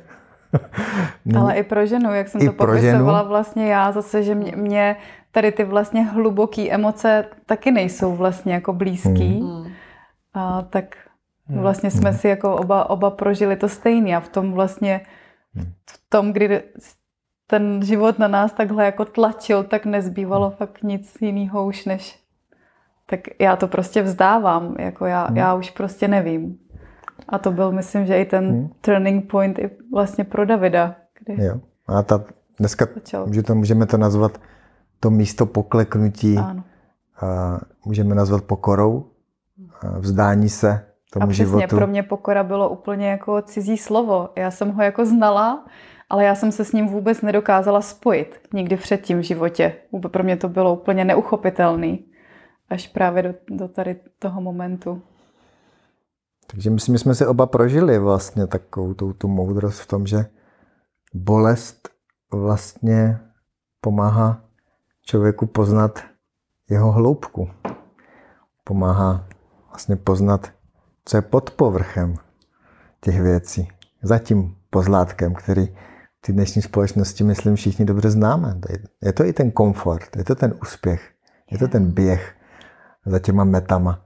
Ale 1.38 1.56
i 1.56 1.64
pro 1.64 1.86
ženu, 1.86 2.14
jak 2.14 2.28
jsem 2.28 2.42
I 2.42 2.46
to 2.46 2.54
popisovala 2.54 3.24
vlastně 3.24 3.68
já 3.68 3.92
zase, 3.92 4.24
že 4.24 4.36
mě, 4.36 4.56
mě 4.56 4.96
tady 5.32 5.52
ty 5.52 5.64
vlastně 5.64 6.04
hluboké 6.04 6.70
emoce 6.70 7.26
taky 7.46 7.72
nejsou 7.72 8.16
vlastně 8.16 8.54
jako 8.54 8.74
blízký. 8.74 9.40
Hmm. 9.40 9.72
A 10.34 10.62
tak 10.62 10.96
hmm. 11.48 11.60
vlastně 11.60 11.92
jsme 11.92 12.10
hmm. 12.10 12.20
si 12.20 12.28
jako 12.28 12.56
oba, 12.56 12.90
oba 12.90 13.10
prožili 13.10 13.56
to 13.56 13.70
stejné 13.70 14.16
a 14.16 14.20
v 14.20 14.30
tom 14.30 14.52
vlastně 14.52 15.02
hmm. 15.54 15.74
v 15.90 16.10
tom, 16.10 16.34
kdy 16.34 16.64
ten 17.48 17.82
život 17.84 18.20
na 18.20 18.28
nás 18.28 18.54
takhle 18.54 18.86
jako 18.86 19.06
tlačil, 19.06 19.64
tak 19.64 19.86
nezbývalo 19.86 20.52
fakt 20.52 20.84
nic 20.84 21.18
jiného 21.22 21.66
už 21.66 21.86
než 21.86 22.20
tak 23.10 23.20
já 23.40 23.56
to 23.56 23.68
prostě 23.68 24.02
vzdávám, 24.02 24.76
jako 24.80 25.06
já, 25.06 25.26
hmm. 25.26 25.38
já 25.38 25.54
už 25.54 25.70
prostě 25.70 26.08
nevím. 26.08 26.58
A 27.30 27.38
to 27.38 27.52
byl, 27.52 27.72
myslím, 27.72 28.06
že 28.06 28.22
i 28.22 28.26
ten 28.26 28.50
hmm. 28.50 28.70
turning 28.82 29.32
point 29.32 29.60
i 29.60 29.70
vlastně 29.94 30.24
pro 30.24 30.46
Davida. 30.46 30.96
Kdy 31.20 31.44
jo. 31.44 31.60
A 31.88 32.04
ta, 32.04 32.24
dneska 32.60 32.88
že 33.32 33.44
to, 33.44 33.56
můžeme 33.56 33.86
to 33.86 33.98
nazvat 33.98 34.42
to 35.00 35.10
místo 35.10 35.46
pokleknutí, 35.46 36.38
ano. 36.38 36.64
A 37.22 37.60
můžeme 37.86 38.16
nazvat 38.16 38.44
pokorou, 38.44 39.06
a 39.82 40.00
vzdání 40.00 40.50
se 40.50 40.86
tomu 41.14 41.24
a 41.24 41.28
přesně, 41.28 41.46
životu. 41.46 41.76
pro 41.76 41.88
mě 41.88 42.04
pokora 42.04 42.44
bylo 42.44 42.70
úplně 42.70 43.10
jako 43.10 43.42
cizí 43.42 43.78
slovo. 43.78 44.30
Já 44.36 44.52
jsem 44.52 44.72
ho 44.72 44.84
jako 44.84 45.06
znala, 45.06 45.66
ale 46.10 46.24
já 46.24 46.36
jsem 46.36 46.52
se 46.52 46.66
s 46.66 46.72
ním 46.72 46.88
vůbec 46.88 47.22
nedokázala 47.22 47.82
spojit 47.82 48.40
nikdy 48.54 48.78
předtím 48.78 49.20
v 49.20 49.24
životě. 49.24 49.74
Pro 50.12 50.24
mě 50.24 50.38
to 50.38 50.50
bylo 50.50 50.74
úplně 50.74 51.06
neuchopitelný, 51.06 52.06
až 52.70 52.88
právě 52.88 53.24
do, 53.24 53.34
do 53.50 53.68
tady 53.68 53.96
toho 54.20 54.42
momentu. 54.42 55.02
Takže 56.52 56.70
myslím, 56.70 56.96
že 56.96 57.00
jsme 57.00 57.16
si 57.16 57.26
oba 57.26 57.46
prožili 57.46 58.00
vlastně 58.00 58.48
takovou 58.48 58.94
tu, 58.94 59.14
tu 59.14 59.28
moudrost 59.28 59.80
v 59.80 59.88
tom, 59.88 60.08
že 60.08 60.26
bolest 61.14 61.90
vlastně 62.32 63.20
pomáhá 63.82 64.42
člověku 65.02 65.46
poznat 65.46 66.00
jeho 66.70 66.92
hloubku. 66.92 67.50
Pomáhá 68.64 69.28
vlastně 69.70 69.96
poznat, 69.96 70.52
co 71.06 71.18
je 71.18 71.22
pod 71.22 71.52
povrchem 71.52 72.16
těch 73.02 73.22
věcí. 73.22 73.68
Za 74.04 74.20
tím 74.20 74.56
pozlátkem, 74.70 75.34
který 75.34 75.66
v 76.18 76.22
té 76.22 76.34
dnešní 76.34 76.62
společnosti, 76.62 77.24
myslím, 77.24 77.56
všichni 77.56 77.86
dobře 77.86 78.10
známe. 78.10 78.60
Je 79.02 79.14
to 79.14 79.26
i 79.26 79.34
ten 79.34 79.52
komfort, 79.52 80.16
je 80.16 80.24
to 80.24 80.36
ten 80.36 80.54
úspěch, 80.62 81.12
je 81.52 81.58
to 81.58 81.68
ten 81.68 81.92
běh 81.92 82.36
za 83.06 83.20
těma 83.20 83.44
metama. 83.44 84.06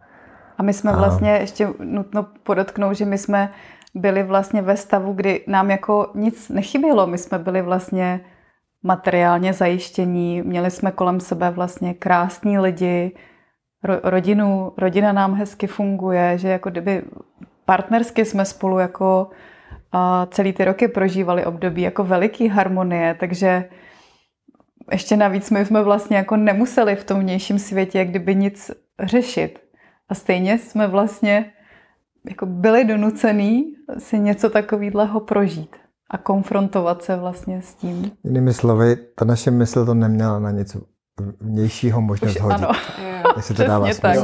A 0.58 0.64
my 0.64 0.74
jsme 0.74 0.91
a... 0.91 0.97
vlastně, 0.97 1.32
ještě 1.32 1.68
nutno 1.80 2.28
podotknout, 2.43 2.93
že 2.93 3.06
my 3.06 3.18
jsme 3.18 3.49
byli 3.95 4.24
vlastně 4.24 4.62
ve 4.62 4.78
stavu, 4.78 5.14
kdy 5.14 5.43
nám 5.47 5.72
jako 5.72 6.12
nic 6.16 6.49
nechybělo. 6.49 7.08
My 7.08 7.18
jsme 7.18 7.39
byli 7.39 7.62
vlastně 7.62 8.26
materiálně 8.84 9.54
zajištění, 9.54 10.41
měli 10.41 10.72
jsme 10.72 10.91
kolem 10.91 11.20
sebe 11.20 11.51
vlastně 11.51 11.93
krásní 11.93 12.60
lidi, 12.60 13.12
ro, 13.84 13.99
rodinu, 14.04 14.74
rodina 14.78 15.12
nám 15.12 15.34
hezky 15.34 15.68
funguje, 15.68 16.38
že 16.38 16.47
jako 16.47 16.70
kdyby 16.70 17.04
partnersky 17.66 18.26
jsme 18.26 18.45
spolu 18.45 18.80
jako 18.80 19.30
a 19.91 20.28
celý 20.32 20.54
ty 20.54 20.66
roky 20.66 20.88
prožívali 20.88 21.45
období 21.45 21.82
jako 21.82 22.04
veliký 22.04 22.47
harmonie, 22.47 23.16
takže 23.20 23.70
ještě 24.91 25.18
navíc 25.18 25.51
my 25.51 25.66
jsme 25.66 25.84
vlastně 25.84 26.18
jako 26.18 26.36
nemuseli 26.36 26.95
v 26.95 27.04
tom 27.04 27.20
vnějším 27.20 27.60
světě 27.60 28.06
kdyby 28.06 28.36
nic 28.36 28.72
řešit. 28.99 29.62
A 30.10 30.16
stejně 30.16 30.60
jsme 30.60 30.88
vlastně 30.88 31.51
jako 32.30 32.45
byli 32.45 32.86
donucený 32.86 33.74
si 33.97 34.20
něco 34.20 34.49
takového 34.49 35.20
prožít 35.20 35.76
a 36.10 36.18
konfrontovat 36.18 37.04
se 37.04 37.16
vlastně 37.16 37.62
s 37.62 37.76
tím. 37.76 38.12
Jinými 38.24 38.54
slovy, 38.54 38.95
ta 39.16 39.26
naše 39.26 39.51
mysl 39.51 39.86
to 39.86 39.93
neměla 39.93 40.39
na 40.39 40.51
něco 40.51 40.82
vnějšího 41.41 42.01
možnost 42.01 42.36
Už, 42.36 42.41
hodit. 42.41 42.64
Ano. 42.64 42.72
Jestli 43.36 43.56
to 43.56 43.64
dává 43.64 43.88
tak. 44.01 44.18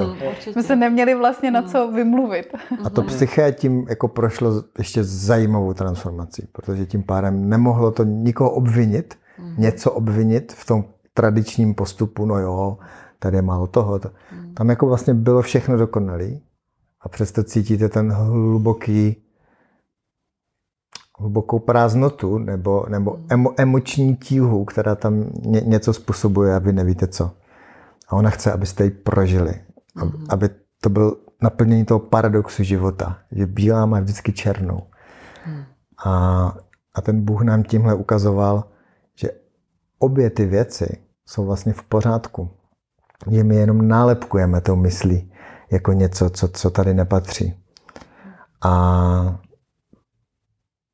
My 0.56 0.64
se 0.64 0.76
neměli 0.76 1.16
vlastně 1.16 1.52
na 1.52 1.62
co 1.62 1.92
vymluvit. 1.92 2.54
A 2.84 2.90
to 2.90 3.02
psyché 3.02 3.52
tím 3.52 3.86
jako 3.90 4.08
prošlo 4.08 4.64
ještě 4.78 5.04
zajímavou 5.04 5.74
transformací, 5.74 6.48
protože 6.52 6.86
tím 6.86 7.04
pádem 7.04 7.50
nemohlo 7.50 7.92
to 7.92 8.04
nikoho 8.04 8.52
obvinit, 8.52 9.16
mm. 9.40 9.56
něco 9.58 9.92
obvinit 9.92 10.54
v 10.54 10.66
tom 10.66 10.84
tradičním 11.14 11.76
postupu, 11.76 12.26
no 12.26 12.40
jo, 12.40 12.78
tady 13.20 13.38
je 13.38 13.42
málo 13.42 13.68
toho. 13.68 14.00
To. 14.00 14.12
Mm. 14.32 14.54
Tam 14.54 14.70
jako 14.70 14.86
vlastně 14.86 15.14
bylo 15.14 15.42
všechno 15.42 15.78
dokonalé 15.78 16.30
a 17.02 17.10
přesto 17.10 17.44
cítíte 17.44 17.90
ten 17.90 18.12
hluboký 18.12 19.16
hlubokou 21.20 21.60
prázdnotu 21.60 22.38
nebo, 22.38 22.86
nebo 22.90 23.12
hmm. 23.12 23.26
emo, 23.30 23.54
emoční 23.58 24.16
tíhu, 24.16 24.66
která 24.66 24.96
tam 24.96 25.26
ně, 25.46 25.62
něco 25.62 25.94
způsobuje 25.94 26.56
a 26.56 26.60
vy 26.60 26.74
nevíte 26.74 27.08
co. 27.08 27.32
A 28.08 28.16
ona 28.16 28.30
chce, 28.30 28.52
abyste 28.52 28.84
ji 28.84 28.90
prožili. 28.90 29.54
Mm. 29.96 30.26
Aby 30.30 30.50
to 30.82 30.90
byl 30.90 31.18
naplnění 31.42 31.86
toho 31.86 32.00
paradoxu 32.00 32.64
života, 32.64 33.18
že 33.32 33.46
bílá 33.46 33.86
má 33.86 34.00
vždycky 34.00 34.34
černou. 34.34 34.80
Mm. 35.48 35.64
A, 36.06 36.58
a 36.96 37.02
ten 37.02 37.22
Bůh 37.26 37.42
nám 37.42 37.64
tímhle 37.64 37.94
ukazoval, 37.94 38.64
že 39.16 39.30
obě 40.00 40.30
ty 40.30 40.46
věci 40.46 40.98
jsou 41.26 41.46
vlastně 41.46 41.74
v 41.74 41.84
pořádku. 41.84 42.50
Že 43.28 43.44
my 43.44 43.56
jenom 43.56 43.88
nálepkujeme 43.88 44.62
tou 44.62 44.76
myslí 44.76 45.34
jako 45.72 45.94
něco, 45.94 46.30
co, 46.30 46.48
co 46.48 46.70
tady 46.70 46.94
nepatří. 46.94 47.64
A 48.64 49.42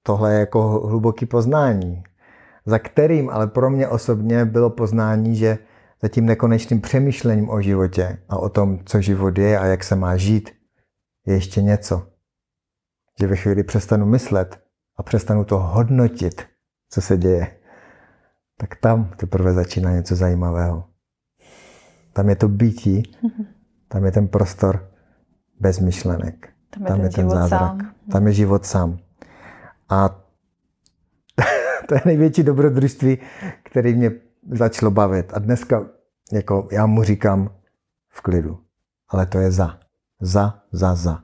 tohle 0.03 0.33
je 0.33 0.39
jako 0.39 0.61
hluboký 0.87 1.25
poznání, 1.25 2.03
za 2.65 2.79
kterým 2.79 3.29
ale 3.29 3.47
pro 3.47 3.69
mě 3.69 3.87
osobně 3.87 4.45
bylo 4.45 4.69
poznání, 4.69 5.35
že 5.35 5.57
za 6.01 6.07
tím 6.07 6.25
nekonečným 6.25 6.81
přemýšlením 6.81 7.49
o 7.49 7.61
životě 7.61 8.17
a 8.29 8.37
o 8.37 8.49
tom, 8.49 8.79
co 8.85 9.01
život 9.01 9.37
je 9.37 9.59
a 9.59 9.65
jak 9.65 9.83
se 9.83 9.95
má 9.95 10.17
žít, 10.17 10.51
je 11.25 11.33
ještě 11.33 11.61
něco. 11.61 12.07
Že 13.19 13.27
ve 13.27 13.35
chvíli 13.35 13.63
přestanu 13.63 14.05
myslet 14.05 14.59
a 14.97 15.03
přestanu 15.03 15.43
to 15.43 15.59
hodnotit, 15.59 16.45
co 16.89 17.01
se 17.01 17.17
děje, 17.17 17.57
tak 18.57 18.75
tam 18.75 19.11
teprve 19.17 19.53
začíná 19.53 19.91
něco 19.91 20.15
zajímavého. 20.15 20.94
Tam 22.15 22.29
je 22.29 22.35
to 22.35 22.47
bytí, 22.47 23.03
tam 23.87 24.05
je 24.05 24.11
ten 24.11 24.27
prostor 24.27 24.91
bez 25.59 25.79
myšlenek. 25.79 26.49
Tam 26.69 26.83
je 26.83 26.87
tam 26.87 26.97
ten, 26.97 27.05
je 27.05 27.11
ten 27.11 27.29
zázrak. 27.29 27.81
Sám. 27.81 27.93
Tam 28.11 28.27
je 28.27 28.33
život 28.33 28.65
sám. 28.65 28.97
A 29.89 30.09
to 31.87 31.95
je 31.95 32.01
největší 32.05 32.43
dobrodružství, 32.43 33.17
který 33.63 33.95
mě 33.95 34.11
začalo 34.51 34.91
bavit. 34.91 35.31
A 35.33 35.39
dneska 35.39 35.85
jako 36.31 36.67
já 36.71 36.85
mu 36.85 37.03
říkám 37.03 37.49
v 38.09 38.21
klidu, 38.21 38.59
ale 39.09 39.25
to 39.25 39.39
je 39.39 39.51
za. 39.51 39.79
Za, 40.21 40.63
za, 40.71 40.95
za. 40.95 41.23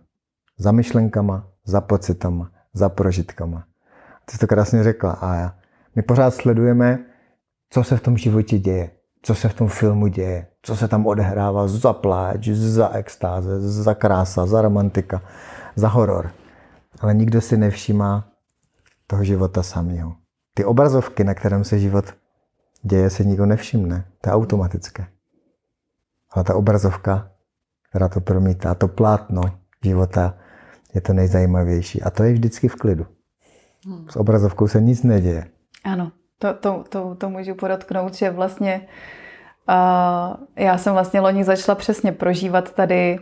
Za 0.58 0.72
myšlenkama, 0.72 1.48
za 1.66 1.82
pocitama, 1.82 2.52
za 2.74 2.90
prožitkama. 2.90 3.66
Ty 4.26 4.32
jsi 4.32 4.38
to 4.38 4.48
krásně 4.48 4.84
řekla. 4.84 5.12
A 5.12 5.36
já, 5.36 5.56
my 5.96 6.02
pořád 6.02 6.34
sledujeme, 6.34 7.06
co 7.70 7.84
se 7.84 7.98
v 7.98 8.02
tom 8.02 8.18
životě 8.18 8.60
děje, 8.60 8.92
co 9.22 9.36
se 9.36 9.50
v 9.50 9.54
tom 9.54 9.68
filmu 9.68 10.08
děje, 10.08 10.48
co 10.62 10.76
se 10.76 10.88
tam 10.88 11.08
odehrává 11.08 11.68
za 11.68 11.94
pláč, 11.94 12.48
za 12.48 12.90
extáze, 12.90 13.62
za 13.62 13.94
krása, 13.94 14.46
za 14.46 14.62
romantika, 14.62 15.22
za 15.76 15.88
horor. 15.88 16.32
Ale 17.00 17.14
nikdo 17.14 17.42
si 17.42 17.58
nevšímá 17.58 18.28
toho 19.08 19.24
života 19.24 19.64
samého. 19.64 20.16
Ty 20.54 20.66
obrazovky, 20.66 21.24
na 21.24 21.34
kterém 21.34 21.64
se 21.64 21.80
život 21.80 22.06
děje, 22.84 23.10
se 23.10 23.24
nikdo 23.24 23.46
nevšimne. 23.46 24.06
To 24.22 24.30
je 24.30 24.34
automatické. 24.34 25.08
Ale 26.32 26.44
ta 26.44 26.56
obrazovka, 26.56 27.32
která 27.90 28.10
to 28.10 28.22
promítá, 28.22 28.76
to 28.76 28.88
plátno 28.88 29.42
života, 29.84 30.38
je 30.94 31.02
to 31.02 31.14
nejzajímavější. 31.14 32.02
A 32.02 32.10
to 32.10 32.24
je 32.24 32.34
vždycky 32.34 32.68
v 32.68 32.76
klidu. 32.76 33.06
Hmm. 33.86 34.10
S 34.10 34.16
obrazovkou 34.16 34.68
se 34.68 34.82
nic 34.82 35.04
neděje. 35.04 35.48
Ano, 35.84 36.12
to, 36.42 36.54
to, 36.54 36.84
to, 36.90 37.16
to 37.16 37.30
můžu 37.30 37.56
podotknout, 37.56 38.14
že 38.14 38.30
vlastně 38.30 38.88
uh, 39.70 40.46
já 40.56 40.78
jsem 40.78 40.94
vlastně 40.94 41.20
loni 41.20 41.44
začala 41.44 41.76
přesně 41.76 42.12
prožívat 42.12 42.74
tady, 42.74 43.20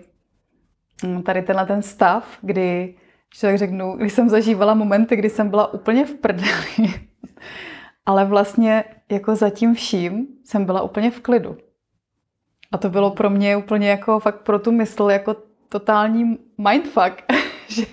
hm, 1.05 1.21
tady 1.21 1.41
tenhle 1.41 1.65
ten 1.65 1.81
stav, 1.81 2.37
kdy 2.41 2.95
že 3.35 3.41
tak 3.41 3.57
řeknu, 3.57 3.95
když 3.97 4.13
jsem 4.13 4.29
zažívala 4.29 4.73
momenty, 4.73 5.15
kdy 5.15 5.29
jsem 5.29 5.49
byla 5.49 5.73
úplně 5.73 6.05
v 6.05 6.13
prdeli, 6.13 6.93
ale 8.05 8.25
vlastně 8.25 8.83
jako 9.11 9.35
zatím 9.35 9.73
vším 9.73 10.27
jsem 10.43 10.65
byla 10.65 10.81
úplně 10.81 11.11
v 11.11 11.19
klidu. 11.19 11.57
A 12.71 12.77
to 12.77 12.89
bylo 12.89 13.11
pro 13.11 13.29
mě 13.29 13.57
úplně 13.57 13.89
jako 13.89 14.19
fakt 14.19 14.41
pro 14.41 14.59
tu 14.59 14.71
mysl 14.71 15.09
jako 15.11 15.35
totální 15.69 16.37
mindfuck, 16.57 17.23
že 17.67 17.85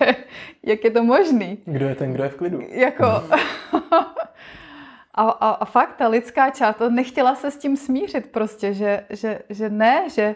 jak 0.63 0.85
je 0.85 0.91
to 0.91 1.05
možný. 1.05 1.59
Kdo 1.65 1.89
je 1.89 1.95
ten, 1.95 2.13
kdo 2.13 2.23
je 2.23 2.29
v 2.29 2.37
klidu? 2.37 2.61
Jako... 2.71 3.05
a, 5.17 5.23
a, 5.23 5.51
a 5.51 5.65
fakt 5.65 5.97
ta 5.97 6.09
lidská 6.09 6.51
část 6.51 6.81
nechtěla 6.89 7.35
se 7.35 7.51
s 7.51 7.57
tím 7.57 7.77
smířit 7.77 8.33
prostě, 8.33 8.75
že, 8.75 9.07
že, 9.11 9.39
že 9.49 9.71
ne, 9.71 10.11
že 10.11 10.35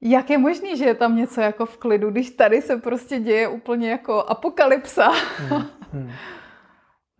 jak 0.00 0.30
je 0.30 0.38
možný, 0.38 0.76
že 0.76 0.84
je 0.84 0.94
tam 0.94 1.16
něco 1.16 1.40
jako 1.40 1.66
v 1.66 1.76
klidu, 1.76 2.10
když 2.10 2.30
tady 2.30 2.62
se 2.62 2.76
prostě 2.76 3.18
děje 3.18 3.48
úplně 3.48 3.90
jako 3.90 4.22
apokalypsa. 4.22 5.08
Hmm. 5.38 5.62
Hmm. 5.92 6.10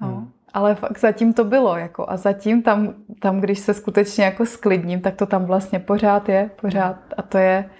no, 0.01 0.09
hmm. 0.09 0.32
ale 0.53 0.74
fakt 0.74 0.98
zatím 0.98 1.32
to 1.32 1.44
bylo. 1.44 1.76
Jako, 1.76 2.11
a 2.11 2.16
zatím 2.16 2.62
tam, 2.62 2.94
tam, 3.20 3.40
když 3.40 3.59
se 3.59 3.74
skutečně 3.74 4.24
jako 4.24 4.46
sklidním, 4.46 5.01
tak 5.01 5.16
to 5.16 5.26
tam 5.26 5.44
vlastně 5.44 5.78
pořád 5.78 6.28
je, 6.28 6.51
pořád. 6.61 6.96
A 7.16 7.22
to 7.22 7.38
je, 7.38 7.70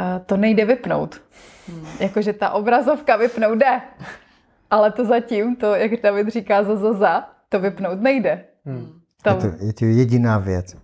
uh, 0.00 0.26
to 0.26 0.36
nejde 0.36 0.64
vypnout. 0.64 1.20
Hmm. 1.68 1.86
Jakože 2.00 2.32
ta 2.32 2.50
obrazovka 2.50 3.16
vypnout 3.16 3.58
jde. 3.58 3.80
Ale 4.70 4.92
to 4.92 5.04
zatím, 5.04 5.56
to, 5.56 5.74
jak 5.74 6.02
David 6.02 6.28
říká, 6.28 6.62
za, 6.62 6.76
za, 6.76 6.92
za 6.92 7.35
to 7.48 7.60
vypnout 7.60 8.00
nejde. 8.00 8.44
Hmm. 8.64 9.00
Tam, 9.22 9.36
je, 9.36 9.50
to, 9.50 9.64
je 9.64 9.72
to 9.72 9.84
jediná 9.84 10.38
věc, 10.38 10.76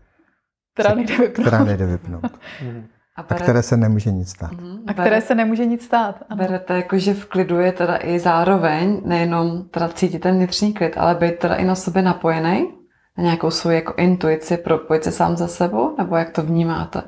která 0.74 0.94
nejde 0.94 1.18
vypnout. 1.18 1.46
Která 1.46 1.64
nejde 1.64 1.86
vypnout. 1.86 2.22
hmm. 2.60 2.86
A, 3.16 3.22
bere... 3.22 3.40
a 3.40 3.42
které 3.42 3.62
se 3.62 3.76
nemůže 3.76 4.10
nic 4.10 4.30
stát. 4.30 4.52
Mm-hmm. 4.52 4.82
A 4.86 4.92
které 4.92 5.20
se 5.20 5.34
nemůže 5.34 5.66
nic 5.66 5.84
stát. 5.84 6.22
Ano. 6.28 6.38
Berete 6.38 6.76
jako, 6.76 6.98
že 6.98 7.14
v 7.14 7.26
klidu 7.26 7.60
je 7.60 7.72
teda 7.72 7.98
i 8.02 8.18
zároveň 8.18 9.02
nejenom 9.04 9.68
teda 9.68 9.88
cítit 9.88 10.18
ten 10.18 10.36
vnitřní 10.36 10.74
klid, 10.74 10.92
ale 10.96 11.14
být 11.14 11.38
teda 11.38 11.54
i 11.54 11.64
na 11.64 11.74
sobě 11.74 12.02
napojený, 12.02 12.72
na 13.18 13.24
nějakou 13.24 13.50
svou 13.50 13.70
jako 13.70 13.94
intuici, 13.96 14.56
propojit 14.56 15.04
se 15.04 15.12
sám 15.12 15.36
za 15.36 15.48
sebou, 15.48 15.96
nebo 15.98 16.16
jak 16.16 16.30
to 16.30 16.42
vnímáte? 16.42 17.02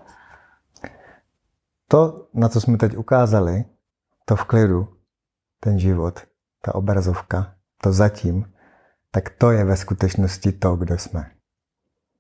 To, 1.89 2.27
na 2.35 2.49
co 2.49 2.61
jsme 2.61 2.79
teď 2.79 2.97
ukázali, 2.97 3.65
to 4.25 4.37
v 4.37 4.45
klidu, 4.45 4.89
ten 5.61 5.79
život, 5.79 6.21
ta 6.63 6.75
obrazovka, 6.75 7.55
to 7.83 7.93
zatím, 7.93 8.45
tak 9.15 9.31
to 9.31 9.51
je 9.51 9.65
ve 9.65 9.77
skutečnosti 9.77 10.53
to, 10.53 10.77
kdo 10.77 10.99
jsme. 10.99 11.31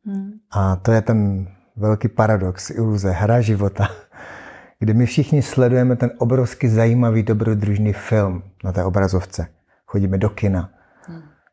Hmm. 0.07 0.33
A 0.51 0.77
to 0.77 0.93
je 0.93 1.03
ten 1.03 1.49
velký 1.77 2.09
paradox, 2.09 2.71
iluze, 2.71 3.11
hra 3.11 3.41
života, 3.41 3.89
kdy 4.79 4.95
my 4.95 5.07
všichni 5.07 5.43
sledujeme 5.43 5.97
ten 5.97 6.11
obrovský 6.19 6.69
zajímavý 6.69 7.23
dobrodružný 7.23 7.93
film 7.93 8.43
na 8.65 8.73
té 8.73 8.85
obrazovce. 8.85 9.47
Chodíme 9.87 10.19
do 10.19 10.31
kina, 10.31 10.71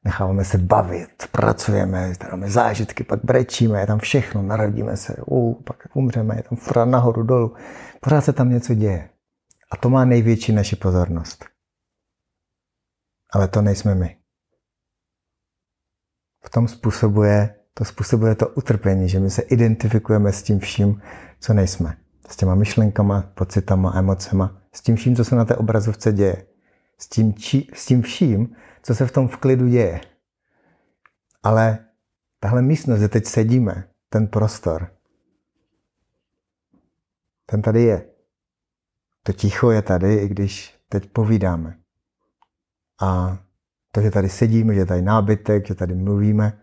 necháváme 0.04 0.46
se 0.46 0.58
bavit, 0.58 1.28
pracujeme, 1.32 2.14
máme 2.32 2.50
zážitky, 2.50 3.04
pak 3.04 3.20
brečíme, 3.24 3.80
je 3.80 3.88
tam 3.88 4.00
všechno, 4.00 4.42
narodíme 4.42 4.98
se, 4.98 5.16
uh, 5.26 5.62
pak 5.64 5.78
umřeme, 5.94 6.36
je 6.36 6.44
tam 6.44 6.58
furt 6.58 6.86
nahoru, 6.86 7.24
dolů. 7.24 7.56
Pořád 8.02 8.22
se 8.22 8.34
tam 8.34 8.50
něco 8.50 8.74
děje. 8.74 9.10
A 9.72 9.78
to 9.78 9.90
má 9.90 10.06
největší 10.06 10.54
naši 10.54 10.76
pozornost. 10.76 11.46
Ale 13.34 13.48
to 13.48 13.62
nejsme 13.62 13.96
my. 13.96 14.21
Tom 16.50 16.68
způsobuje, 16.68 17.56
to 17.74 17.86
způsobuje 17.86 18.36
to 18.36 18.48
utrpení, 18.48 19.10
že 19.10 19.20
my 19.20 19.30
se 19.30 19.42
identifikujeme 19.42 20.34
s 20.34 20.44
tím 20.44 20.60
vším, 20.60 21.02
co 21.40 21.54
nejsme. 21.54 21.98
S 22.30 22.36
těma 22.36 22.56
myšlenkama, 22.56 23.22
pocitama, 23.22 23.94
emocema, 23.96 24.62
s 24.74 24.82
tím 24.82 24.96
vším, 24.96 25.16
co 25.16 25.26
se 25.26 25.36
na 25.36 25.46
té 25.46 25.56
obrazovce 25.56 26.14
děje. 26.14 26.46
S 26.98 27.08
tím, 27.08 27.34
či, 27.34 27.68
s 27.74 27.86
tím 27.86 28.02
vším, 28.02 28.56
co 28.84 28.96
se 28.96 29.08
v 29.08 29.12
tom 29.12 29.28
vklidu 29.28 29.68
děje. 29.68 30.02
Ale 31.44 31.80
tahle 32.40 32.62
místnost, 32.62 32.98
kde 32.98 33.08
teď 33.08 33.26
sedíme, 33.26 33.84
ten 34.10 34.28
prostor, 34.28 34.92
ten 37.46 37.62
tady 37.62 37.84
je. 37.84 38.06
To 39.24 39.34
ticho 39.34 39.72
je 39.72 39.82
tady, 39.82 40.16
i 40.16 40.28
když 40.28 40.80
teď 40.90 41.10
povídáme. 41.10 41.78
A 43.02 43.38
to, 43.92 44.02
že 44.02 44.12
tady 44.12 44.30
sedíme, 44.30 44.74
že 44.74 44.80
je 44.80 44.86
tady 44.86 45.02
nábytek, 45.02 45.68
že 45.68 45.76
tady 45.76 45.96
mluvíme, 45.96 46.60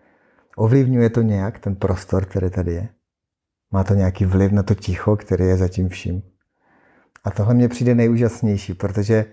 ovlivňuje 0.57 1.11
to 1.11 1.23
nějak 1.23 1.59
ten 1.59 1.77
prostor, 1.77 2.25
který 2.25 2.51
tady 2.51 2.73
je? 2.73 2.89
Má 3.71 3.85
to 3.85 3.95
nějaký 3.95 4.25
vliv 4.25 4.53
na 4.53 4.63
to 4.63 4.75
ticho, 4.75 5.17
které 5.17 5.45
je 5.45 5.57
zatím 5.57 5.89
vším? 5.89 6.23
A 7.25 7.31
tohle 7.31 7.55
mě 7.55 7.69
přijde 7.69 7.95
nejúžasnější, 7.95 8.75
protože 8.75 9.25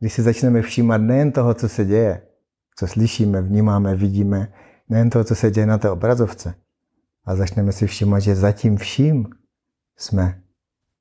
když 0.00 0.12
si 0.12 0.22
začneme 0.22 0.62
všímat 0.62 1.00
nejen 1.00 1.32
toho, 1.32 1.54
co 1.54 1.68
se 1.68 1.84
děje, 1.84 2.22
co 2.76 2.86
slyšíme, 2.86 3.42
vnímáme, 3.42 3.96
vidíme, 3.96 4.52
nejen 4.88 5.10
toho, 5.10 5.24
co 5.24 5.34
se 5.34 5.50
děje 5.50 5.66
na 5.66 5.78
té 5.78 5.90
obrazovce, 5.90 6.54
a 7.24 7.36
začneme 7.36 7.72
si 7.72 7.86
všímat, 7.86 8.22
že 8.22 8.34
zatím 8.34 8.76
vším 8.76 9.26
jsme 9.96 10.42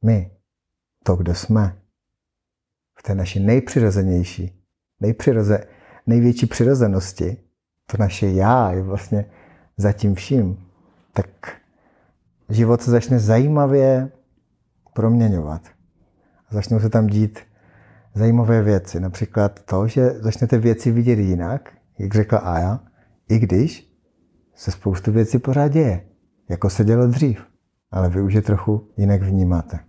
my, 0.06 0.32
to, 1.04 1.16
kdo 1.16 1.36
jsme, 1.36 1.78
v 3.00 3.04
té 3.04 3.16
naší 3.16 3.40
nejpřirozenější, 3.40 4.64
nejpřiroze, 5.00 5.64
největší 6.08 6.46
přirozenosti, 6.46 7.38
to 7.92 7.98
naše 8.00 8.28
já 8.28 8.72
je 8.72 8.82
vlastně 8.82 9.26
zatím 9.78 10.16
vším, 10.16 10.66
tak 11.14 11.28
život 12.50 12.82
se 12.82 12.92
začne 12.92 13.20
zajímavě 13.20 14.12
proměňovat. 14.94 15.62
Začnou 16.52 16.80
se 16.80 16.90
tam 16.90 17.08
dít 17.08 17.40
zajímavé 18.14 18.62
věci. 18.62 19.00
Například 19.00 19.64
to, 19.64 19.88
že 19.88 20.10
začnete 20.10 20.58
věci 20.58 20.92
vidět 20.92 21.20
jinak, 21.20 21.74
jak 22.00 22.14
řekla 22.14 22.40
Aja, 22.40 22.80
i 23.30 23.40
když 23.40 23.94
se 24.56 24.72
spoustu 24.72 25.12
věcí 25.12 25.40
pořád 25.40 25.68
děje, 25.68 26.06
jako 26.50 26.70
se 26.70 26.84
dělo 26.84 27.08
dřív. 27.08 27.46
Ale 27.92 28.10
vy 28.10 28.22
už 28.22 28.34
je 28.34 28.42
trochu 28.42 28.88
jinak 28.98 29.22
vnímáte. 29.22 29.80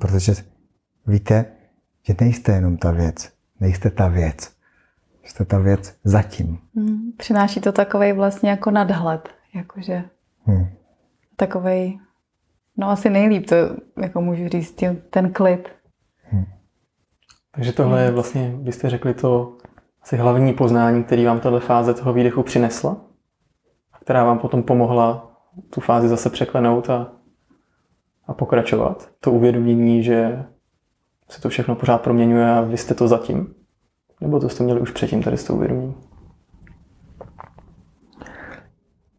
Protože 0.00 0.32
víte, 1.06 1.46
že 2.02 2.14
nejste 2.20 2.52
jenom 2.52 2.76
ta 2.76 2.90
věc. 2.90 3.32
Nejste 3.60 3.90
ta 3.90 4.08
věc. 4.08 4.53
Jste 5.24 5.44
ta 5.44 5.58
věc 5.58 5.96
zatím. 6.04 6.58
Hmm, 6.74 7.12
přináší 7.16 7.60
to 7.60 7.72
takový 7.72 8.12
vlastně 8.12 8.50
jako 8.50 8.70
nadhled. 8.70 9.28
Jakože 9.54 10.04
hmm. 10.44 10.66
takovej, 11.36 11.98
no 12.76 12.90
asi 12.90 13.10
nejlíp 13.10 13.46
to, 13.46 13.56
jako 14.02 14.20
můžu 14.20 14.48
říct, 14.48 14.84
ten 15.10 15.32
klid. 15.32 15.68
Hmm. 16.22 16.44
Takže 17.50 17.72
tohle 17.72 18.02
je 18.02 18.10
vlastně, 18.10 18.52
byste 18.56 18.90
řekli, 18.90 19.14
to 19.14 19.56
asi 20.02 20.16
hlavní 20.16 20.52
poznání, 20.52 21.04
který 21.04 21.24
vám 21.24 21.40
tahle 21.40 21.60
fáze 21.60 21.94
toho 21.94 22.12
výdechu 22.12 22.42
přinesla, 22.42 22.96
která 24.00 24.24
vám 24.24 24.38
potom 24.38 24.62
pomohla 24.62 25.30
tu 25.70 25.80
fázi 25.80 26.08
zase 26.08 26.30
překlenout 26.30 26.90
a, 26.90 27.12
a 28.26 28.34
pokračovat. 28.34 29.10
To 29.20 29.32
uvědomění, 29.32 30.02
že 30.02 30.44
se 31.28 31.40
to 31.40 31.48
všechno 31.48 31.74
pořád 31.74 32.02
proměňuje 32.02 32.50
a 32.50 32.60
vy 32.60 32.76
jste 32.76 32.94
to 32.94 33.08
zatím. 33.08 33.54
Nebo 34.20 34.40
to 34.40 34.48
jste 34.48 34.64
měli 34.64 34.80
už 34.80 34.90
předtím 34.90 35.22
tady 35.22 35.38
s 35.38 35.44
tou 35.44 35.54
uvědomění? 35.54 35.94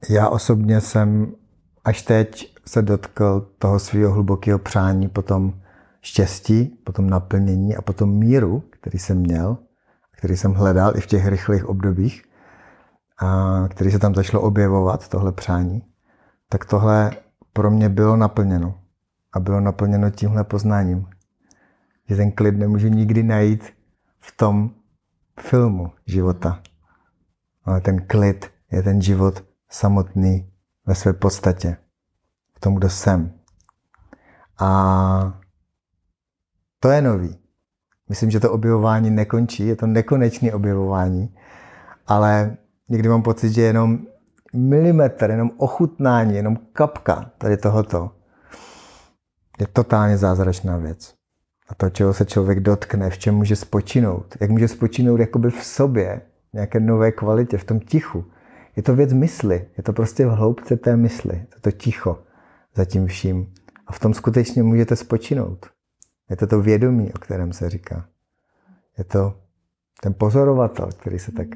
Já 0.09 0.29
osobně 0.29 0.81
jsem 0.81 1.35
až 1.85 2.01
teď 2.01 2.55
se 2.67 2.81
dotkl 2.81 3.51
toho 3.59 3.79
svého 3.79 4.11
hlubokého 4.11 4.59
přání, 4.59 5.09
potom 5.09 5.53
štěstí, 6.01 6.65
potom 6.83 7.09
naplnění 7.09 7.75
a 7.75 7.81
potom 7.81 8.09
míru, 8.09 8.63
který 8.69 8.99
jsem 8.99 9.17
měl, 9.17 9.57
který 10.17 10.37
jsem 10.37 10.53
hledal 10.53 10.97
i 10.97 11.01
v 11.01 11.07
těch 11.07 11.27
rychlých 11.27 11.65
obdobích, 11.65 12.23
a 13.21 13.63
který 13.69 13.91
se 13.91 13.99
tam 13.99 14.15
začalo 14.15 14.43
objevovat, 14.43 15.07
tohle 15.07 15.31
přání, 15.31 15.83
tak 16.49 16.65
tohle 16.65 17.11
pro 17.53 17.71
mě 17.71 17.89
bylo 17.89 18.17
naplněno. 18.17 18.79
A 19.33 19.39
bylo 19.39 19.59
naplněno 19.59 20.09
tímhle 20.09 20.43
poznáním. 20.43 21.07
Že 22.09 22.15
ten 22.15 22.31
klid 22.31 22.57
nemůžu 22.57 22.87
nikdy 22.87 23.23
najít 23.23 23.73
v 24.19 24.37
tom 24.37 24.71
filmu 25.39 25.91
života. 26.05 26.61
Ale 27.65 27.81
ten 27.81 28.07
klid 28.07 28.51
je 28.71 28.83
ten 28.83 29.01
život 29.01 29.43
samotný 29.69 30.51
ve 30.85 30.95
své 30.95 31.13
podstatě. 31.13 31.77
V 32.55 32.59
tom, 32.59 32.75
kdo 32.75 32.89
jsem. 32.89 33.33
A 34.59 35.39
to 36.79 36.89
je 36.89 37.01
nový. 37.01 37.37
Myslím, 38.09 38.31
že 38.31 38.39
to 38.39 38.51
objevování 38.51 39.09
nekončí, 39.09 39.67
je 39.67 39.75
to 39.75 39.87
nekonečné 39.87 40.53
objevování, 40.53 41.35
ale 42.07 42.57
někdy 42.89 43.09
mám 43.09 43.21
pocit, 43.21 43.53
že 43.53 43.61
jenom 43.61 43.99
milimetr, 44.53 45.29
jenom 45.29 45.51
ochutnání, 45.57 46.35
jenom 46.35 46.55
kapka 46.73 47.31
tady 47.37 47.57
tohoto 47.57 48.11
je 49.59 49.67
totálně 49.67 50.17
zázračná 50.17 50.77
věc. 50.77 51.13
A 51.67 51.75
to, 51.75 51.89
čeho 51.89 52.13
se 52.13 52.25
člověk 52.25 52.59
dotkne, 52.59 53.09
v 53.09 53.17
čem 53.17 53.35
může 53.35 53.55
spočinout, 53.55 54.35
jak 54.39 54.49
může 54.49 54.67
spočinout 54.67 55.19
jakoby 55.19 55.51
v 55.51 55.63
sobě, 55.63 56.21
nějaké 56.53 56.79
nové 56.79 57.11
kvalitě, 57.11 57.57
v 57.57 57.63
tom 57.63 57.79
tichu. 57.79 58.25
Je 58.75 58.83
to 58.83 58.95
věc 58.95 59.13
mysli, 59.13 59.67
je 59.77 59.83
to 59.83 59.93
prostě 59.93 60.25
v 60.25 60.29
hloubce 60.29 60.77
té 60.77 60.97
mysli, 60.97 61.45
to, 61.53 61.59
to 61.59 61.71
ticho 61.71 62.19
za 62.75 62.85
tím 62.85 63.07
vším. 63.07 63.53
A 63.87 63.91
v 63.91 63.99
tom 63.99 64.13
skutečně 64.13 64.63
můžete 64.63 64.95
spočinout. 64.95 65.65
Je 66.29 66.35
to 66.35 66.47
to 66.47 66.61
vědomí, 66.61 67.13
o 67.13 67.19
kterém 67.19 67.53
se 67.53 67.69
říká. 67.69 68.05
Je 68.97 69.03
to 69.03 69.33
ten 70.01 70.13
pozorovatel, 70.13 70.89
který 70.99 71.19
se 71.19 71.31
tak 71.31 71.47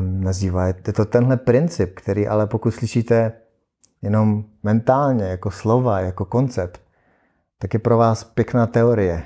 nazývá. 0.00 0.66
Je 0.66 0.74
to 0.74 1.04
tenhle 1.04 1.36
princip, 1.36 1.94
který 1.94 2.28
ale 2.28 2.46
pokud 2.46 2.70
slyšíte 2.70 3.32
jenom 4.02 4.44
mentálně, 4.62 5.24
jako 5.24 5.50
slova, 5.50 6.00
jako 6.00 6.24
koncept, 6.24 6.80
tak 7.58 7.74
je 7.74 7.80
pro 7.80 7.96
vás 7.96 8.24
pěkná 8.24 8.66
teorie. 8.66 9.22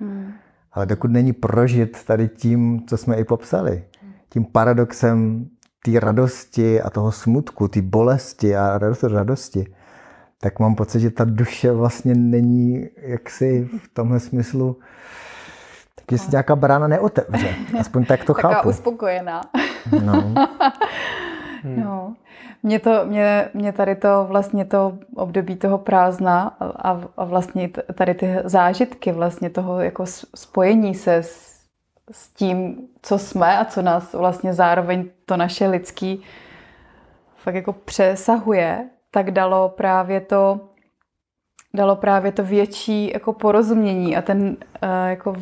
Hmm. 0.00 0.32
Ale 0.72 0.86
dokud 0.86 1.10
není 1.10 1.32
prožit 1.32 2.04
tady 2.04 2.28
tím, 2.28 2.86
co 2.86 2.96
jsme 2.96 3.16
i 3.16 3.24
popsali, 3.24 3.84
tím 4.28 4.44
paradoxem 4.44 5.46
té 5.84 6.00
radosti 6.00 6.82
a 6.82 6.90
toho 6.90 7.12
smutku, 7.12 7.68
té 7.68 7.82
bolesti 7.82 8.56
a 8.56 8.78
radosti, 9.02 9.74
tak 10.40 10.58
mám 10.58 10.74
pocit, 10.74 11.00
že 11.00 11.10
ta 11.10 11.24
duše 11.24 11.72
vlastně 11.72 12.14
není 12.14 12.88
jaksi 12.96 13.70
v 13.84 13.94
tomhle 13.94 14.20
smyslu 14.20 14.76
že 16.10 16.18
se 16.18 16.30
nějaká 16.30 16.56
brána 16.56 16.88
neotevře. 16.88 17.54
Aspoň 17.80 18.04
tak 18.04 18.24
to 18.24 18.34
Taká 18.34 18.52
chápu. 18.52 18.68
uspokojená. 18.68 19.40
No. 20.04 20.34
no. 21.66 22.14
Mě, 22.62 22.78
to, 22.78 23.04
mě, 23.04 23.48
mě 23.54 23.72
tady 23.72 23.94
to 23.94 24.24
vlastně 24.28 24.64
to 24.64 24.98
období 25.14 25.56
toho 25.56 25.78
prázdna 25.78 26.56
a, 26.60 27.00
a 27.16 27.24
vlastně 27.24 27.70
tady 27.94 28.14
ty 28.14 28.36
zážitky 28.44 29.12
vlastně 29.12 29.50
toho 29.50 29.80
jako 29.80 30.06
spojení 30.34 30.94
se 30.94 31.14
s, 31.14 31.60
s 32.10 32.28
tím, 32.28 32.88
co 33.02 33.18
jsme 33.18 33.58
a 33.58 33.64
co 33.64 33.82
nás 33.82 34.12
vlastně 34.12 34.54
zároveň 34.54 35.04
to 35.26 35.36
naše 35.36 35.68
lidský 35.68 36.22
fakt 37.36 37.54
jako 37.54 37.72
přesahuje, 37.72 38.88
tak 39.10 39.30
dalo 39.30 39.68
právě 39.68 40.20
to 40.20 40.60
dalo 41.74 41.96
právě 41.96 42.32
to 42.32 42.44
větší 42.44 43.10
jako 43.12 43.32
porozumění 43.32 44.16
a 44.16 44.22
ten 44.22 44.46
uh, 44.48 44.88
jako 45.08 45.34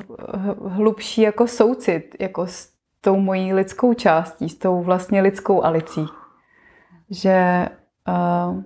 hlubší 0.68 1.20
jako 1.20 1.46
soucit 1.46 2.16
jako 2.20 2.46
s 2.46 2.73
tou 3.04 3.20
mojí 3.20 3.52
lidskou 3.52 3.94
částí, 3.94 4.48
s 4.48 4.58
tou 4.58 4.82
vlastně 4.82 5.20
lidskou 5.20 5.64
alicí. 5.64 6.06
Že 7.10 7.68
uh, 8.08 8.62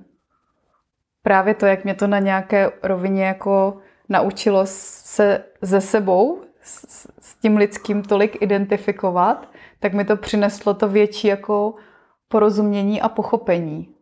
právě 1.23 1.55
to, 1.55 1.67
jak 1.67 1.85
mě 1.85 1.95
to 1.95 2.07
na 2.07 2.19
nějaké 2.19 2.71
rovině 2.83 3.25
jako 3.25 3.77
naučilo 4.09 4.63
se 4.65 5.45
ze 5.63 5.81
sebou, 5.81 6.41
s, 6.61 7.09
s 7.21 7.35
tím 7.35 7.57
lidským 7.57 8.03
tolik 8.03 8.43
identifikovat, 8.43 9.49
tak 9.81 9.95
mi 9.95 10.05
to 10.05 10.17
přineslo 10.17 10.75
to 10.75 10.89
větší 10.89 11.29
jako 11.29 11.75
porozumění 12.29 13.01
a 13.01 13.09
pochopení. 13.09 13.95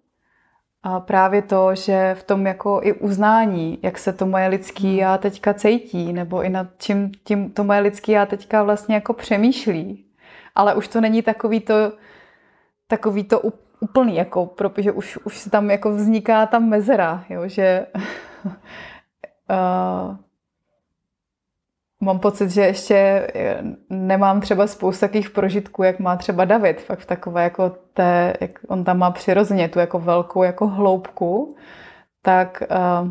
A 0.82 1.01
právě 1.01 1.43
to, 1.43 1.74
že 1.74 2.14
v 2.14 2.22
tom 2.22 2.47
jako 2.47 2.80
i 2.82 2.93
uznání, 2.93 3.78
jak 3.82 3.99
se 3.99 4.12
to 4.12 4.26
moje 4.26 4.49
lidský 4.49 4.97
já 4.97 5.18
teďka 5.18 5.55
cítí, 5.55 6.12
nebo 6.12 6.43
i 6.43 6.49
nad 6.49 6.66
čím 6.78 7.12
tím 7.24 7.51
to 7.51 7.64
moje 7.64 7.80
lidský 7.80 8.12
já 8.12 8.26
teďka 8.26 8.62
vlastně 8.62 8.95
jako 8.95 9.12
přemýšlí. 9.12 10.05
Ale 10.57 10.74
už 10.74 10.88
to 10.88 11.00
není 11.00 11.22
takový 11.22 11.61
to, 11.61 11.92
takový 12.86 13.24
to 13.24 13.40
úplný, 13.80 14.16
jako, 14.16 14.46
protože 14.46 14.92
už, 14.92 15.16
už 15.16 15.38
se 15.38 15.50
tam 15.50 15.70
jako 15.70 15.90
vzniká 15.90 16.46
tam 16.46 16.68
mezera, 16.68 17.24
jo, 17.28 17.48
že 17.48 17.86
uh, 18.44 20.16
mám 22.00 22.18
pocit, 22.18 22.50
že 22.50 22.62
ještě 22.62 22.96
eh, 23.34 23.62
nemám 23.90 24.40
třeba 24.40 24.66
spoustu 24.66 25.00
takových 25.00 25.30
prožitků, 25.30 25.82
jak 25.82 25.98
má 25.98 26.16
třeba 26.16 26.44
David, 26.44 26.80
fakt 26.80 26.98
v 26.98 27.07
takové 27.07 27.42
jako 27.42 27.70
té, 27.92 28.34
jak 28.40 28.50
on 28.68 28.84
tam 28.84 28.98
má 28.98 29.11
přirozeně 29.11 29.68
tu 29.68 29.78
jako 29.78 29.98
velkou 29.98 30.42
jako 30.42 30.66
hloubku, 30.66 31.57
tak 32.22 32.62
uh, 33.02 33.11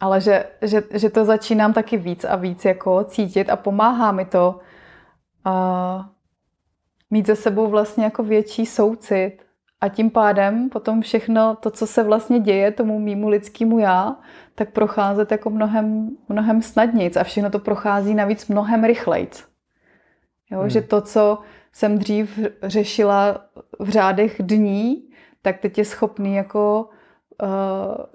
ale 0.00 0.20
že, 0.20 0.44
že, 0.62 0.82
že 0.94 1.10
to 1.10 1.24
začínám 1.24 1.72
taky 1.72 1.96
víc 1.96 2.24
a 2.24 2.36
víc 2.36 2.64
jako 2.64 3.04
cítit 3.04 3.50
a 3.50 3.56
pomáhá 3.56 4.12
mi 4.12 4.24
to 4.24 4.60
uh, 5.48 6.04
mít 7.10 7.26
ze 7.26 7.36
sebou 7.36 7.66
vlastně 7.66 8.04
jako 8.04 8.22
větší 8.22 8.66
soucit 8.66 9.32
a 9.80 9.88
tím 9.88 10.10
pádem 10.10 10.68
potom 10.68 11.00
všechno 11.00 11.56
to, 11.60 11.70
co 11.70 11.86
se 11.86 12.02
vlastně 12.02 12.40
děje 12.40 12.70
tomu 12.70 12.98
mýmu 12.98 13.28
lidskému 13.28 13.78
já, 13.78 14.16
tak 14.54 14.70
procházet 14.70 15.32
jako 15.32 15.50
mnohem, 15.50 16.10
mnohem 16.28 16.62
snadnějc 16.62 17.16
a 17.16 17.24
všechno 17.24 17.50
to 17.50 17.58
prochází 17.58 18.14
navíc 18.14 18.48
mnohem 18.48 18.84
rychlejc. 18.84 19.44
Jo, 20.50 20.60
hmm. 20.60 20.70
Že 20.70 20.82
to, 20.82 21.00
co 21.00 21.38
jsem 21.72 21.98
dřív 21.98 22.38
řešila 22.62 23.44
v 23.78 23.88
řádech 23.88 24.36
dní, 24.42 25.08
tak 25.42 25.58
teď 25.58 25.78
je 25.78 25.84
schopný 25.84 26.34
jako, 26.34 26.88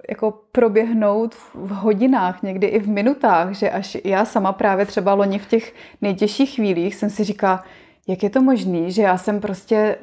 jako 0.08 0.40
proběhnout 0.52 1.34
v 1.54 1.70
hodinách, 1.70 2.42
někdy 2.42 2.66
i 2.66 2.78
v 2.78 2.88
minutách, 2.88 3.52
že 3.52 3.70
až 3.70 3.96
já 4.04 4.24
sama 4.24 4.52
právě 4.52 4.86
třeba 4.86 5.14
loni 5.14 5.38
v 5.38 5.46
těch 5.46 5.74
nejtěžších 6.00 6.54
chvílích 6.54 6.94
jsem 6.94 7.10
si 7.10 7.24
říkala, 7.24 7.64
jak 8.08 8.22
je 8.22 8.30
to 8.30 8.42
možné, 8.42 8.90
že 8.90 9.02
já 9.02 9.18
jsem 9.18 9.40
prostě 9.40 9.96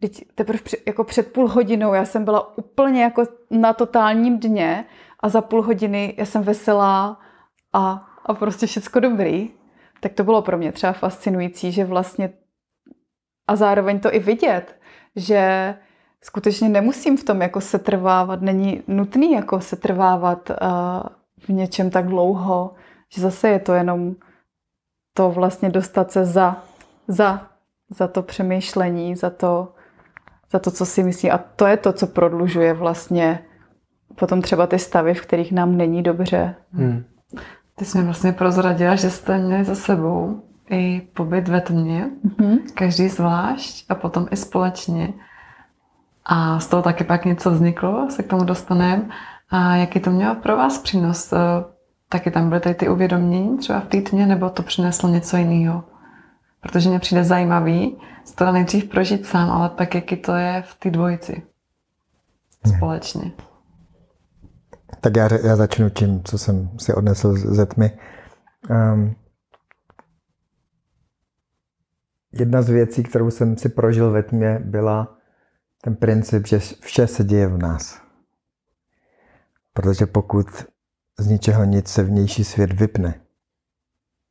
teď 0.00 0.24
teprve 0.34 0.60
jako 0.86 1.04
před 1.04 1.32
půl 1.32 1.48
hodinou 1.48 1.94
já 1.94 2.04
jsem 2.04 2.24
byla 2.24 2.58
úplně 2.58 3.02
jako 3.02 3.22
na 3.50 3.72
totálním 3.72 4.38
dně 4.38 4.84
a 5.20 5.28
za 5.28 5.40
půl 5.40 5.62
hodiny 5.62 6.14
já 6.16 6.24
jsem 6.24 6.42
veselá 6.42 7.20
a, 7.72 8.08
a 8.26 8.34
prostě 8.34 8.66
všecko 8.66 9.00
dobrý. 9.00 9.50
Tak 10.00 10.12
to 10.12 10.24
bylo 10.24 10.42
pro 10.42 10.58
mě 10.58 10.72
třeba 10.72 10.92
fascinující, 10.92 11.72
že 11.72 11.84
vlastně 11.84 12.32
a 13.46 13.56
zároveň 13.56 14.00
to 14.00 14.14
i 14.14 14.18
vidět, 14.18 14.76
že 15.16 15.74
skutečně 16.26 16.68
nemusím 16.68 17.16
v 17.16 17.24
tom 17.24 17.42
jako 17.42 17.60
setrvávat, 17.60 18.40
není 18.40 18.82
nutný 18.86 19.32
jako 19.32 19.60
setrvávat 19.60 20.50
uh, 20.50 20.56
v 21.38 21.48
něčem 21.48 21.90
tak 21.90 22.06
dlouho, 22.06 22.74
že 23.14 23.22
zase 23.22 23.48
je 23.48 23.58
to 23.58 23.74
jenom 23.74 24.14
to 25.16 25.30
vlastně 25.30 25.70
dostat 25.70 26.10
se 26.10 26.24
za, 26.24 26.62
za, 27.08 27.46
za 27.90 28.08
to 28.08 28.22
přemýšlení, 28.22 29.16
za 29.16 29.30
to, 29.30 29.72
za 30.52 30.58
to, 30.58 30.70
co 30.70 30.86
si 30.86 31.02
myslí. 31.02 31.30
A 31.30 31.38
to 31.38 31.66
je 31.66 31.76
to, 31.76 31.92
co 31.92 32.06
prodlužuje 32.06 32.74
vlastně 32.74 33.38
potom 34.14 34.42
třeba 34.42 34.66
ty 34.66 34.78
stavy, 34.78 35.14
v 35.14 35.20
kterých 35.20 35.52
nám 35.52 35.76
není 35.76 36.02
dobře. 36.02 36.54
Hmm. 36.72 37.04
Ty 37.78 37.84
jsi 37.84 37.98
mi 37.98 38.04
vlastně 38.04 38.32
prozradila, 38.32 38.94
že 38.94 39.10
jste 39.10 39.38
měli 39.38 39.64
za 39.64 39.74
sebou 39.74 40.42
i 40.70 41.00
pobyt 41.00 41.48
ve 41.48 41.60
tmě, 41.60 42.10
mm-hmm. 42.24 42.58
každý 42.74 43.08
zvlášť 43.08 43.86
a 43.88 43.94
potom 43.94 44.26
i 44.30 44.36
společně. 44.36 45.12
A 46.28 46.60
z 46.60 46.66
toho 46.66 46.82
taky 46.82 47.04
pak 47.04 47.24
něco 47.24 47.50
vzniklo, 47.50 48.10
se 48.10 48.22
k 48.22 48.26
tomu 48.26 48.44
dostaneme. 48.44 49.08
A 49.50 49.76
jaký 49.76 50.00
to 50.00 50.10
mělo 50.10 50.34
pro 50.34 50.56
vás 50.56 50.78
přínos? 50.78 51.32
Eh, 51.32 51.36
taky 52.08 52.30
tam 52.30 52.48
byly 52.48 52.60
tady 52.60 52.74
ty 52.74 52.88
uvědomění 52.88 53.58
třeba 53.58 53.80
v 53.80 53.86
tmě, 54.02 54.26
nebo 54.26 54.50
to 54.50 54.62
přineslo 54.62 55.08
něco 55.08 55.36
jiného? 55.36 55.84
Protože 56.60 56.88
mě 56.88 56.98
přijde 56.98 57.24
zajímavý 57.24 57.96
to 58.34 58.52
nejdřív 58.52 58.84
prožít 58.84 59.26
sám, 59.26 59.50
ale 59.50 59.68
pak 59.68 59.94
jaký 59.94 60.16
to 60.16 60.34
je 60.34 60.62
v 60.66 60.74
té 60.74 60.90
dvojici 60.90 61.42
společně. 62.76 63.32
Tak 65.00 65.16
já, 65.16 65.28
já 65.46 65.56
začnu 65.56 65.90
tím, 65.90 66.22
co 66.24 66.38
jsem 66.38 66.70
si 66.78 66.94
odnesl 66.94 67.34
ze 67.36 67.66
tmy. 67.66 67.90
Um, 68.70 69.14
jedna 72.32 72.62
z 72.62 72.68
věcí, 72.68 73.02
kterou 73.02 73.30
jsem 73.30 73.56
si 73.56 73.68
prožil 73.68 74.10
ve 74.10 74.22
tmě, 74.22 74.60
byla 74.64 75.15
ten 75.86 75.96
princip, 75.96 76.46
že 76.46 76.58
vše 76.58 77.06
se 77.06 77.24
děje 77.24 77.46
v 77.46 77.58
nás. 77.58 78.00
Protože 79.72 80.06
pokud 80.06 80.46
z 81.18 81.26
ničeho 81.26 81.64
nic 81.64 81.88
se 81.88 82.02
vnější 82.02 82.44
svět 82.44 82.72
vypne, 82.72 83.20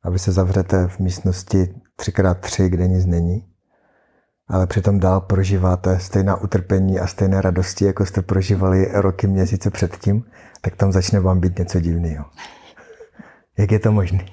a 0.02 0.10
vy 0.10 0.18
se 0.18 0.32
zavřete 0.32 0.88
v 0.88 0.98
místnosti 0.98 1.74
3x3, 1.98 2.68
kde 2.68 2.88
nic 2.88 3.06
není, 3.06 3.48
ale 4.48 4.66
přitom 4.66 5.00
dál 5.00 5.20
prožíváte 5.20 6.00
stejná 6.00 6.36
utrpení 6.36 7.00
a 7.00 7.06
stejné 7.06 7.42
radosti, 7.42 7.84
jako 7.84 8.06
jste 8.06 8.22
prožívali 8.22 8.88
roky, 8.92 9.26
měsíce 9.26 9.70
předtím, 9.70 10.24
tak 10.60 10.76
tam 10.76 10.92
začne 10.92 11.20
vám 11.20 11.40
být 11.40 11.58
něco 11.58 11.80
divného. 11.80 12.24
Jak 13.58 13.70
je 13.70 13.78
to 13.78 13.92
možné? 13.92 14.26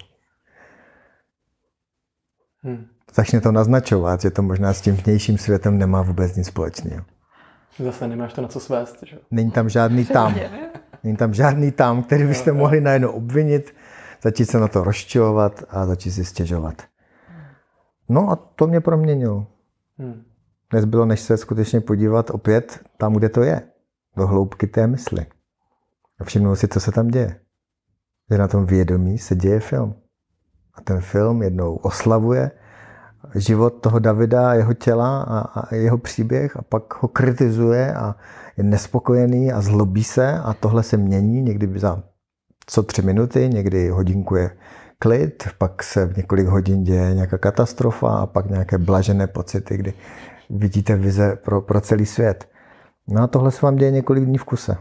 Hmm. 2.64 2.93
Začne 3.16 3.42
to 3.42 3.52
naznačovat, 3.52 4.22
že 4.22 4.32
to 4.32 4.42
možná 4.42 4.74
s 4.74 4.82
tím 4.82 4.96
vnějším 4.96 5.38
světem 5.38 5.78
nemá 5.78 6.02
vůbec 6.02 6.36
nic 6.36 6.48
společného. 6.48 7.06
Zase 7.80 8.08
nemáš 8.08 8.34
to 8.34 8.42
na 8.42 8.48
co 8.48 8.60
svést, 8.60 9.04
že? 9.04 9.18
Není 9.32 9.52
tam 9.52 9.70
žádný 9.70 10.06
tam. 10.06 10.36
Není 11.04 11.18
tam 11.18 11.34
žádný 11.34 11.72
tam, 11.72 12.04
který 12.04 12.24
byste 12.24 12.52
mohli 12.52 12.82
najednou 12.82 13.12
obvinit, 13.12 13.76
začít 14.24 14.46
se 14.46 14.60
na 14.60 14.68
to 14.68 14.84
rozčilovat 14.84 15.64
a 15.70 15.86
začít 15.86 16.12
si 16.12 16.26
stěžovat. 16.26 16.82
No 18.10 18.30
a 18.30 18.36
to 18.36 18.68
mě 18.68 18.82
proměnilo. 18.82 19.48
Hmm. 19.98 20.24
Nezbylo, 20.74 21.06
než 21.06 21.20
se 21.20 21.38
skutečně 21.38 21.82
podívat 21.82 22.30
opět 22.30 22.80
tam, 22.98 23.14
kde 23.14 23.30
to 23.30 23.44
je. 23.44 23.62
Do 24.18 24.28
hloubky 24.28 24.68
té 24.68 24.88
mysli. 24.88 25.26
A 26.20 26.24
všimnout 26.24 26.56
si, 26.56 26.68
co 26.68 26.80
se 26.80 26.92
tam 26.92 27.08
děje. 27.08 27.40
Že 28.32 28.38
na 28.38 28.48
tom 28.48 28.66
vědomí 28.66 29.18
se 29.18 29.36
děje 29.36 29.60
film. 29.60 29.96
A 30.74 30.82
ten 30.82 31.02
film 31.02 31.42
jednou 31.42 31.76
oslavuje 31.76 32.52
život 33.36 33.70
toho 33.70 34.00
Davida, 34.00 34.54
jeho 34.54 34.74
těla 34.74 35.22
a, 35.22 35.40
a 35.40 35.76
jeho 35.76 35.98
příběh 35.98 36.58
a 36.58 36.62
pak 36.62 37.04
ho 37.04 37.08
kritizuje 37.08 37.94
a 37.94 38.16
je 38.58 38.64
nespokojený 38.64 39.52
a 39.52 39.62
zlobí 39.62 40.04
se 40.04 40.40
a 40.40 40.54
tohle 40.54 40.84
se 40.84 40.98
mění 40.98 41.42
někdy 41.42 41.80
za 41.80 42.04
co 42.66 42.84
tři 42.84 43.02
minuty, 43.02 43.50
někdy 43.50 43.90
hodinku 43.90 44.36
je 44.36 44.52
klid, 45.00 45.44
pak 45.58 45.84
se 45.84 46.06
v 46.06 46.18
několik 46.18 46.48
hodin 46.48 46.84
děje 46.84 47.14
nějaká 47.14 47.38
katastrofa 47.38 48.18
a 48.18 48.26
pak 48.26 48.50
nějaké 48.50 48.78
blažené 48.78 49.28
pocity, 49.28 49.78
kdy 49.78 49.94
vidíte 50.50 50.96
vize 50.96 51.36
pro, 51.36 51.62
pro 51.62 51.82
celý 51.82 52.06
svět. 52.06 52.50
No 53.08 53.24
a 53.24 53.28
tohle 53.28 53.52
se 53.52 53.66
vám 53.66 53.76
děje 53.76 53.92
několik 53.92 54.26
dní 54.26 54.38
v 54.38 54.44
kuse. 54.44 54.78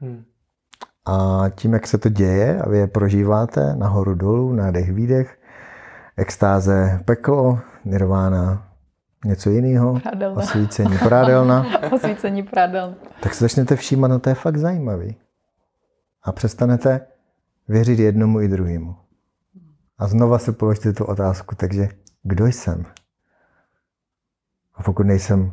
Hmm. 0.00 0.24
A 1.04 1.44
tím, 1.54 1.72
jak 1.72 1.86
se 1.86 1.98
to 1.98 2.08
děje 2.08 2.62
a 2.62 2.68
vy 2.68 2.78
je 2.78 2.86
prožíváte 2.86 3.76
nahoru 3.76 4.14
dolů, 4.14 4.52
nádech, 4.52 4.92
výdech, 4.92 5.38
extáze 6.18 7.00
peklo, 7.04 7.60
nirvána 7.84 8.68
něco 9.24 9.50
jiného, 9.50 10.00
prádelna. 10.00 10.42
osvícení 10.42 10.98
prádelna. 10.98 11.66
osvícení 11.92 12.42
prádelna. 12.42 12.94
Tak 13.20 13.34
se 13.34 13.44
začnete 13.44 13.76
všímat, 13.76 14.10
no 14.10 14.18
to 14.18 14.28
je 14.28 14.34
fakt 14.34 14.56
zajímavý. 14.56 15.16
A 16.22 16.32
přestanete 16.32 17.00
věřit 17.68 17.98
jednomu 17.98 18.40
i 18.40 18.48
druhému. 18.48 18.96
A 19.98 20.06
znova 20.08 20.38
se 20.38 20.52
položte 20.52 20.92
tu 20.92 21.04
otázku, 21.04 21.54
takže 21.54 21.88
kdo 22.22 22.46
jsem? 22.46 22.84
A 24.74 24.82
pokud 24.82 25.06
nejsem 25.06 25.52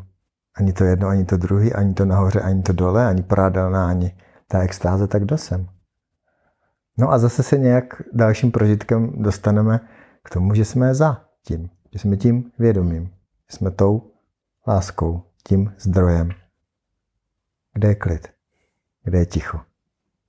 ani 0.56 0.74
to 0.74 0.84
jedno, 0.84 1.08
ani 1.08 1.26
to 1.26 1.38
druhý, 1.38 1.74
ani 1.74 1.94
to 1.94 2.06
nahoře, 2.06 2.42
ani 2.42 2.62
to 2.62 2.74
dole, 2.74 3.06
ani 3.06 3.24
prádelná, 3.24 3.88
ani 3.88 4.16
ta 4.48 4.60
extáze, 4.60 5.08
tak 5.08 5.24
kdo 5.24 5.38
jsem? 5.38 5.68
No 6.98 7.12
a 7.12 7.18
zase 7.18 7.44
se 7.44 7.58
nějak 7.58 8.02
dalším 8.14 8.52
prožitkem 8.52 9.12
dostaneme 9.16 9.80
k 10.26 10.30
tomu, 10.30 10.54
že 10.54 10.66
jsme 10.66 10.96
za 10.96 11.26
tím, 11.44 11.70
že 11.94 12.00
jsme 12.00 12.18
tím 12.18 12.52
vědomím, 12.60 13.06
že 13.52 13.58
jsme 13.58 13.72
tou 13.72 14.12
láskou, 14.68 15.24
tím 15.48 15.74
zdrojem. 15.78 16.30
Kde 17.74 17.88
je 17.88 17.96
klid? 17.96 18.28
Kde 19.04 19.20
je 19.20 19.26
ticho? 19.26 19.60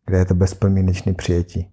Kde 0.07 0.19
je 0.19 0.25
to 0.25 0.35
bezpodmínečné 0.35 1.15
přijetí? 1.15 1.73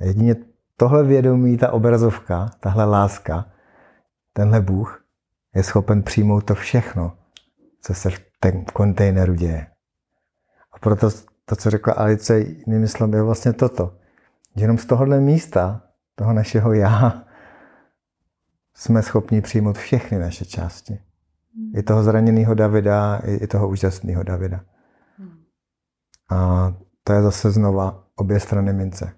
Jedině 0.00 0.36
tohle 0.76 1.04
vědomí, 1.04 1.58
ta 1.58 1.72
obrazovka, 1.72 2.50
tahle 2.60 2.84
láska, 2.84 3.46
tenhle 4.32 4.60
Bůh 4.60 5.04
je 5.54 5.62
schopen 5.62 6.02
přijmout 6.02 6.40
to 6.40 6.54
všechno, 6.54 7.18
co 7.80 7.94
se 7.94 8.10
v 8.10 8.20
tom 8.40 8.64
kontejneru 8.64 9.34
děje. 9.34 9.66
A 10.72 10.78
proto 10.78 11.10
to, 11.44 11.56
co 11.56 11.70
řekla 11.70 11.92
Alice, 11.92 12.40
jinými 12.40 12.88
slovy, 12.88 13.16
je 13.18 13.22
vlastně 13.22 13.52
toto. 13.52 13.96
Že 14.56 14.64
jenom 14.64 14.78
z 14.78 14.86
tohohle 14.86 15.20
místa, 15.20 15.85
toho 16.18 16.32
našeho 16.32 16.72
já, 16.72 17.22
jsme 18.74 19.02
schopni 19.02 19.40
přijmout 19.40 19.78
všechny 19.78 20.18
naše 20.18 20.44
části. 20.44 20.98
I 21.74 21.82
toho 21.82 22.02
zraněného 22.02 22.54
Davida, 22.54 23.20
i 23.26 23.46
toho 23.46 23.68
úžasného 23.68 24.22
Davida. 24.22 24.60
A 26.30 26.72
to 27.04 27.12
je 27.12 27.22
zase 27.22 27.50
znova 27.50 28.04
obě 28.16 28.40
strany 28.40 28.72
mince. 28.72 29.12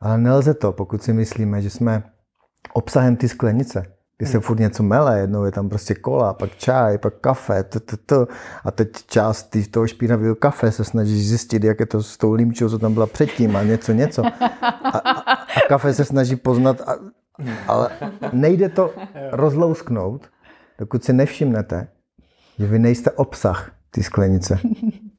Ale 0.00 0.18
nelze 0.18 0.54
to, 0.54 0.72
pokud 0.72 1.02
si 1.02 1.12
myslíme, 1.12 1.62
že 1.62 1.70
jsme 1.70 2.02
obsahem 2.72 3.16
ty 3.16 3.28
sklenice, 3.28 3.96
kdy 4.18 4.26
se 4.26 4.40
furt 4.40 4.58
něco 4.58 4.82
mele, 4.82 5.20
jednou 5.20 5.44
je 5.44 5.52
tam 5.52 5.68
prostě 5.68 5.94
kola, 5.94 6.34
pak 6.34 6.56
čaj, 6.56 6.98
pak 6.98 7.14
kafe, 7.20 7.62
t, 7.62 7.80
t, 7.80 7.96
t, 7.96 8.26
a 8.64 8.70
teď 8.70 8.88
část 9.06 9.56
toho 9.70 9.86
špinavého 9.86 10.34
kafe 10.34 10.72
se 10.72 10.84
snažíš 10.84 11.28
zjistit, 11.28 11.64
jak 11.64 11.80
je 11.80 11.86
to 11.86 12.02
s 12.02 12.16
tou 12.16 12.32
límčou, 12.32 12.68
co 12.68 12.78
tam 12.78 12.94
byla 12.94 13.06
předtím 13.06 13.56
a 13.56 13.62
něco, 13.62 13.92
něco. 13.92 14.22
A, 14.84 15.15
a, 15.56 15.68
kafe 15.68 15.94
se 15.94 16.04
snaží 16.04 16.36
poznat, 16.36 16.80
a, 16.80 16.94
ale 17.68 17.90
nejde 18.32 18.68
to 18.68 18.94
rozlousknout, 19.32 20.30
dokud 20.78 21.04
si 21.04 21.12
nevšimnete, 21.12 21.88
že 22.58 22.66
vy 22.66 22.78
nejste 22.78 23.10
obsah 23.10 23.72
té 23.90 24.02
sklenice, 24.02 24.58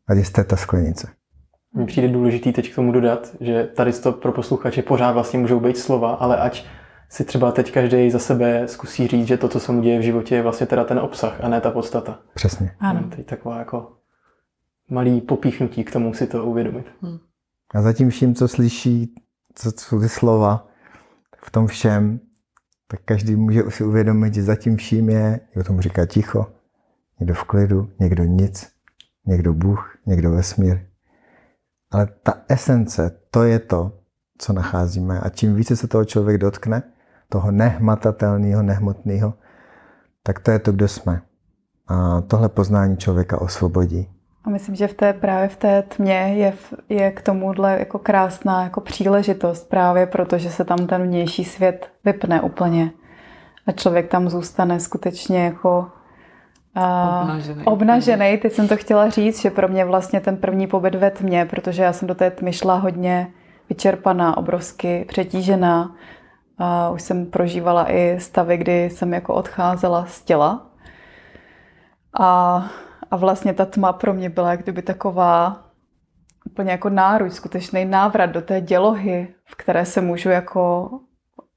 a 0.07 0.13
jste 0.13 0.43
ta 0.43 0.55
sklenice. 0.55 1.07
Mně 1.73 1.85
přijde 1.85 2.07
důležitý 2.07 2.53
teď 2.53 2.71
k 2.71 2.75
tomu 2.75 2.91
dodat, 2.91 3.35
že 3.39 3.63
tady 3.63 3.93
to 3.93 4.11
pro 4.11 4.31
posluchače 4.31 4.81
pořád 4.81 5.11
vlastně 5.11 5.39
můžou 5.39 5.59
být 5.59 5.77
slova, 5.77 6.13
ale 6.13 6.38
ať 6.38 6.65
si 7.09 7.23
třeba 7.23 7.51
teď 7.51 7.71
každý 7.71 8.11
za 8.11 8.19
sebe 8.19 8.67
zkusí 8.67 9.07
říct, 9.07 9.27
že 9.27 9.38
to, 9.38 9.49
co 9.49 9.59
se 9.59 9.71
mu 9.71 9.81
děje 9.81 9.99
v 9.99 10.01
životě, 10.01 10.35
je 10.35 10.41
vlastně 10.41 10.67
teda 10.67 10.83
ten 10.83 10.99
obsah 10.99 11.43
a 11.43 11.49
ne 11.49 11.61
ta 11.61 11.71
podstata. 11.71 12.19
Přesně. 12.33 12.71
Ano. 12.79 13.09
Teď 13.15 13.25
taková 13.25 13.59
jako 13.59 13.93
malý 14.89 15.21
popíchnutí 15.21 15.83
k 15.83 15.91
tomu 15.91 16.13
si 16.13 16.27
to 16.27 16.45
uvědomit. 16.45 16.85
A 17.75 17.81
zatím 17.81 18.09
vším, 18.09 18.35
co 18.35 18.47
slyší, 18.47 19.15
co 19.58 19.72
jsou 19.72 19.99
ty 19.99 20.10
slova 20.10 20.68
v 21.45 21.51
tom 21.51 21.68
všem, 21.68 22.20
tak 22.88 22.99
každý 23.05 23.36
může 23.36 23.64
si 23.70 23.84
uvědomit, 23.84 24.34
že 24.34 24.43
zatím 24.43 24.78
vším 24.78 25.10
je, 25.10 25.39
někdo 25.49 25.64
tomu 25.64 25.82
říká 25.82 26.05
ticho, 26.05 26.47
někdo 27.20 27.34
v 27.34 27.43
klidu, 27.43 27.89
někdo 27.99 28.24
nic, 28.24 28.72
někdo 29.26 29.53
Bůh, 29.53 29.97
někdo 30.05 30.32
vesmír. 30.32 30.80
Ale 31.91 32.08
ta 32.24 32.34
esence, 32.49 33.20
to 33.32 33.43
je 33.43 33.60
to, 33.60 33.99
co 34.38 34.53
nacházíme. 34.53 35.20
A 35.20 35.30
čím 35.30 35.55
více 35.55 35.76
se 35.76 35.88
toho 35.88 36.05
člověk 36.05 36.38
dotkne, 36.38 36.84
toho 37.30 37.51
nehmatatelného, 37.51 38.64
nehmotného, 38.64 39.34
tak 40.24 40.39
to 40.39 40.51
je 40.51 40.60
to, 40.60 40.72
kdo 40.72 40.88
jsme. 40.88 41.22
A 41.88 42.22
tohle 42.22 42.49
poznání 42.49 42.97
člověka 42.97 43.41
osvobodí. 43.41 44.16
A 44.47 44.49
myslím, 44.49 44.75
že 44.75 44.87
v 44.87 44.93
té, 44.93 45.13
právě 45.13 45.49
v 45.49 45.57
té 45.57 45.81
tmě 45.81 46.33
je, 46.35 46.53
je 46.89 47.11
k 47.11 47.21
tomuhle 47.21 47.79
jako 47.79 47.99
krásná 47.99 48.63
jako 48.63 48.81
příležitost, 48.81 49.69
právě 49.69 50.05
protože 50.05 50.49
se 50.49 50.65
tam 50.65 50.87
ten 50.87 51.03
vnější 51.03 51.43
svět 51.43 51.89
vypne 52.05 52.41
úplně. 52.41 52.91
A 53.67 53.71
člověk 53.71 54.07
tam 54.07 54.29
zůstane 54.29 54.79
skutečně 54.79 55.45
jako 55.45 55.87
Obnažený. 57.21 57.63
obnažený. 57.65 58.37
Teď 58.37 58.53
jsem 58.53 58.67
to 58.67 58.77
chtěla 58.77 59.09
říct, 59.09 59.41
že 59.41 59.51
pro 59.51 59.67
mě 59.67 59.85
vlastně 59.85 60.19
ten 60.19 60.37
první 60.37 60.67
pobyt 60.67 60.95
ve 60.95 61.11
tmě, 61.11 61.45
protože 61.45 61.83
já 61.83 61.93
jsem 61.93 62.07
do 62.07 62.15
té 62.15 62.31
tmy 62.31 62.53
šla 62.53 62.75
hodně 62.75 63.27
vyčerpaná, 63.69 64.37
obrovsky 64.37 65.05
přetížená. 65.07 65.95
A 66.57 66.89
už 66.89 67.01
jsem 67.01 67.25
prožívala 67.25 67.91
i 67.91 68.19
stavy, 68.19 68.57
kdy 68.57 68.89
jsem 68.89 69.13
jako 69.13 69.33
odcházela 69.33 70.05
z 70.05 70.21
těla. 70.21 70.67
A, 72.19 72.65
a 73.12 73.16
vlastně 73.16 73.53
ta 73.53 73.66
tma 73.66 73.93
pro 73.93 74.14
mě 74.14 74.30
byla 74.30 74.51
jak 74.51 74.64
kdyby 74.64 74.82
taková 74.82 75.64
úplně 76.45 76.72
jako 76.72 76.89
náruč, 76.89 77.34
skutečný 77.34 77.86
návrat 77.86 78.26
do 78.26 78.41
té 78.41 78.62
dělohy, 78.62 79.28
v 79.45 79.55
které 79.55 79.86
se 79.86 80.01
můžu 80.01 80.30
jako 80.30 80.89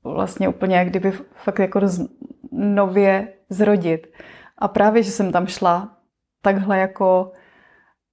vlastně 0.04 0.48
úplně 0.48 0.76
jak 0.76 0.88
kdyby 0.88 1.12
fakt 1.34 1.58
jako 1.58 1.80
nově 2.52 3.32
zrodit. 3.48 4.06
A 4.58 4.68
právě, 4.68 5.02
že 5.02 5.10
jsem 5.10 5.32
tam 5.32 5.46
šla 5.46 5.96
takhle 6.42 6.78
jako 6.78 7.32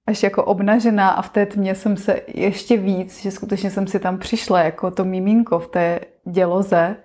až 0.06 0.22
jako 0.22 0.44
obnažená 0.44 1.08
a 1.10 1.22
v 1.22 1.28
té 1.28 1.46
tmě 1.46 1.74
jsem 1.74 1.96
se 1.96 2.20
ještě 2.26 2.76
víc, 2.76 3.20
že 3.22 3.30
skutečně 3.30 3.70
jsem 3.70 3.86
si 3.86 3.98
tam 3.98 4.18
přišla 4.18 4.62
jako 4.62 4.90
to 4.90 5.04
miminko 5.04 5.58
v 5.58 5.68
té 5.68 6.00
děloze, 6.24 6.96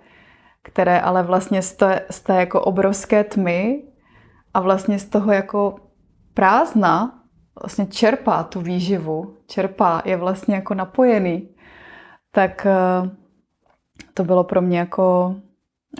které 0.62 1.00
ale 1.00 1.22
vlastně 1.22 1.62
z 1.62 1.72
té, 1.72 2.06
z 2.10 2.20
té 2.20 2.40
jako 2.40 2.60
obrovské 2.60 3.24
tmy 3.24 3.82
a 4.54 4.60
vlastně 4.60 4.98
z 4.98 5.04
toho 5.04 5.32
jako 5.32 5.76
prázdna 6.34 7.22
vlastně 7.62 7.86
čerpá 7.86 8.42
tu 8.42 8.60
výživu, 8.60 9.36
čerpá, 9.46 10.02
je 10.04 10.16
vlastně 10.16 10.54
jako 10.54 10.74
napojený, 10.74 11.48
tak 12.30 12.66
eh, 12.66 13.10
to 14.14 14.24
bylo 14.24 14.44
pro 14.44 14.62
mě 14.62 14.78
jako 14.78 15.36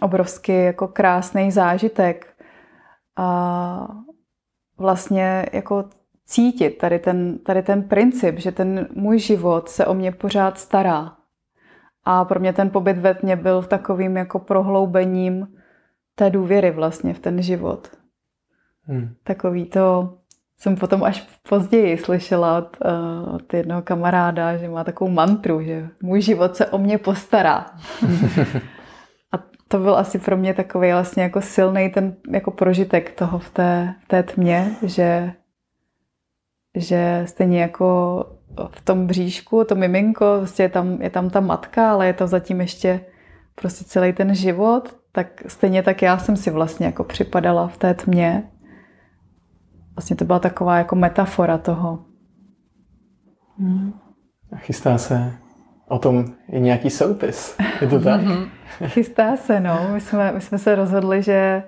obrovský 0.01 0.64
jako 0.64 0.89
krásný 0.89 1.51
zážitek. 1.51 2.35
A 3.16 3.89
vlastně 4.78 5.47
jako 5.53 5.85
cítit 6.26 6.70
tady 6.70 6.99
ten, 6.99 7.39
tady 7.39 7.62
ten 7.62 7.82
princip, 7.82 8.39
že 8.39 8.53
ten 8.53 8.89
můj 8.95 9.18
život 9.18 9.68
se 9.68 9.87
o 9.87 9.95
mě 9.95 10.12
pořád 10.12 10.59
stará. 10.59 11.16
A 12.05 12.24
pro 12.24 12.41
mě 12.41 12.53
ten 12.53 12.70
pobyt 12.70 12.99
ve 12.99 13.14
tmě 13.14 13.37
byl 13.37 13.62
takovým 13.62 14.16
jako 14.16 14.39
prohloubením 14.39 15.57
té 16.14 16.30
důvěry 16.30 16.70
vlastně 16.70 17.14
v 17.14 17.18
ten 17.18 17.43
život. 17.43 17.97
Hmm. 18.82 19.14
Takový 19.24 19.64
to 19.64 20.18
jsem 20.64 20.76
potom 20.76 21.04
až 21.04 21.28
později 21.48 21.98
slyšela 21.98 22.58
od, 22.58 22.76
uh, 22.84 23.34
od 23.34 23.54
jednoho 23.54 23.82
kamaráda, 23.82 24.56
že 24.56 24.68
má 24.68 24.84
takovou 24.84 25.10
mantru, 25.10 25.62
že 25.62 25.88
můj 26.02 26.20
život 26.20 26.56
se 26.56 26.66
o 26.66 26.78
mě 26.78 26.98
postará. 26.98 27.66
A 29.32 29.38
to 29.68 29.78
byl 29.78 29.96
asi 29.96 30.18
pro 30.18 30.36
mě 30.36 30.54
takový 30.54 30.92
vlastně 30.92 31.22
jako 31.22 31.40
silný 31.40 31.88
ten 31.88 32.16
jako 32.30 32.50
prožitek 32.50 33.12
toho 33.12 33.38
v 33.38 33.50
té, 33.50 33.94
v 34.04 34.08
té 34.08 34.22
tmě, 34.22 34.70
že, 34.82 35.32
že 36.74 37.22
stejně 37.26 37.62
jako 37.62 37.86
v 38.70 38.80
tom 38.80 39.06
bříšku, 39.06 39.64
to 39.64 39.74
miminko, 39.74 40.36
prostě 40.38 40.62
je 40.62 40.68
tam, 40.68 41.02
je 41.02 41.10
tam 41.10 41.30
ta 41.30 41.40
matka, 41.40 41.92
ale 41.92 42.06
je 42.06 42.12
to 42.12 42.26
zatím 42.26 42.60
ještě 42.60 43.00
prostě 43.54 43.84
celý 43.84 44.12
ten 44.12 44.34
život, 44.34 44.96
tak 45.12 45.42
stejně 45.46 45.82
tak 45.82 46.02
já 46.02 46.18
jsem 46.18 46.36
si 46.36 46.50
vlastně 46.50 46.86
jako 46.86 47.04
připadala 47.04 47.68
v 47.68 47.76
té 47.76 47.94
tmě. 47.94 48.50
Vlastně 49.97 50.16
to 50.16 50.24
byla 50.24 50.38
taková 50.38 50.78
jako 50.78 50.97
metafora 50.97 51.59
toho. 51.59 52.05
A 54.53 54.57
chystá 54.57 54.99
se 54.99 55.32
o 55.88 55.99
tom 55.99 56.24
i 56.49 56.61
nějaký 56.61 56.90
soupis. 56.90 57.57
Je 57.80 57.88
to 57.88 58.01
tak? 58.01 58.20
Chystá 58.86 59.36
se, 59.36 59.61
no. 59.61 59.88
My 59.92 60.01
jsme, 60.01 60.32
my 60.32 60.40
jsme 60.40 60.59
se 60.59 60.74
rozhodli, 60.74 61.22
že, 61.22 61.62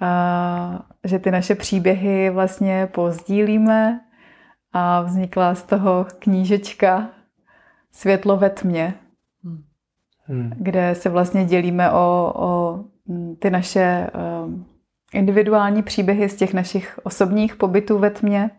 a, 0.00 0.86
že 1.04 1.18
ty 1.18 1.30
naše 1.30 1.54
příběhy 1.54 2.30
vlastně 2.30 2.88
pozdílíme 2.94 4.00
a 4.72 5.00
vznikla 5.00 5.54
z 5.54 5.62
toho 5.62 6.06
knížečka 6.18 7.08
Světlo 7.92 8.36
ve 8.36 8.50
tmě, 8.50 8.94
Hmm. 10.30 10.52
kde 10.56 10.94
se 10.94 11.08
vlastně 11.08 11.44
dělíme 11.44 11.92
o, 11.92 12.32
o 12.36 12.80
ty 13.38 13.50
naše 13.50 14.10
um, 14.44 14.66
individuální 15.14 15.82
příběhy 15.82 16.28
z 16.28 16.36
těch 16.36 16.54
našich 16.54 16.98
osobních 17.02 17.56
pobytů 17.56 17.98
ve 17.98 18.10
tmě. 18.10 18.50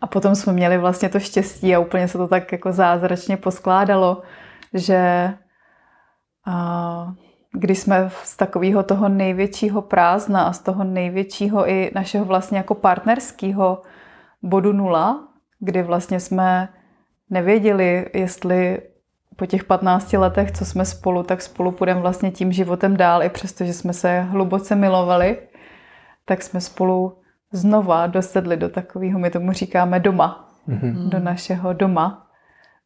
A 0.00 0.06
potom 0.06 0.34
jsme 0.34 0.52
měli 0.52 0.78
vlastně 0.78 1.08
to 1.08 1.20
štěstí 1.20 1.74
a 1.74 1.78
úplně 1.78 2.08
se 2.08 2.18
to 2.18 2.28
tak 2.28 2.52
jako 2.52 2.72
zázračně 2.72 3.36
poskládalo, 3.36 4.22
že 4.74 5.32
a, 6.46 7.12
když 7.52 7.78
jsme 7.78 8.10
z 8.10 8.36
takového 8.36 8.82
toho 8.82 9.08
největšího 9.08 9.82
prázdna 9.82 10.42
a 10.42 10.52
z 10.52 10.58
toho 10.58 10.84
největšího 10.84 11.68
i 11.70 11.90
našeho 11.94 12.24
vlastně 12.24 12.58
jako 12.58 12.74
partnerského 12.74 13.82
bodu 14.42 14.72
nula, 14.72 15.28
kdy 15.58 15.82
vlastně 15.82 16.20
jsme 16.20 16.68
nevěděli, 17.30 18.10
jestli 18.14 18.82
po 19.36 19.46
těch 19.46 19.64
15 19.64 20.12
letech, 20.12 20.50
co 20.52 20.64
jsme 20.64 20.84
spolu, 20.84 21.22
tak 21.22 21.42
spolu 21.42 21.72
půjdeme 21.72 22.00
vlastně 22.00 22.30
tím 22.30 22.52
životem 22.52 22.96
dál, 22.96 23.22
i 23.22 23.28
přesto, 23.28 23.64
že 23.64 23.72
jsme 23.72 23.92
se 23.92 24.20
hluboce 24.20 24.74
milovali, 24.74 25.38
tak 26.24 26.42
jsme 26.42 26.60
spolu 26.60 27.18
znova 27.52 28.06
dosedli 28.06 28.56
do 28.56 28.68
takového, 28.68 29.18
my 29.18 29.30
tomu 29.30 29.52
říkáme 29.52 30.00
doma, 30.00 30.42
Mhm. 30.66 31.10
do 31.10 31.18
našeho 31.18 31.72
doma. 31.72 32.26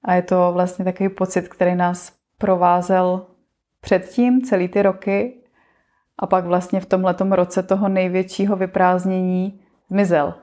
A 0.05 0.15
je 0.15 0.23
to 0.23 0.51
vlastně 0.53 0.85
takový 0.85 1.09
pocit, 1.09 1.49
který 1.49 1.75
nás 1.75 2.13
provázel 2.39 3.27
předtím 3.81 4.43
celý 4.43 4.69
ty 4.69 4.83
roky 4.83 5.41
a 6.19 6.27
pak 6.27 6.45
vlastně 6.45 6.81
v 6.81 6.87
tomhletom 6.87 7.33
roce 7.33 7.63
toho 7.63 7.89
největšího 7.89 8.57
vyprázdnění 8.57 9.61
zmizel. 9.91 10.35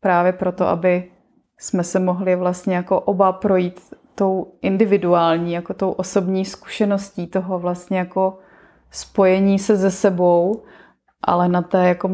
Právě 0.00 0.32
proto, 0.32 0.66
aby 0.66 1.10
jsme 1.58 1.84
se 1.84 2.00
mohli 2.00 2.36
vlastně 2.36 2.76
jako 2.76 3.00
oba 3.00 3.32
projít 3.32 3.80
tou 4.14 4.54
individuální, 4.62 5.52
jako 5.52 5.74
tou 5.74 5.90
osobní 5.90 6.44
zkušeností 6.44 7.26
toho 7.26 7.58
vlastně 7.58 7.98
jako 7.98 8.38
spojení 8.90 9.58
se 9.58 9.76
ze 9.76 9.90
sebou, 9.90 10.62
ale 11.22 11.48
na 11.48 11.62
té 11.62 11.88
jako 11.88 12.10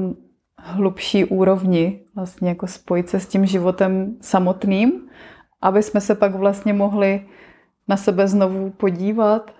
hlubší 0.59 1.24
úrovni, 1.24 2.01
vlastně 2.14 2.48
jako 2.48 2.66
spojit 2.66 3.09
se 3.09 3.20
s 3.20 3.26
tím 3.26 3.46
životem 3.46 4.16
samotným, 4.20 5.09
aby 5.62 5.82
jsme 5.82 6.01
se 6.01 6.14
pak 6.14 6.34
vlastně 6.34 6.72
mohli 6.72 7.26
na 7.88 7.96
sebe 7.96 8.28
znovu 8.28 8.70
podívat 8.70 9.51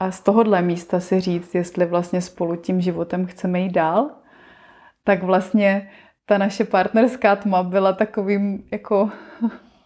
a 0.00 0.10
z 0.10 0.20
tohohle 0.20 0.62
místa 0.62 1.00
si 1.00 1.20
říct, 1.20 1.54
jestli 1.54 1.86
vlastně 1.86 2.20
spolu 2.20 2.56
tím 2.56 2.80
životem 2.80 3.26
chceme 3.26 3.60
jít 3.60 3.72
dál, 3.72 4.10
tak 5.04 5.22
vlastně 5.22 5.90
ta 6.26 6.38
naše 6.38 6.64
partnerská 6.64 7.36
tma 7.36 7.62
byla 7.62 7.92
takovým 7.92 8.64
jako, 8.70 9.10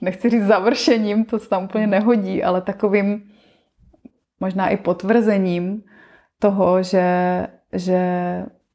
nechci 0.04 0.30
říct 0.30 0.46
završením, 0.46 1.24
to 1.24 1.38
se 1.38 1.48
tam 1.48 1.64
úplně 1.64 1.86
nehodí, 1.86 2.42
ale 2.42 2.60
takovým 2.60 3.30
možná 4.40 4.68
i 4.68 4.76
potvrzením 4.76 5.82
toho, 6.38 6.82
že, 6.82 7.06
že 7.72 8.00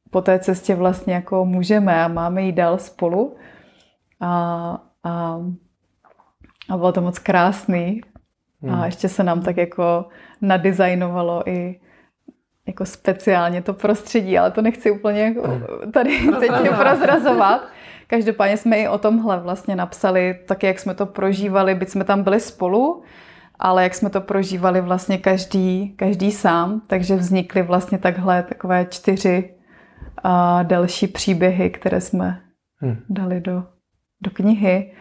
po 0.10 0.22
té 0.22 0.40
cestě 0.40 0.76
vlastně 0.76 1.14
jako 1.14 1.46
můžeme 1.46 2.04
a 2.04 2.08
máme 2.08 2.42
jít 2.42 2.56
dál 2.56 2.78
spolu. 2.78 3.36
A, 4.20 4.30
a, 5.04 5.40
a 6.70 6.78
bylo 6.78 6.92
to 6.92 7.02
moc 7.02 7.20
krásný. 7.20 8.02
Hmm. 8.62 8.76
A 8.76 8.86
ještě 8.86 9.10
se 9.10 9.24
nám 9.24 9.42
tak 9.42 9.58
jako 9.58 10.06
nadizajnovalo 10.42 11.50
i 11.50 11.80
jako 12.68 12.86
speciálně 12.86 13.62
to 13.62 13.74
prostředí, 13.74 14.38
ale 14.38 14.52
to 14.52 14.62
nechci 14.62 14.92
úplně 14.92 15.22
jako 15.22 15.48
hmm. 15.48 15.92
tady 15.92 16.20
teď 16.40 16.52
prozrazovat. 16.78 17.62
Každopádně 18.10 18.57
jsme 18.57 18.78
i 18.78 18.88
o 18.88 18.97
tomhle 18.97 19.39
vlastně 19.39 19.76
napsali, 19.76 20.39
tak 20.47 20.64
jak 20.64 20.80
jsme 20.80 20.93
to 20.95 21.05
prožívali, 21.05 21.76
byť 21.76 21.89
jsme 21.89 22.03
tam 22.03 22.24
byli 22.24 22.39
spolu, 22.39 23.03
ale 23.60 23.84
jak 23.84 23.95
jsme 23.95 24.10
to 24.10 24.22
prožívali 24.22 24.82
vlastně 24.82 25.18
každý, 25.18 25.89
každý 25.95 26.32
sám, 26.32 26.82
takže 26.88 27.16
vznikly 27.16 27.62
vlastně 27.62 27.97
takhle 27.97 28.43
takové 28.43 28.86
čtyři 28.86 29.55
a 30.24 30.64
delší 30.64 31.07
příběhy, 31.07 31.70
které 31.70 32.01
jsme 32.01 32.41
hmm. 32.76 32.97
dali 33.10 33.41
do, 33.41 33.64
do 34.22 34.32
knihy. 34.32 34.93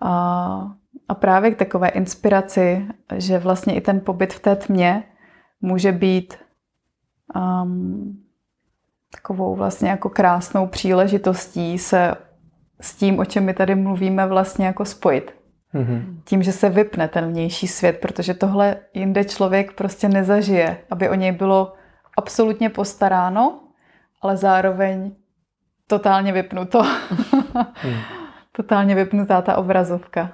A, 0.00 0.72
a 1.08 1.14
právě 1.14 1.50
k 1.50 1.58
takové 1.58 1.88
inspiraci, 1.88 2.86
že 3.16 3.38
vlastně 3.38 3.74
i 3.74 3.80
ten 3.80 4.00
pobyt 4.00 4.32
v 4.32 4.40
té 4.40 4.56
tmě 4.56 5.04
může 5.60 5.92
být 5.92 6.34
um, 7.34 8.24
takovou 9.12 9.56
vlastně 9.56 9.88
jako 9.88 10.08
krásnou 10.08 10.66
příležitostí 10.66 11.78
se 11.78 12.14
s 12.80 12.94
tím, 12.94 13.18
o 13.18 13.24
čem 13.24 13.44
my 13.44 13.54
tady 13.54 13.74
mluvíme, 13.74 14.26
vlastně 14.26 14.66
jako 14.66 14.84
spojit. 14.84 15.34
Mm-hmm. 15.74 16.20
Tím, 16.24 16.42
že 16.42 16.52
se 16.52 16.68
vypne 16.68 17.08
ten 17.08 17.28
vnější 17.28 17.68
svět, 17.68 17.98
protože 18.00 18.34
tohle 18.34 18.76
jinde 18.94 19.24
člověk 19.24 19.72
prostě 19.72 20.08
nezažije, 20.08 20.78
aby 20.90 21.08
o 21.08 21.14
něj 21.14 21.32
bylo 21.32 21.72
absolutně 22.16 22.70
postaráno, 22.70 23.60
ale 24.22 24.36
zároveň 24.36 25.12
totálně 25.86 26.32
vypnuto. 26.32 26.82
mm. 27.84 27.94
Totálně 28.52 28.94
vypnutá 28.94 29.42
ta 29.42 29.56
obrazovka. 29.56 30.32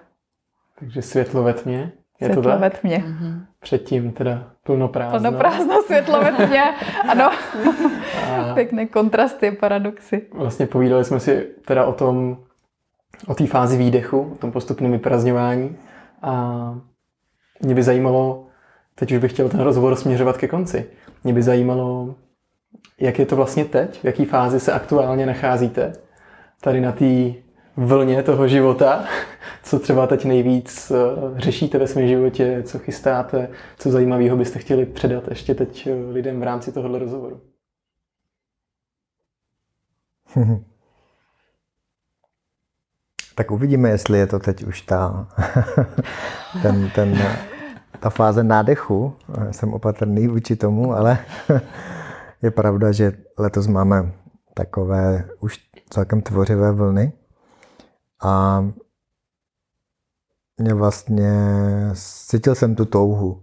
Takže 0.79 1.03
světlo 1.03 1.43
ve 1.43 1.55
tmě? 1.55 1.93
Je 2.29 2.33
světlo 2.33 2.59
ve 2.59 2.71
tmě. 2.71 3.05
Mm-hmm. 3.07 3.41
Předtím 3.61 4.13
teda 4.13 4.51
plnoprázdno. 4.63 5.21
Plnoprázdno 5.21 5.83
světlo 5.83 6.21
ve 6.23 6.33
tmě, 6.33 6.63
ano. 7.09 7.31
A 8.51 8.55
Pěkné 8.55 8.87
kontrasty, 8.87 9.51
paradoxy. 9.51 10.27
Vlastně 10.33 10.67
povídali 10.67 11.05
jsme 11.05 11.21
si 11.21 11.49
teda 11.65 11.85
o 11.85 11.93
tom, 11.93 12.37
o 13.27 13.35
té 13.35 13.47
fázi 13.47 13.77
výdechu, 13.77 14.31
o 14.33 14.37
tom 14.37 14.53
postupném 14.53 14.93
vyprazňování. 14.93 15.77
A 16.23 16.75
mě 17.61 17.75
by 17.75 17.83
zajímalo, 17.83 18.47
teď 18.95 19.13
už 19.13 19.19
bych 19.19 19.33
chtěl 19.33 19.49
ten 19.49 19.61
rozhovor 19.61 19.97
směřovat 19.97 20.37
ke 20.37 20.49
konci, 20.49 20.87
mě 21.25 21.33
by 21.33 21.43
zajímalo, 21.43 22.15
jak 23.01 23.19
je 23.19 23.27
to 23.27 23.37
vlastně 23.37 23.65
teď, 23.65 24.01
v 24.01 24.05
jaké 24.05 24.25
fázi 24.25 24.61
se 24.61 24.73
aktuálně 24.73 25.27
nacházíte 25.27 25.93
tady 26.61 26.81
na 26.81 26.93
té 26.93 27.33
vlně 27.77 28.23
toho 28.23 28.49
života, 28.49 29.05
co 29.63 29.79
třeba 29.79 30.07
teď 30.07 30.25
nejvíc 30.25 30.91
eh, 30.91 30.95
řešíte 31.41 31.79
ve 31.79 31.87
svém 31.87 32.09
životě, 32.09 32.63
co 32.63 32.79
chystáte, 32.79 33.49
co 33.79 33.91
zajímavého 33.91 34.37
byste 34.37 34.59
chtěli 34.59 34.87
předat 34.87 35.29
ještě 35.29 35.55
teď 35.55 35.87
eh, 35.87 36.13
lidem 36.13 36.41
v 36.41 36.43
rámci 36.43 36.73
tohohle 36.73 36.99
rozhovoru. 36.99 37.41
Tak 43.37 43.51
uvidíme, 43.51 43.91
jestli 43.91 44.19
je 44.19 44.27
to 44.27 44.39
teď 44.39 44.65
už 44.65 44.81
ta, 44.81 45.29
ten, 46.63 46.91
ten, 46.95 47.19
ta 48.01 48.11
fáze 48.11 48.45
nádechu. 48.45 49.17
Jsem 49.51 49.73
opatrný 49.73 50.29
vůči 50.29 50.57
tomu, 50.57 50.93
ale 50.95 51.19
je 52.43 52.51
pravda, 52.51 52.93
že 52.93 53.13
letos 53.39 53.67
máme 53.67 54.13
takové 54.55 55.29
už 55.41 55.59
celkem 55.91 56.23
tvořivé 56.23 56.73
vlny. 56.73 57.13
A 58.25 58.65
mě 60.59 60.75
vlastně 60.75 61.33
cítil 61.95 62.55
jsem 62.55 62.75
tu 62.75 62.85
touhu 62.85 63.43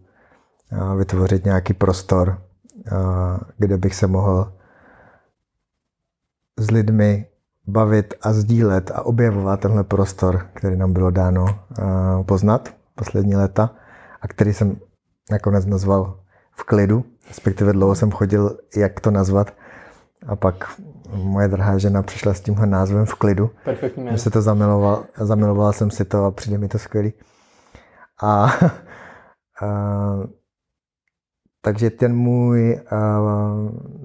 vytvořit 0.98 1.46
nějaký 1.46 1.74
prostor, 1.74 2.42
kde 3.58 3.78
bych 3.78 3.96
se 3.96 4.08
mohl 4.08 4.54
s 6.60 6.72
lidmi 6.72 7.28
bavit 7.68 8.14
a 8.22 8.34
sdílet 8.34 8.92
a 8.92 9.02
objevovat 9.02 9.60
tenhle 9.60 9.84
prostor, 9.84 10.48
který 10.54 10.76
nám 10.76 10.94
bylo 10.94 11.12
dáno 11.12 11.46
poznat 12.26 12.70
poslední 12.96 13.36
léta 13.36 13.76
a 14.22 14.28
který 14.28 14.54
jsem 14.54 14.80
nakonec 15.32 15.66
nazval 15.66 16.20
v 16.52 16.64
klidu, 16.64 17.06
respektive 17.28 17.74
dlouho 17.74 17.96
jsem 17.96 18.12
chodil, 18.12 18.58
jak 18.76 19.00
to 19.00 19.12
nazvat. 19.12 19.54
A 20.28 20.36
pak 20.36 20.80
moje 21.14 21.48
drahá 21.48 21.78
žena 21.78 22.04
přišla 22.04 22.34
s 22.34 22.42
tímhle 22.42 22.68
názvem 22.68 23.06
v 23.06 23.14
klidu. 23.16 23.50
Perfektní 23.64 24.04
Mě 24.04 24.18
se 24.18 24.30
to 24.30 24.42
zamiloval, 24.42 25.06
zamilovala 25.18 25.74
jsem 25.74 25.92
si 25.92 26.06
to 26.06 26.26
a 26.26 26.32
přijde 26.32 26.58
mi 26.58 26.68
to 26.68 26.80
skvělý. 26.80 27.14
A, 28.24 28.44
a 29.62 29.70
takže 31.62 31.90
ten 31.90 32.16
můj 32.16 32.80
a, 32.92 33.20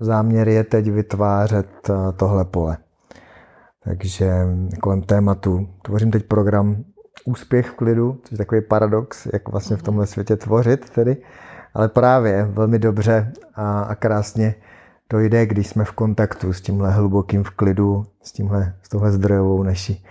záměr 0.01 0.49
je 0.49 0.65
teď 0.65 0.91
vytvářet 0.91 1.91
tohle 2.17 2.45
pole. 2.45 2.77
Takže 3.85 4.47
kolem 4.81 5.03
tématu 5.03 5.69
tvořím 5.83 6.11
teď 6.11 6.27
program 6.27 6.85
Úspěch 7.25 7.71
v 7.71 7.75
klidu, 7.75 8.21
což 8.23 8.33
je 8.33 8.39
takový 8.39 8.61
paradox, 8.61 9.27
jak 9.33 9.49
vlastně 9.49 9.77
v 9.77 9.83
tomhle 9.83 10.07
světě 10.07 10.37
tvořit 10.37 10.91
tedy. 10.91 11.17
Ale 11.75 11.89
právě 11.89 12.45
velmi 12.45 12.79
dobře 12.79 13.33
a, 13.55 13.83
a 13.83 13.95
krásně 13.95 14.55
to 15.09 15.19
jde, 15.19 15.47
když 15.47 15.67
jsme 15.67 15.85
v 15.85 15.93
kontaktu 15.93 16.53
s 16.53 16.61
tímhle 16.61 16.91
hlubokým 16.91 17.45
v 17.45 17.51
klidu, 17.51 18.07
s, 18.23 18.33
tímhle, 18.33 18.75
s 18.83 18.89
touhle 18.89 19.13
zdrojovou 19.13 19.63
naší 19.63 20.05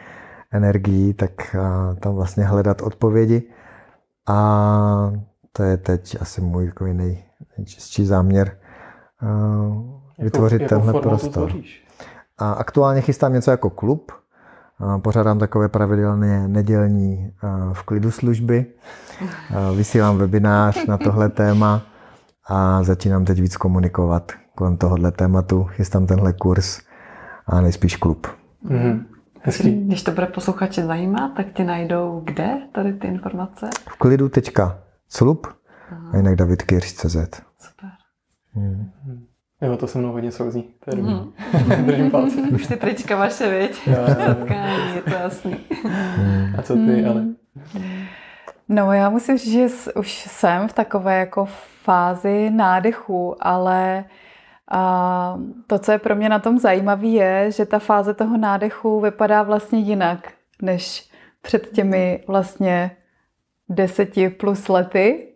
energií, 0.52 1.14
tak 1.14 1.56
tam 2.00 2.16
vlastně 2.16 2.46
hledat 2.46 2.82
odpovědi. 2.82 3.44
A 4.28 5.12
to 5.52 5.64
je 5.64 5.78
teď 5.78 6.18
asi 6.22 6.42
můj 6.42 6.66
takový 6.66 6.94
nej, 6.94 7.24
nejčistší 7.58 8.06
záměr 8.06 8.58
a, 9.22 10.24
vytvořit 10.24 10.62
jako, 10.62 10.76
tenhle 10.76 10.96
jako 10.96 11.10
prostor. 11.10 11.54
A 12.38 12.52
aktuálně 12.52 13.02
chystám 13.02 13.34
něco 13.34 13.52
jako 13.52 13.70
klub. 13.70 14.12
Pořádám 15.02 15.40
takové 15.40 15.70
pravidelné 15.70 16.48
nedělní 16.48 17.34
v 17.74 17.84
klidu 17.84 18.12
služby. 18.12 18.66
Vysílám 19.76 20.18
webinář 20.18 20.86
na 20.86 20.98
tohle 20.98 21.30
téma 21.30 21.82
a 22.48 22.84
začínám 22.84 23.26
teď 23.26 23.42
víc 23.42 23.58
komunikovat 23.58 24.32
kolem 24.56 24.78
tohohle 24.78 25.12
tématu. 25.12 25.64
Chystám 25.64 26.08
tenhle 26.08 26.34
kurz 26.34 26.82
a 27.48 27.62
nejspíš 27.62 27.96
klub. 27.96 28.28
Mm-hmm. 28.66 29.06
Hezký. 29.42 29.86
Když 29.86 30.04
to 30.04 30.12
bude 30.12 30.26
posluchače 30.28 30.86
zajímat, 30.86 31.32
tak 31.38 31.48
tě 31.54 31.64
najdou 31.64 32.22
kde 32.26 32.58
tady 32.72 32.94
ty 32.94 33.08
informace? 33.08 33.70
V 33.90 33.98
klidu.club 33.98 35.48
a 36.14 36.18
jinak 36.18 36.36
davidkirš.cz 36.36 37.16
Super. 37.60 37.90
Hmm. 38.54 38.92
Jo, 39.62 39.78
to 39.78 39.88
se 39.88 39.98
mnou 39.98 40.12
hodně 40.12 40.32
souzí. 40.32 40.64
To 40.86 40.96
je 40.96 41.04
mm. 41.04 41.34
Držím 41.86 42.12
palce. 42.12 42.42
Už 42.56 42.68
ty 42.68 42.76
trička 42.76 43.16
vaše, 43.16 43.60
viď? 43.60 43.90
Setkání, 44.26 44.96
je 44.96 45.02
to 45.02 45.10
jasný. 45.10 45.58
A 46.58 46.62
co 46.62 46.76
ty, 46.76 47.06
ale? 47.06 47.26
No 48.70 48.94
já 48.94 49.10
musím 49.10 49.38
říct, 49.38 49.52
že 49.52 49.68
už 49.96 50.12
jsem 50.12 50.68
v 50.68 50.74
takové 50.74 51.20
jako 51.20 51.48
fázi 51.84 52.50
nádechu, 52.50 53.36
ale 53.40 54.06
a 54.72 55.40
to, 55.68 55.80
co 55.80 55.92
je 55.92 56.00
pro 56.00 56.16
mě 56.16 56.30
na 56.30 56.40
tom 56.40 56.60
zajímavé, 56.60 57.08
je, 57.08 57.52
že 57.52 57.66
ta 57.66 57.80
fáze 57.80 58.14
toho 58.14 58.38
nádechu 58.38 59.02
vypadá 59.02 59.44
vlastně 59.44 59.80
jinak, 59.80 60.34
než 60.62 61.10
před 61.42 61.72
těmi 61.72 62.24
vlastně 62.28 62.98
deseti 63.70 64.30
plus 64.30 64.68
lety. 64.68 65.34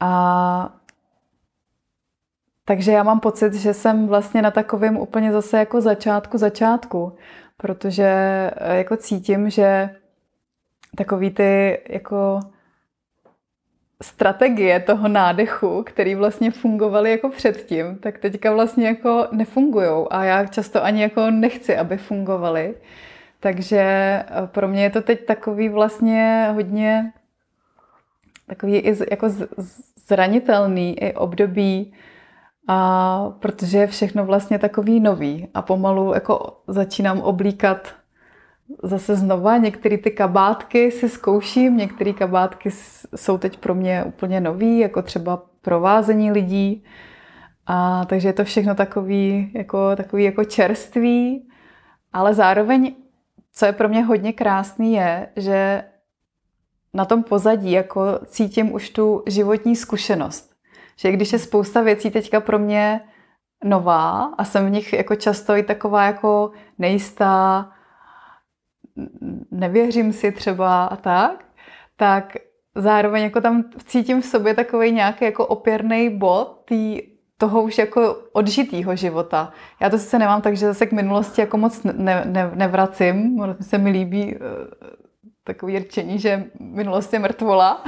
A 0.00 0.74
takže 2.64 2.92
já 2.92 3.02
mám 3.02 3.20
pocit, 3.20 3.54
že 3.54 3.74
jsem 3.74 4.06
vlastně 4.06 4.42
na 4.42 4.50
takovém 4.50 4.96
úplně 4.96 5.32
zase 5.32 5.58
jako 5.58 5.80
začátku 5.80 6.38
začátku, 6.38 7.16
protože 7.56 8.04
eh, 8.56 8.76
jako 8.76 8.96
cítím, 8.96 9.50
že 9.50 9.96
takový 10.96 11.30
ty 11.30 11.82
jako 11.88 12.40
strategie 14.02 14.80
toho 14.80 15.08
nádechu, 15.08 15.82
který 15.86 16.14
vlastně 16.14 16.50
fungovaly 16.50 17.10
jako 17.10 17.28
předtím, 17.28 17.98
tak 17.98 18.18
teďka 18.18 18.52
vlastně 18.52 18.86
jako 18.86 19.28
nefungujou 19.32 20.12
a 20.12 20.24
já 20.24 20.46
často 20.46 20.84
ani 20.84 21.02
jako 21.02 21.30
nechci, 21.30 21.76
aby 21.76 21.96
fungovaly. 21.96 22.74
Takže 23.40 23.80
eh, 23.80 24.26
pro 24.46 24.68
mě 24.68 24.82
je 24.82 24.90
to 24.90 25.02
teď 25.02 25.26
takový 25.26 25.68
vlastně 25.68 26.48
hodně 26.54 27.12
takový 28.46 28.76
i 28.76 28.96
jako 29.10 29.28
zranitelný 30.06 31.02
i 31.02 31.14
období, 31.14 31.92
a 32.68 33.30
protože 33.38 33.78
je 33.78 33.86
všechno 33.86 34.26
vlastně 34.26 34.58
takový 34.58 35.00
nový 35.00 35.48
a 35.54 35.62
pomalu 35.62 36.14
jako 36.14 36.60
začínám 36.68 37.20
oblíkat 37.20 37.94
zase 38.82 39.16
znova. 39.16 39.56
Některé 39.56 39.98
ty 39.98 40.10
kabátky 40.10 40.90
si 40.90 41.08
zkouším, 41.08 41.76
některé 41.76 42.12
kabátky 42.12 42.70
jsou 43.16 43.38
teď 43.38 43.58
pro 43.58 43.74
mě 43.74 44.04
úplně 44.04 44.40
nový, 44.40 44.78
jako 44.78 45.02
třeba 45.02 45.42
provázení 45.62 46.32
lidí. 46.32 46.84
A 47.66 48.04
takže 48.04 48.28
je 48.28 48.32
to 48.32 48.44
všechno 48.44 48.74
takový 48.74 49.50
jako, 49.54 49.96
takový 49.96 50.24
jako 50.24 50.44
čerstvý, 50.44 51.48
ale 52.12 52.34
zároveň, 52.34 52.94
co 53.52 53.66
je 53.66 53.72
pro 53.72 53.88
mě 53.88 54.04
hodně 54.04 54.32
krásný, 54.32 54.92
je, 54.92 55.28
že 55.36 55.84
na 56.94 57.04
tom 57.04 57.22
pozadí 57.22 57.72
jako 57.72 58.18
cítím 58.26 58.72
už 58.72 58.90
tu 58.90 59.22
životní 59.26 59.76
zkušenost. 59.76 60.50
Že 60.96 61.12
když 61.12 61.32
je 61.32 61.38
spousta 61.38 61.82
věcí 61.82 62.10
teďka 62.10 62.40
pro 62.40 62.58
mě 62.58 63.00
nová 63.64 64.34
a 64.38 64.44
jsem 64.44 64.66
v 64.66 64.70
nich 64.70 64.92
jako 64.92 65.14
často 65.14 65.56
i 65.56 65.62
taková 65.62 66.04
jako 66.04 66.50
nejistá, 66.78 67.72
nevěřím 69.50 70.12
si 70.12 70.32
třeba 70.32 70.84
a 70.84 70.96
tak, 70.96 71.44
tak 71.96 72.36
zároveň 72.74 73.22
jako 73.22 73.40
tam 73.40 73.64
cítím 73.84 74.22
v 74.22 74.24
sobě 74.24 74.54
takový 74.54 74.92
nějaký 74.92 75.24
jako 75.24 75.46
opěrný 75.46 76.18
bod 76.18 76.62
tý, 76.64 77.02
toho 77.38 77.62
už 77.62 77.78
jako 77.78 78.16
odžitýho 78.32 78.96
života. 78.96 79.52
Já 79.80 79.90
to 79.90 79.98
sice 79.98 80.18
nemám 80.18 80.42
tak, 80.42 80.56
že 80.56 80.66
zase 80.66 80.86
k 80.86 80.92
minulosti 80.92 81.40
jako 81.40 81.56
moc 81.56 81.82
ne, 81.82 82.22
ne, 82.24 82.50
nevracím. 82.54 83.42
Se 83.60 83.78
mi 83.78 83.90
líbí 83.90 84.34
uh, 84.34 84.40
takový 85.44 85.78
rčení, 85.78 86.18
že 86.18 86.44
minulost 86.60 87.12
je 87.12 87.18
mrtvola. 87.18 87.84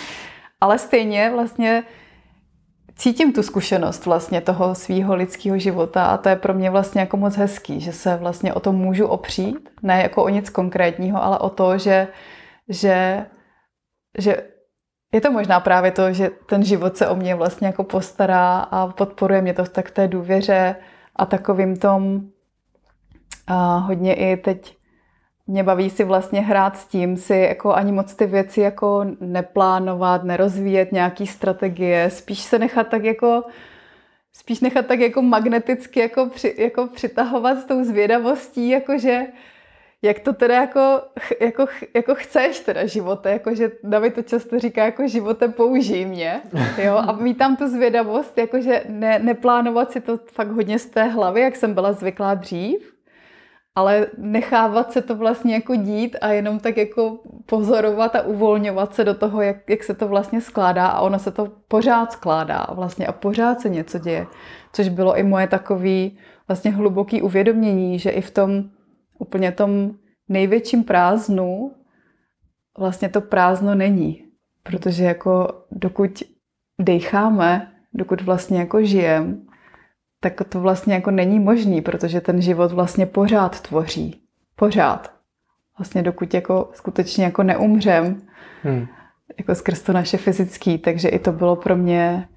Ale 0.60 0.78
stejně 0.78 1.30
vlastně 1.30 1.84
cítím 2.96 3.32
tu 3.32 3.42
zkušenost 3.42 4.06
vlastně 4.06 4.40
toho 4.40 4.74
svého 4.74 5.14
lidského 5.14 5.58
života 5.58 6.06
a 6.06 6.16
to 6.16 6.28
je 6.28 6.36
pro 6.36 6.54
mě 6.54 6.70
vlastně 6.70 7.00
jako 7.00 7.16
moc 7.16 7.36
hezký, 7.36 7.80
že 7.80 7.92
se 7.92 8.16
vlastně 8.16 8.54
o 8.54 8.60
to 8.60 8.72
můžu 8.72 9.06
opřít, 9.06 9.68
ne 9.82 10.02
jako 10.02 10.24
o 10.24 10.28
nic 10.28 10.50
konkrétního, 10.50 11.24
ale 11.24 11.38
o 11.38 11.50
to, 11.50 11.78
že, 11.78 12.08
že, 12.68 13.26
že 14.18 14.36
je 15.12 15.20
to 15.20 15.30
možná 15.30 15.60
právě 15.60 15.90
to, 15.90 16.12
že 16.12 16.30
ten 16.46 16.64
život 16.64 16.96
se 16.96 17.08
o 17.08 17.16
mě 17.16 17.34
vlastně 17.34 17.66
jako 17.66 17.84
postará 17.84 18.58
a 18.58 18.86
podporuje 18.86 19.42
mě 19.42 19.54
to 19.54 19.64
v 19.64 19.68
tak 19.68 19.90
té 19.90 20.08
důvěře 20.08 20.76
a 21.16 21.26
takovým 21.26 21.76
tom 21.76 22.20
a 23.46 23.76
hodně 23.76 24.14
i 24.14 24.36
teď 24.36 24.76
mě 25.46 25.62
baví 25.62 25.90
si 25.90 26.04
vlastně 26.04 26.40
hrát 26.40 26.76
s 26.76 26.86
tím, 26.86 27.16
si 27.16 27.36
jako 27.36 27.74
ani 27.74 27.92
moc 27.92 28.14
ty 28.14 28.26
věci 28.26 28.60
jako 28.60 29.06
neplánovat, 29.20 30.24
nerozvíjet 30.24 30.92
nějaký 30.92 31.26
strategie, 31.26 32.10
spíš 32.10 32.40
se 32.40 32.58
nechat 32.58 32.88
tak 32.88 33.04
jako 33.04 33.44
spíš 34.32 34.60
nechat 34.60 34.86
tak 34.86 35.00
jako 35.00 35.22
magneticky 35.22 36.00
jako, 36.00 36.26
při, 36.26 36.54
jako 36.58 36.86
přitahovat 36.86 37.58
s 37.58 37.64
tou 37.64 37.84
zvědavostí, 37.84 38.68
jakože 38.68 39.26
jak 40.02 40.18
to 40.20 40.32
teda 40.32 40.54
jako, 40.60 41.02
jako, 41.40 41.66
jako 41.94 42.14
chceš 42.14 42.60
teda 42.60 42.86
živote, 42.86 43.30
jakože 43.30 43.70
David 43.82 44.14
to 44.14 44.22
často 44.22 44.58
říká 44.58 44.84
jako 44.84 45.08
živote 45.08 45.48
použij 45.48 46.04
mě, 46.04 46.40
jo, 46.78 46.96
a 46.96 47.12
mít 47.12 47.38
tam 47.38 47.56
tu 47.56 47.68
zvědavost, 47.68 48.38
jakože 48.38 48.84
ne, 48.88 49.18
neplánovat 49.18 49.92
si 49.92 50.00
to 50.00 50.18
fakt 50.32 50.50
hodně 50.50 50.78
z 50.78 50.86
té 50.86 51.04
hlavy, 51.04 51.40
jak 51.40 51.56
jsem 51.56 51.74
byla 51.74 51.92
zvyklá 51.92 52.34
dřív, 52.34 52.93
ale 53.74 54.06
nechávat 54.18 54.92
se 54.92 55.02
to 55.02 55.16
vlastně 55.16 55.54
jako 55.54 55.74
dít 55.74 56.16
a 56.20 56.28
jenom 56.28 56.60
tak 56.60 56.76
jako 56.76 57.18
pozorovat 57.46 58.16
a 58.16 58.22
uvolňovat 58.22 58.94
se 58.94 59.04
do 59.04 59.14
toho, 59.14 59.42
jak, 59.42 59.70
jak 59.70 59.82
se 59.82 59.94
to 59.94 60.08
vlastně 60.08 60.40
skládá 60.40 60.86
a 60.86 61.00
ono 61.00 61.18
se 61.18 61.30
to 61.30 61.52
pořád 61.68 62.12
skládá 62.12 62.66
vlastně 62.74 63.06
a 63.06 63.12
pořád 63.12 63.60
se 63.60 63.68
něco 63.68 63.98
děje, 63.98 64.26
což 64.72 64.88
bylo 64.88 65.16
i 65.16 65.22
moje 65.22 65.46
takový 65.46 66.18
vlastně 66.48 66.70
hluboký 66.70 67.22
uvědomění, 67.22 67.98
že 67.98 68.10
i 68.10 68.20
v 68.20 68.30
tom 68.30 68.64
úplně 69.18 69.52
tom 69.52 69.90
největším 70.28 70.84
prázdnu 70.84 71.74
vlastně 72.78 73.08
to 73.08 73.20
prázdno 73.20 73.74
není, 73.74 74.24
protože 74.62 75.04
jako 75.04 75.48
dokud 75.70 76.22
decháme, 76.80 77.72
dokud 77.94 78.20
vlastně 78.20 78.58
jako 78.58 78.84
žijeme, 78.84 79.36
tak 80.24 80.48
to 80.48 80.60
vlastně 80.60 80.94
jako 80.94 81.10
není 81.10 81.40
možný, 81.40 81.80
protože 81.80 82.20
ten 82.20 82.42
život 82.42 82.72
vlastně 82.72 83.06
pořád 83.06 83.60
tvoří. 83.60 84.22
Pořád. 84.56 85.12
Vlastně 85.78 86.02
dokud 86.02 86.34
jako 86.34 86.70
skutečně 86.74 87.24
jako 87.24 87.42
neumřem, 87.42 88.22
hmm. 88.62 88.86
jako 89.38 89.54
skrz 89.54 89.82
to 89.82 89.92
naše 89.92 90.16
fyzický, 90.16 90.78
takže 90.78 91.08
i 91.08 91.18
to 91.18 91.32
bylo 91.32 91.56
pro 91.56 91.76
mě 91.76 92.28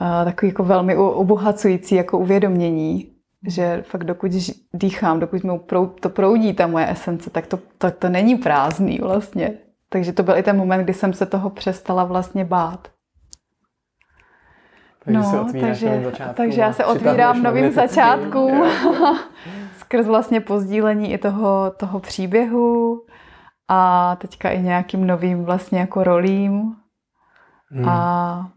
uh, 0.00 0.24
takový 0.24 0.48
jako 0.50 0.64
velmi 0.64 0.96
obohacující 0.96 1.94
jako 1.94 2.18
uvědomění, 2.18 3.12
že 3.46 3.82
fakt 3.86 4.04
dokud 4.04 4.32
dýchám, 4.74 5.20
dokud 5.20 5.44
mi 5.44 5.52
to 6.00 6.08
proudí 6.08 6.54
ta 6.54 6.66
moje 6.66 6.90
esence, 6.90 7.30
tak 7.30 7.46
to, 7.46 7.58
tak 7.78 7.96
to 7.96 8.08
není 8.08 8.36
prázdný 8.36 8.98
vlastně. 8.98 9.52
Takže 9.88 10.12
to 10.12 10.22
byl 10.22 10.36
i 10.36 10.42
ten 10.42 10.56
moment, 10.56 10.84
kdy 10.84 10.94
jsem 10.94 11.12
se 11.12 11.26
toho 11.26 11.50
přestala 11.50 12.04
vlastně 12.04 12.44
bát. 12.44 12.88
Takže 15.04 15.18
no, 15.18 15.30
se 15.30 15.40
otvíráš 15.40 15.80
takže, 15.80 15.86
novým 15.86 16.12
takže 16.34 16.60
já 16.60 16.72
se 16.72 16.84
otvírám 16.84 17.42
novým 17.42 17.72
začátku 17.72 18.64
skrz 19.78 20.06
vlastně 20.06 20.40
pozdílení 20.40 21.12
i 21.12 21.18
toho, 21.18 21.70
toho 21.76 22.00
příběhu 22.00 23.04
a 23.68 24.16
teďka 24.16 24.50
i 24.50 24.62
nějakým 24.62 25.06
novým 25.06 25.44
vlastně 25.44 25.80
jako 25.80 26.04
rolím 26.04 26.76
hmm. 27.70 27.88
a, 27.88 28.50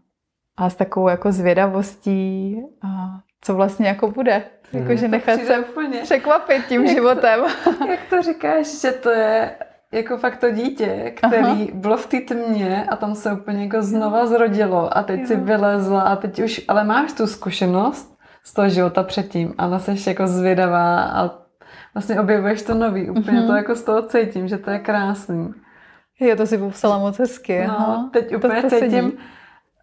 a 0.56 0.70
s 0.70 0.74
takovou 0.74 1.08
jako 1.08 1.32
zvědavostí 1.32 2.62
a 2.82 3.20
co 3.40 3.54
vlastně 3.54 3.88
jako 3.88 4.10
bude. 4.10 4.42
Hmm. 4.72 4.82
Jakože 4.82 5.08
nechat 5.08 5.40
se 5.40 5.58
úplně. 5.58 5.98
překvapit 5.98 6.66
tím 6.66 6.86
jak 6.86 6.94
životem. 6.94 7.40
To, 7.64 7.86
jak 7.90 8.00
to 8.10 8.22
říkáš, 8.22 8.80
že 8.80 8.92
to 8.92 9.10
je 9.10 9.56
jako 9.92 10.16
fakt 10.16 10.36
to 10.36 10.50
dítě, 10.50 11.12
který 11.16 11.42
Aha. 11.42 11.56
bylo 11.74 11.96
v 11.96 12.06
té 12.06 12.20
tmě 12.20 12.86
a 12.88 12.96
tam 12.96 13.14
se 13.14 13.32
úplně 13.32 13.62
jako 13.62 13.82
znova 13.82 14.26
zrodilo 14.26 14.96
a 14.96 15.02
teď 15.02 15.20
jo. 15.20 15.26
si 15.26 15.36
vylezla 15.36 16.00
a 16.00 16.16
teď 16.16 16.42
už, 16.42 16.64
ale 16.68 16.84
máš 16.84 17.12
tu 17.12 17.26
zkušenost 17.26 18.16
z 18.44 18.52
toho 18.54 18.68
života 18.68 19.02
předtím 19.02 19.54
a 19.58 19.78
jsi 19.78 20.08
jako 20.08 20.26
zvědavá 20.26 21.02
a 21.02 21.30
vlastně 21.94 22.20
objevuješ 22.20 22.62
to 22.62 22.74
nový. 22.74 23.10
Úplně 23.10 23.40
mm-hmm. 23.40 23.46
to 23.46 23.52
jako 23.52 23.74
z 23.74 23.82
toho 23.82 24.02
cítím, 24.02 24.48
že 24.48 24.58
to 24.58 24.70
je 24.70 24.78
krásný. 24.78 25.54
Jo, 26.20 26.36
to 26.36 26.46
si 26.46 26.58
popsala 26.58 26.98
moc 26.98 27.18
hezky. 27.18 27.64
No, 27.66 27.74
Aha. 27.78 28.10
teď 28.12 28.36
úplně 28.36 28.62
to, 28.62 28.70
to 28.70 28.76
cítím 28.76 28.90
sedí. 28.90 29.18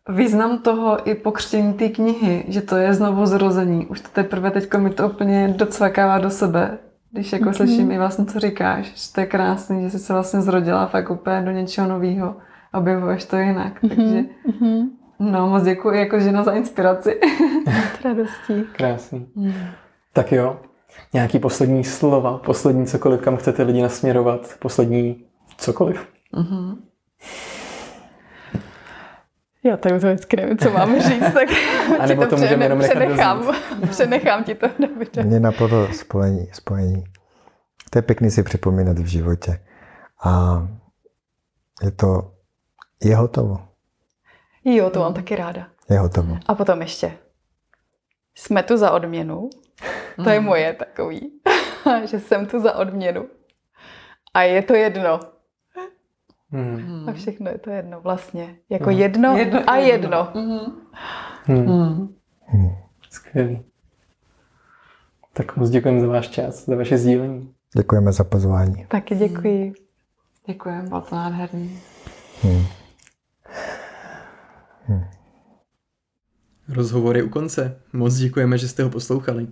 význam 0.09 0.57
toho 0.57 1.09
i 1.09 1.15
pokřtění 1.15 1.73
té 1.73 1.89
knihy, 1.89 2.45
že 2.47 2.61
to 2.61 2.75
je 2.75 2.93
znovu 2.93 3.25
zrození. 3.25 3.85
Už 3.85 4.01
to 4.01 4.09
teprve 4.09 4.51
teď 4.51 4.73
mi 4.73 4.89
to 4.89 5.09
úplně 5.09 5.47
docvakává 5.47 6.17
do 6.17 6.29
sebe 6.29 6.77
když 7.13 7.33
jako 7.33 7.45
mm-hmm. 7.45 7.53
slyším 7.53 7.91
i 7.91 7.97
vlastně, 7.97 8.25
co 8.25 8.39
říkáš, 8.39 8.85
že 8.95 9.13
to 9.13 9.21
je 9.21 9.25
krásný, 9.25 9.83
že 9.83 9.89
jsi 9.89 9.99
se 9.99 10.13
vlastně 10.13 10.41
zrodila 10.41 10.87
fakt 10.87 11.09
úplně 11.09 11.41
do 11.41 11.51
něčeho 11.51 11.87
nového, 11.87 12.35
objevuješ 12.73 13.25
to 13.25 13.37
jinak, 13.37 13.83
mm-hmm. 13.83 13.89
takže 13.89 14.25
mm-hmm. 14.49 14.89
no 15.19 15.49
moc 15.49 15.63
děkuji 15.63 15.99
jako 15.99 16.19
žena 16.19 16.43
za 16.43 16.51
inspiraci. 16.51 17.19
radostí. 18.03 18.53
Krásný. 18.75 19.27
Mm. 19.35 19.53
Tak 20.13 20.31
jo, 20.31 20.59
nějaký 21.13 21.39
poslední 21.39 21.83
slova, 21.83 22.37
poslední 22.37 22.85
cokoliv, 22.85 23.21
kam 23.21 23.37
chcete 23.37 23.63
lidi 23.63 23.81
nasměrovat, 23.81 24.55
poslední 24.59 25.25
cokoliv. 25.57 26.07
Mm-hmm. 26.33 26.77
Já 29.63 29.77
tady 29.77 29.99
to 29.99 30.07
vždycky 30.07 30.35
nevím, 30.37 30.57
co 30.57 30.69
mám 30.69 31.01
říct, 31.01 31.33
tak 31.33 31.49
A 31.99 32.05
nebo 32.05 32.23
to, 32.23 32.29
to 32.29 32.37
můžeme 32.37 32.65
jenom 32.65 32.79
přenechám, 32.79 33.55
přenechám 33.89 34.43
ti 34.43 34.55
to, 34.55 34.67
Davide. 34.79 35.23
Mně 35.23 35.39
napadlo 35.39 35.93
spojení, 35.93 36.47
spojení. 36.51 37.03
To 37.89 37.97
je 37.97 38.01
pěkný 38.01 38.31
si 38.31 38.43
připomínat 38.43 38.99
v 38.99 39.05
životě. 39.05 39.59
A 40.25 40.63
je 41.83 41.91
to, 41.91 42.31
je 43.03 43.15
hotovo. 43.15 43.67
Jo, 44.65 44.89
to 44.89 44.99
mám 44.99 45.13
taky 45.13 45.35
ráda. 45.35 45.67
Je 45.89 45.99
hotovo. 45.99 46.37
A 46.47 46.55
potom 46.55 46.81
ještě. 46.81 47.17
Jsme 48.35 48.63
tu 48.63 48.77
za 48.77 48.91
odměnu. 48.91 49.49
To 50.23 50.29
je 50.29 50.39
mm. 50.39 50.45
moje 50.45 50.73
takový. 50.73 51.31
že 52.05 52.19
jsem 52.19 52.45
tu 52.45 52.59
za 52.59 52.75
odměnu. 52.75 53.27
A 54.33 54.41
je 54.41 54.61
to 54.61 54.75
jedno. 54.75 55.19
Hmm. 56.53 57.09
A 57.09 57.13
všechno 57.13 57.49
je 57.51 57.57
to 57.57 57.69
jedno 57.69 58.01
vlastně. 58.01 58.55
Jako 58.69 58.89
hmm. 58.89 58.99
jedno, 58.99 59.37
jedno 59.37 59.59
a 59.67 59.75
jedno. 59.75 59.93
jedno. 59.93 60.31
Hmm. 60.33 61.67
Hmm. 61.67 62.15
Hmm. 62.45 62.69
Skvělý. 63.09 63.63
Tak 65.33 65.57
moc 65.57 65.69
děkujeme 65.69 66.01
za 66.01 66.07
váš 66.07 66.29
čas, 66.29 66.65
za 66.65 66.75
vaše 66.75 66.97
sdílení. 66.97 67.53
Děkujeme 67.77 68.11
za 68.11 68.23
pozvání. 68.23 68.85
Taky 68.87 69.15
děkuji. 69.15 69.63
Hmm. 69.63 69.73
Děkujeme, 70.47 70.89
bylo 70.89 71.01
to 71.01 71.15
nádherný. 71.15 71.79
Hmm. 72.41 72.65
Hmm. 74.85 75.03
Rozhovor 76.69 77.17
je 77.17 77.23
u 77.23 77.29
konce. 77.29 77.81
Moc 77.93 78.15
děkujeme, 78.15 78.57
že 78.57 78.67
jste 78.67 78.83
ho 78.83 78.89
poslouchali. 78.89 79.47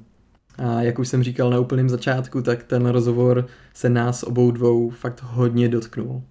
A 0.57 0.81
jak 0.81 0.99
už 0.99 1.07
jsem 1.07 1.23
říkal 1.23 1.49
na 1.49 1.59
úplném 1.59 1.89
začátku, 1.89 2.41
tak 2.41 2.63
ten 2.63 2.85
rozhovor 2.85 3.47
se 3.73 3.89
nás 3.89 4.23
obou 4.23 4.51
dvou 4.51 4.89
fakt 4.89 5.21
hodně 5.23 5.69
dotknul. 5.69 6.23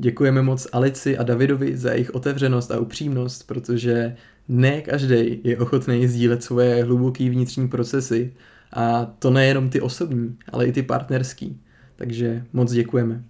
Děkujeme 0.00 0.42
moc 0.42 0.66
Alici 0.72 1.18
a 1.18 1.22
Davidovi 1.22 1.76
za 1.76 1.92
jejich 1.92 2.14
otevřenost 2.14 2.70
a 2.70 2.78
upřímnost, 2.78 3.46
protože 3.46 4.16
ne 4.48 4.80
každý 4.80 5.40
je 5.44 5.58
ochotný 5.58 6.08
sdílet 6.08 6.42
svoje 6.42 6.84
hluboké 6.84 7.30
vnitřní 7.30 7.68
procesy 7.68 8.32
a 8.72 9.04
to 9.04 9.30
nejenom 9.30 9.70
ty 9.70 9.80
osobní, 9.80 10.36
ale 10.52 10.66
i 10.66 10.72
ty 10.72 10.82
partnerský. 10.82 11.60
Takže 11.96 12.44
moc 12.52 12.72
děkujeme. 12.72 13.24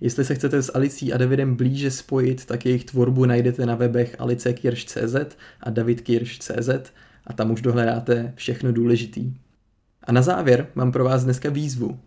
Jestli 0.00 0.24
se 0.24 0.34
chcete 0.34 0.62
s 0.62 0.74
Alicí 0.74 1.12
a 1.12 1.16
Davidem 1.16 1.54
blíže 1.54 1.90
spojit, 1.90 2.44
tak 2.44 2.66
jejich 2.66 2.84
tvorbu 2.84 3.24
najdete 3.24 3.66
na 3.66 3.74
webech 3.74 4.16
alicekirš.cz 4.18 5.16
a 5.60 5.70
davidkirš.cz 5.70 6.92
a 7.26 7.32
tam 7.32 7.50
už 7.50 7.60
dohledáte 7.60 8.32
všechno 8.36 8.72
důležitý. 8.72 9.34
A 10.04 10.12
na 10.12 10.22
závěr 10.22 10.66
mám 10.74 10.92
pro 10.92 11.04
vás 11.04 11.24
dneska 11.24 11.50
výzvu. 11.50 11.98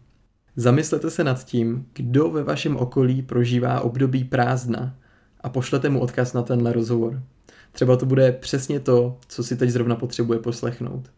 Zamyslete 0.56 1.12
se 1.12 1.24
nad 1.24 1.46
tím, 1.46 1.86
kdo 1.94 2.30
ve 2.30 2.44
vašem 2.44 2.78
okolí 2.78 3.22
prožívá 3.22 3.82
období 3.82 4.24
prázdna 4.24 4.96
a 5.42 5.50
pošlete 5.50 5.90
mu 5.90 6.00
odkaz 6.00 6.34
na 6.34 6.42
tenhle 6.42 6.74
rozhovor. 6.74 7.24
Třeba 7.72 7.98
to 7.98 8.06
bude 8.06 8.32
přesně 8.32 8.80
to, 8.80 9.18
co 9.28 9.44
si 9.44 9.58
teď 9.58 9.70
zrovna 9.70 9.96
potřebuje 9.96 10.40
poslechnout. 10.40 11.12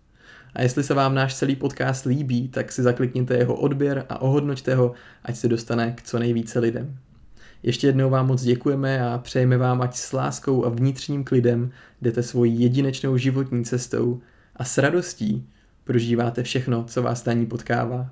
A 0.53 0.61
jestli 0.61 0.83
se 0.83 0.93
vám 0.93 1.15
náš 1.15 1.35
celý 1.35 1.55
podcast 1.55 2.05
líbí, 2.05 2.47
tak 2.47 2.71
si 2.71 2.83
zaklikněte 2.83 3.37
jeho 3.37 3.55
odběr 3.55 4.05
a 4.09 4.21
ohodnoťte 4.21 4.75
ho, 4.75 4.91
ať 5.23 5.35
se 5.35 5.47
dostane 5.47 5.91
k 5.91 6.01
co 6.01 6.19
nejvíce 6.19 6.59
lidem. 6.59 6.97
Ještě 7.63 7.87
jednou 7.87 8.09
vám 8.09 8.27
moc 8.27 8.41
děkujeme 8.41 9.09
a 9.09 9.17
přejeme 9.17 9.57
vám, 9.57 9.81
ať 9.81 9.95
s 9.95 10.13
láskou 10.13 10.65
a 10.65 10.69
vnitřním 10.69 11.23
klidem 11.23 11.71
jdete 12.01 12.23
svojí 12.23 12.61
jedinečnou 12.61 13.17
životní 13.17 13.65
cestou 13.65 14.21
a 14.55 14.63
s 14.63 14.77
radostí 14.77 15.49
prožíváte 15.83 16.43
všechno, 16.43 16.83
co 16.83 17.01
vás 17.01 17.25
na 17.25 17.33
ní 17.33 17.45
potkává. 17.45 18.09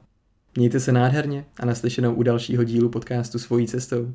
Mějte 0.57 0.79
se 0.79 0.91
nádherně 0.91 1.45
a 1.59 1.65
naslyšenou 1.65 2.13
u 2.13 2.23
dalšího 2.23 2.63
dílu 2.63 2.89
podcastu 2.89 3.39
Svojí 3.39 3.67
cestou. 3.67 4.13